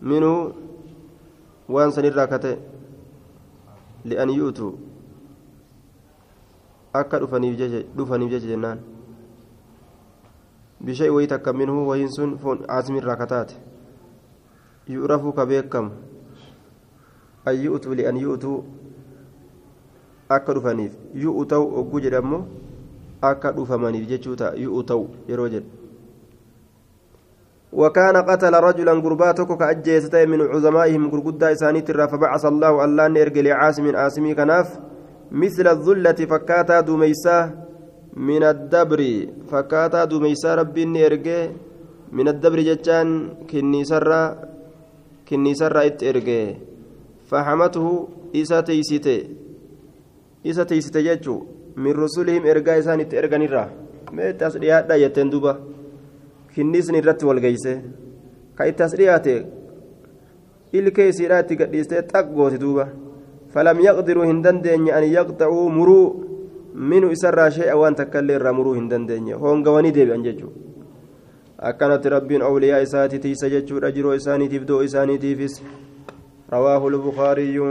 minuu 0.01 0.53
waan 1.69 1.91
sanirraa 1.95 2.27
kate 2.27 2.72
li'an 4.05 4.29
yu'utu 4.29 4.77
akka 6.93 7.19
dhufaniif 7.19 7.57
jecha 7.57 8.47
jennaan 8.47 8.79
bishay'i 10.83 11.09
wahii 11.09 11.27
takka 11.27 11.53
minuu 11.53 11.87
wahiin 11.87 12.09
sun 12.11 12.37
caasimirraa 12.39 13.15
kataate 13.15 13.55
yu'rafuu 14.87 15.33
ka 15.33 15.45
beekamu 15.45 15.91
an 17.45 17.55
yu'utu 17.63 17.95
li'an 17.95 18.17
yu'utu 18.17 18.63
akka 20.29 20.53
dhufaniif 20.53 20.93
yu'utau 21.13 21.63
ogguu 21.79 21.99
jedhamu 22.07 22.43
akka 23.21 23.51
dhufamaniif 23.51 24.07
jechuu 24.09 24.35
ta'a 24.35 24.55
yu'utau 24.65 25.07
yeroo 25.27 25.47
jedhu 25.55 25.82
وكان 27.73 28.17
قتل 28.17 28.53
رجلا 28.53 28.91
قرباتك 28.91 29.57
كأجيست 29.57 30.15
من 30.15 30.41
عظمائهم 30.41 31.11
قرقدا 31.11 31.51
إسانيت 31.51 31.91
فبعث 31.91 32.45
الله 32.45 32.73
الله 32.85 33.07
نرجع 33.07 33.41
لعاصم 33.41 33.85
آسمي 33.95 34.33
كناف 34.37 34.67
مثل 35.31 35.65
الذلة 35.67 36.19
فكاتا 36.31 36.79
دميسا 36.81 37.39
من 38.13 38.43
الدبر. 38.43 39.01
فكاتا 39.51 40.05
دميسا 40.05 40.55
ربي 40.55 40.85
نرجع 40.85 41.47
من 42.11 42.27
الدبر 42.27 42.59
جتان 42.69 43.07
كني 43.49 43.81
سرا 43.85 44.23
كني 45.29 45.53
سرا 45.55 45.85
إترجع. 45.85 46.45
فحمته 47.29 47.87
إسا 48.35 48.61
تيسيته 48.61 49.19
إسا 50.45 50.63
تيسيته 50.63 51.01
جتشو. 51.01 51.35
من 51.77 51.91
رسولهم 51.91 52.45
إرجع 52.45 52.77
إسانيت 52.79 53.13
إرجع 53.13 53.37
نرا 53.37 53.65
ميت 54.13 54.43
أسريات 54.43 54.85
لا 54.89 54.95
hinni 56.57 56.77
isin 56.77 56.95
irratti 56.95 57.25
walgeeyse 57.25 57.73
ka 58.55 58.67
ittas 58.67 58.95
dhiyaate 58.97 59.35
ilkee 60.73 61.07
isiidhaa 61.09 61.39
itti 61.45 61.55
gadhiistee 61.55 62.01
xaq 62.11 62.33
goote 62.35 62.57
duuba. 62.59 62.87
Falam 63.53 63.79
yaqdiruu 63.85 64.23
hin 64.25 64.41
dandeenye 64.43 64.91
an 64.93 65.03
yaqxa'uu 65.05 65.69
muruu. 65.69 66.05
Minu 66.73 67.11
isarraa 67.13 67.49
shee'a 67.51 67.75
waan 67.77 67.95
takka 67.95 68.19
illee 68.19 68.35
irraa 68.39 68.53
muruu 68.53 68.73
hin 68.73 68.89
dandeenye. 68.89 69.33
Hoongawanii 69.33 69.91
deebi'an 69.93 70.23
jechuudha 70.25 70.61
akkanatti 71.69 72.09
rabbiin 72.09 72.41
awliyaa 72.41 72.79
isaati 72.81 73.19
tiisa 73.19 73.49
jechuudha. 73.49 73.91
Jiroo 73.91 74.13
isaaniitiif 74.13 74.65
doo 74.67 74.81
isaaniitiifis. 74.81 75.61
Rawaahu 76.49 76.89
lbukaariyyu 76.89 77.67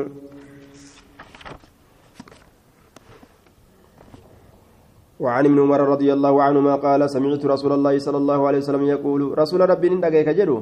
وعن 5.23 5.45
ابن 5.47 5.59
عمر 5.65 5.81
رضي 5.95 6.11
الله 6.13 6.35
عنهما 6.43 6.75
قال 6.83 7.01
سمعت 7.11 7.47
رسول 7.47 7.73
الله 7.79 7.95
صلى 7.99 8.19
الله 8.23 8.41
عليه 8.47 8.59
وسلم 8.59 8.85
يقول 8.95 9.21
رسول 9.39 9.61
ربي 9.71 9.89
ندقيك 9.95 10.29
جدو. 10.39 10.59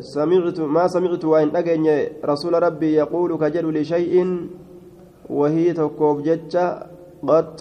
سمعت 0.00 0.58
ما 0.60 0.84
سمعت 0.86 1.24
وإن 1.24 1.48
أجن 1.56 1.86
رسول 2.24 2.54
ربي 2.62 2.90
يقول 3.02 3.30
كجل 3.42 3.66
لشيء 3.74 4.14
وهي 5.26 5.66
تكوب 5.72 6.16
جتة 6.22 6.66
قط. 7.26 7.60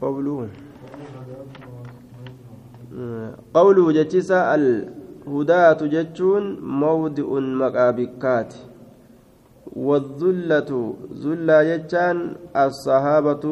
قوله 0.00 0.48
قوله 3.54 3.86
جتسا 3.92 4.54
الهداة 4.54 5.80
جتون 5.94 6.44
موضع 6.60 7.28
مقابكات. 7.60 8.52
والذلة 9.76 10.70
ذلة 11.22 11.58
جتان 11.70 12.16
الصحابة 12.56 13.44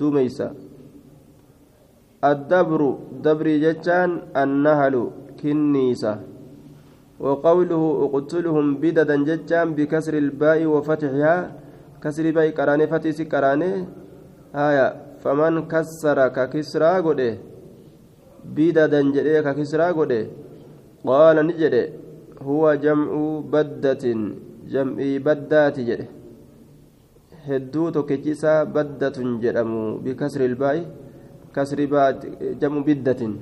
دميسة. 0.00 0.48
الدبر 2.24 2.82
دبري 3.22 3.54
جتان 3.62 4.10
النهل 4.34 4.94
كنيسة. 5.38 6.14
وقوله 7.22 7.82
اقتلهم 8.04 8.66
بددا 8.82 9.16
جتان 9.28 9.74
بكسر 9.78 10.14
الباء 10.18 10.66
وفتحها 10.66 11.36
كسر 12.02 12.30
باء 12.30 12.50
قراني 12.58 12.86
فتي 12.86 13.12
سكراني 13.12 13.70
آية 14.54 14.86
فمن 15.22 15.54
كسر 15.70 16.18
ككسرى 16.28 16.90
قده. 17.06 17.30
بددا 18.54 19.00
جدي 19.14 19.42
ككسرى 19.46 19.86
قده. 19.98 20.22
قال 21.06 21.36
نجده 21.46 21.84
هو 22.42 22.74
جمع 22.74 23.10
بدة. 23.54 24.04
Jam'ii 24.72 25.18
baddaati 25.26 25.84
jedhe 25.88 26.06
hedduu 27.48 27.90
tokkichisaa 27.96 28.58
baddatun 28.76 29.38
jedhamu 29.44 29.82
bikasri 30.04 30.44
ilbaa'i 30.50 30.82
kasri 31.52 31.88
jamu 32.60 32.84
biddatin 32.88 33.32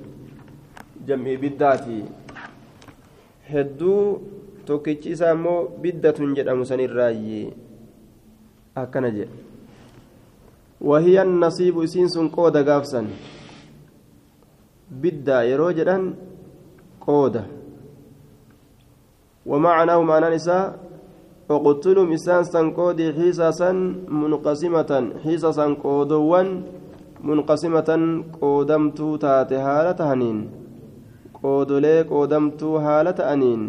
jam'ii 1.08 1.36
biddaati 1.44 1.98
hedduu 3.52 4.02
tokkichi 4.68 5.10
isaa 5.16 5.32
immoo 5.38 5.58
biddatun 5.82 6.36
jedhamu 6.38 6.70
sanirraayyi 6.72 7.42
akkana 8.84 9.10
jedhe 9.18 9.44
وهي 10.80 11.22
النصيب 11.22 11.82
إسين 11.82 12.08
سن 12.08 12.28
قودة 12.28 12.60
قافسا 12.62 13.00
بدأ 14.90 15.42
يرو 15.42 15.70
جدًا 15.70 15.96
قودة 17.00 17.44
ومعناه 19.46 20.02
معنى 20.02 20.28
نساء 20.34 20.85
وقتلهم 21.48 22.12
إسان 22.12 22.44
سنقودي 22.44 23.12
حيساسا 23.12 23.70
منقسمة 24.20 24.90
حيساسا 25.24 25.66
قودوان 25.84 26.48
منقسمة 27.28 27.90
قودمتو 28.40 29.16
تاتي 29.16 29.54
هالة 29.54 30.00
هنين 30.12 30.38
قودولي 31.42 32.02
قودمتو 32.02 32.76
هالة 32.76 33.18
أنين. 33.32 33.62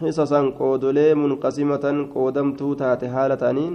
حيساسا 0.00 0.40
قودولي 0.58 1.14
منقسمة 1.14 1.84
قودمتو 2.14 2.74
تاتي 2.74 3.06
هالة 3.06 3.50
أنين. 3.50 3.74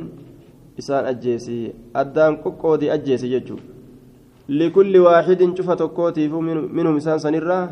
إسان 0.80 1.06
أجيسي. 1.06 1.74
أدام 1.96 2.36
قودي 2.36 2.94
أجيسي 2.94 3.28
ججو 3.40 3.56
لكل 4.50 4.98
واحد 4.98 5.42
شوف 5.58 5.72
تكوتي 5.72 6.28
منهم 6.78 6.96
إسان 6.96 7.18
سنرة 7.20 7.70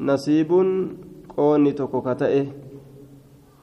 نصيب 0.00 0.50
قوني 1.36 1.72
تكو 1.72 2.00
كتئه. 2.06 2.46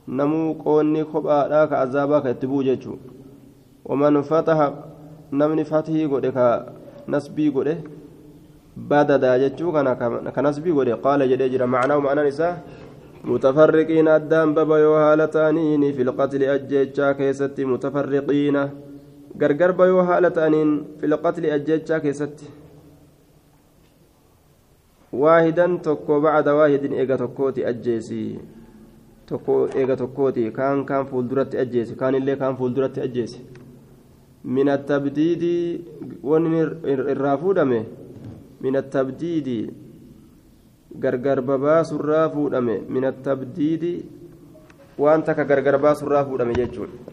Namuu 0.08 0.54
qoonni 0.64 1.04
kophaadhaa 1.06 1.68
ka 1.68 1.80
azaabaa 1.80 2.22
ka 2.22 2.30
itti 2.36 2.48
bu'u 2.48 2.64
jechuun 2.64 3.00
waman 3.86 4.24
fataha 4.24 4.68
namni 5.32 5.66
fatihii 5.66 6.08
godhe 6.08 6.32
ka 6.32 6.48
nasbii 7.08 7.52
godhe 7.52 7.76
badadaa 8.90 9.38
jechuu 9.40 9.72
kana 9.72 9.96
ka 10.36 10.42
nasbii 10.42 10.74
godhe 10.78 10.96
qaala 11.06 11.28
jedhee 11.28 11.50
jira 11.50 11.68
macnaa 11.68 12.00
ma'anaan 12.00 12.28
isaa 12.34 12.56
متفرقين 13.24 14.08
أدام 14.08 14.54
بابا 14.54 14.78
يو 14.78 14.94
هالتانين 14.96 15.92
في 15.96 16.02
القتل 16.02 16.44
أجيتشا 16.44 17.12
كيستي 17.12 17.66
متفرقين 17.66 18.58
غرغر 19.42 19.72
بيو 19.72 20.00
هالتانين 20.00 20.70
في 21.00 21.06
القتل 21.06 21.46
أجيتشا 21.46 21.98
كيستي 21.98 22.48
واحدا 25.14 25.78
تكو 25.84 26.20
بعد 26.20 26.48
واحد 26.50 26.84
إيغا 26.94 27.16
تكوتي 27.16 27.70
أجيسي 27.70 28.40
tokko 29.34 29.58
eega 29.82 29.96
tokkooti 30.02 30.48
kaan 30.58 30.86
kaan 30.90 31.06
fuulduratti 31.12 31.62
ajjeese 31.66 31.96
kaan 32.02 32.16
illee 32.22 32.36
kaan 32.42 32.58
fuulduratti 32.62 33.02
ajjeese 33.06 33.40
min 34.58 34.70
attabdiidi 34.78 35.54
wanni 36.32 36.66
irraa 37.14 37.38
fuudhame 37.46 37.80
min 38.66 38.76
attabdiidi 38.82 39.58
gargar 41.06 41.42
babaasurraa 41.52 42.28
fuudhame 42.36 42.76
min 42.90 43.04
waan 44.98 45.24
takka 45.24 45.46
gargar 45.46 45.78
baasurraa 45.82 46.26
fuudhame 46.26 46.54
jechuudha 46.54 47.13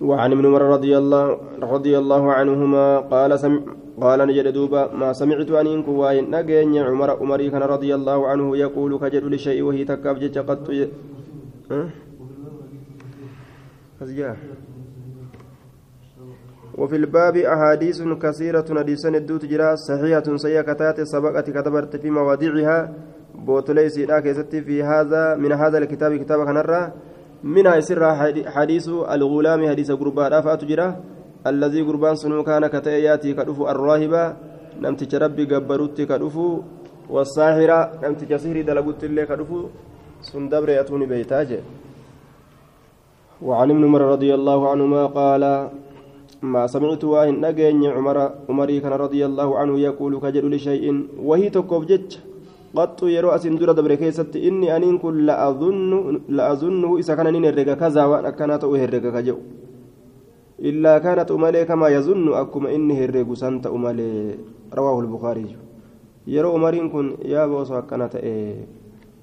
وعن 0.00 0.32
ابن 0.32 0.46
عمر 0.46 0.62
رضي 0.62 0.98
الله 0.98 1.38
رضي 1.62 1.98
الله 1.98 2.32
عنهما 2.32 2.98
قال 2.98 3.38
سمع 3.38 3.60
قال 4.00 4.18
نجد 4.28 4.48
دوبا 4.54 4.94
ما 4.94 5.12
سمعت 5.12 5.50
أن 5.50 5.66
إنكو 5.66 5.92
وإن 5.92 6.30
نجين 6.30 6.78
عمر 6.78 7.10
عمري 7.10 7.50
كان 7.50 7.62
رضي 7.62 7.94
الله 7.94 8.28
عنه 8.28 8.56
يقول 8.56 8.98
كجد 8.98 9.24
لشيء 9.24 9.62
وهي 9.62 9.84
تكاف 9.84 10.16
جج 10.18 10.38
قد. 10.38 10.88
وفي 16.78 16.96
الباب 16.96 17.36
أحاديث 17.36 18.02
كثيرة 18.02 18.64
حديثا 18.78 19.08
الدوت 19.08 19.44
جرا 19.44 19.74
صحيحة 19.74 20.36
سيئة 20.36 20.62
كتات 20.62 21.00
سبقت 21.00 21.50
كتبت 21.50 21.96
في 21.96 22.10
مواضيعها 22.10 22.94
بوتلي 23.34 23.88
سيدا 23.88 24.20
في 24.44 24.82
هذا 24.82 25.34
من 25.34 25.52
هذا 25.52 25.78
الكتاب 25.78 26.16
كتاب 26.16 26.44
كنرى 26.46 26.92
منها 27.42 27.76
يسر 27.76 28.02
حديث 28.56 28.88
الغلام 28.88 29.60
حديث 29.70 29.90
قربا 29.90 30.28
رافعت 30.28 30.64
جرا 30.64 30.88
الذي 31.46 31.80
قربان 31.82 32.14
سنو 32.18 32.42
كان 32.42 32.66
كتاياتي 32.66 33.32
كدفو 33.38 33.62
الراهبة 33.72 34.22
نمتج 34.82 35.14
ربي 35.14 35.44
قبروتي 35.50 36.06
كدفو 36.06 36.48
والساحرة 37.10 37.78
نمتج 38.02 38.36
سهري 38.42 38.62
دلقوت 38.62 39.04
اللي 39.04 39.26
كدفو 39.30 39.58
سندبر 40.28 40.68
يأتوني 40.68 41.06
بيتاج 41.06 41.50
وعن 43.42 43.70
ابن 43.70 43.82
عمر 43.84 44.02
رضي 44.14 44.34
الله 44.34 44.60
عنهما 44.70 45.02
قال 45.06 45.42
ما 46.42 46.66
سمعت 46.66 47.04
واهن 47.04 47.34
نجين 47.44 47.84
عمر 47.86 48.18
عمري 48.48 48.80
كان 48.80 48.92
رضي 48.92 49.26
الله 49.26 49.48
عنه 49.58 49.74
يقول 49.78 50.12
كجل 50.20 50.44
لشيء 50.54 50.84
وهي 51.22 51.50
تكوف 51.50 51.84
جج. 51.90 52.27
قط 52.76 53.02
يرو 53.02 53.28
أسن 53.32 53.56
درة 53.56 53.72
دبر 53.72 53.94
كيست. 53.94 54.36
إني 54.36 54.76
أنين 54.76 54.98
كل 54.98 55.26
لأظن 55.26 56.20
لأظنه 56.28 56.90
إذا 57.00 57.14
كان 57.14 57.32
نين 57.32 57.44
الرجا 57.44 57.74
كذا 57.74 58.04
وأنا 58.04 58.30
كانت 58.30 58.64
أوه 58.64 58.84
الرجا 58.84 59.10
كجو. 59.10 59.36
إلا 60.60 60.98
كانت 60.98 61.30
أمالي 61.30 61.64
كما 61.64 61.88
يظن 61.88 62.28
أكما 62.34 62.68
إنه 62.74 62.98
الرجو 63.04 63.34
سنت 63.34 63.66
أمالي 63.66 64.34
رواه 64.74 65.00
البخاري. 65.00 65.56
يرو 66.28 66.56
أمرين 66.56 66.92
كن 66.92 67.06
يا 67.24 67.46
بوسو 67.46 67.78
أكنت 67.78 68.14
إيه. 68.20 68.66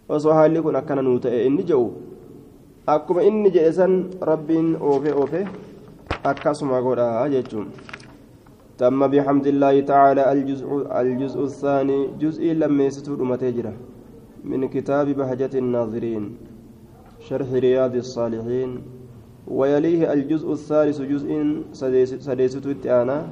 وسو 0.09 0.33
حالي 0.33 0.61
كن 0.61 0.75
أكنا 0.75 1.01
نوت 1.01 1.25
إيه. 1.25 1.47
إني 1.47 1.63
جو. 1.63 1.91
أكما 2.89 3.21
إني 3.27 3.49
جئسن 3.49 3.91
ربين 4.23 4.75
أوفي 4.81 5.11
أوفي. 5.13 5.45
أكاسما 6.25 6.79
قولا 6.79 7.27
جيتشون. 7.27 7.67
تم 8.77 9.07
بحمد 9.07 9.47
الله 9.47 9.75
تعالى 9.81 10.31
الجزء 10.31 10.67
الجزء 11.01 11.39
الثاني 11.43 11.99
جزء 12.19 12.43
لم 12.53 12.81
يستور 12.81 13.23
متجرة 13.23 13.73
من 14.43 14.67
كتاب 14.67 15.07
بهجة 15.15 15.53
الناظرين 15.57 16.23
شرح 17.19 17.49
رياض 17.51 17.95
الصالحين. 17.95 18.71
ويليه 19.47 20.13
الجزء 20.13 20.51
الثالث 20.51 21.01
جزء 21.01 21.29
سديست 22.19 22.65
التانا 22.65 23.27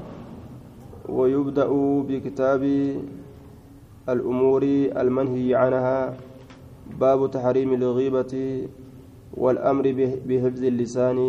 ويبدأ 1.09 1.69
بكتاب 2.07 2.63
الأمور 4.09 4.63
المنهي 4.97 5.55
عنها. 5.55 5.99
باب 6.99 7.31
تحريم 7.31 7.73
الغيبة 7.73 8.33
والأمر 9.33 9.85
بحفظ 10.27 10.63
اللسان. 10.63 11.19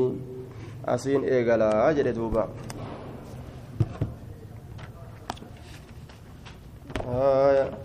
أسين 0.85 1.25
إيقلا 1.25 1.91
أجل 1.91 2.13
دوبا 7.15 7.23
آه 7.23 7.84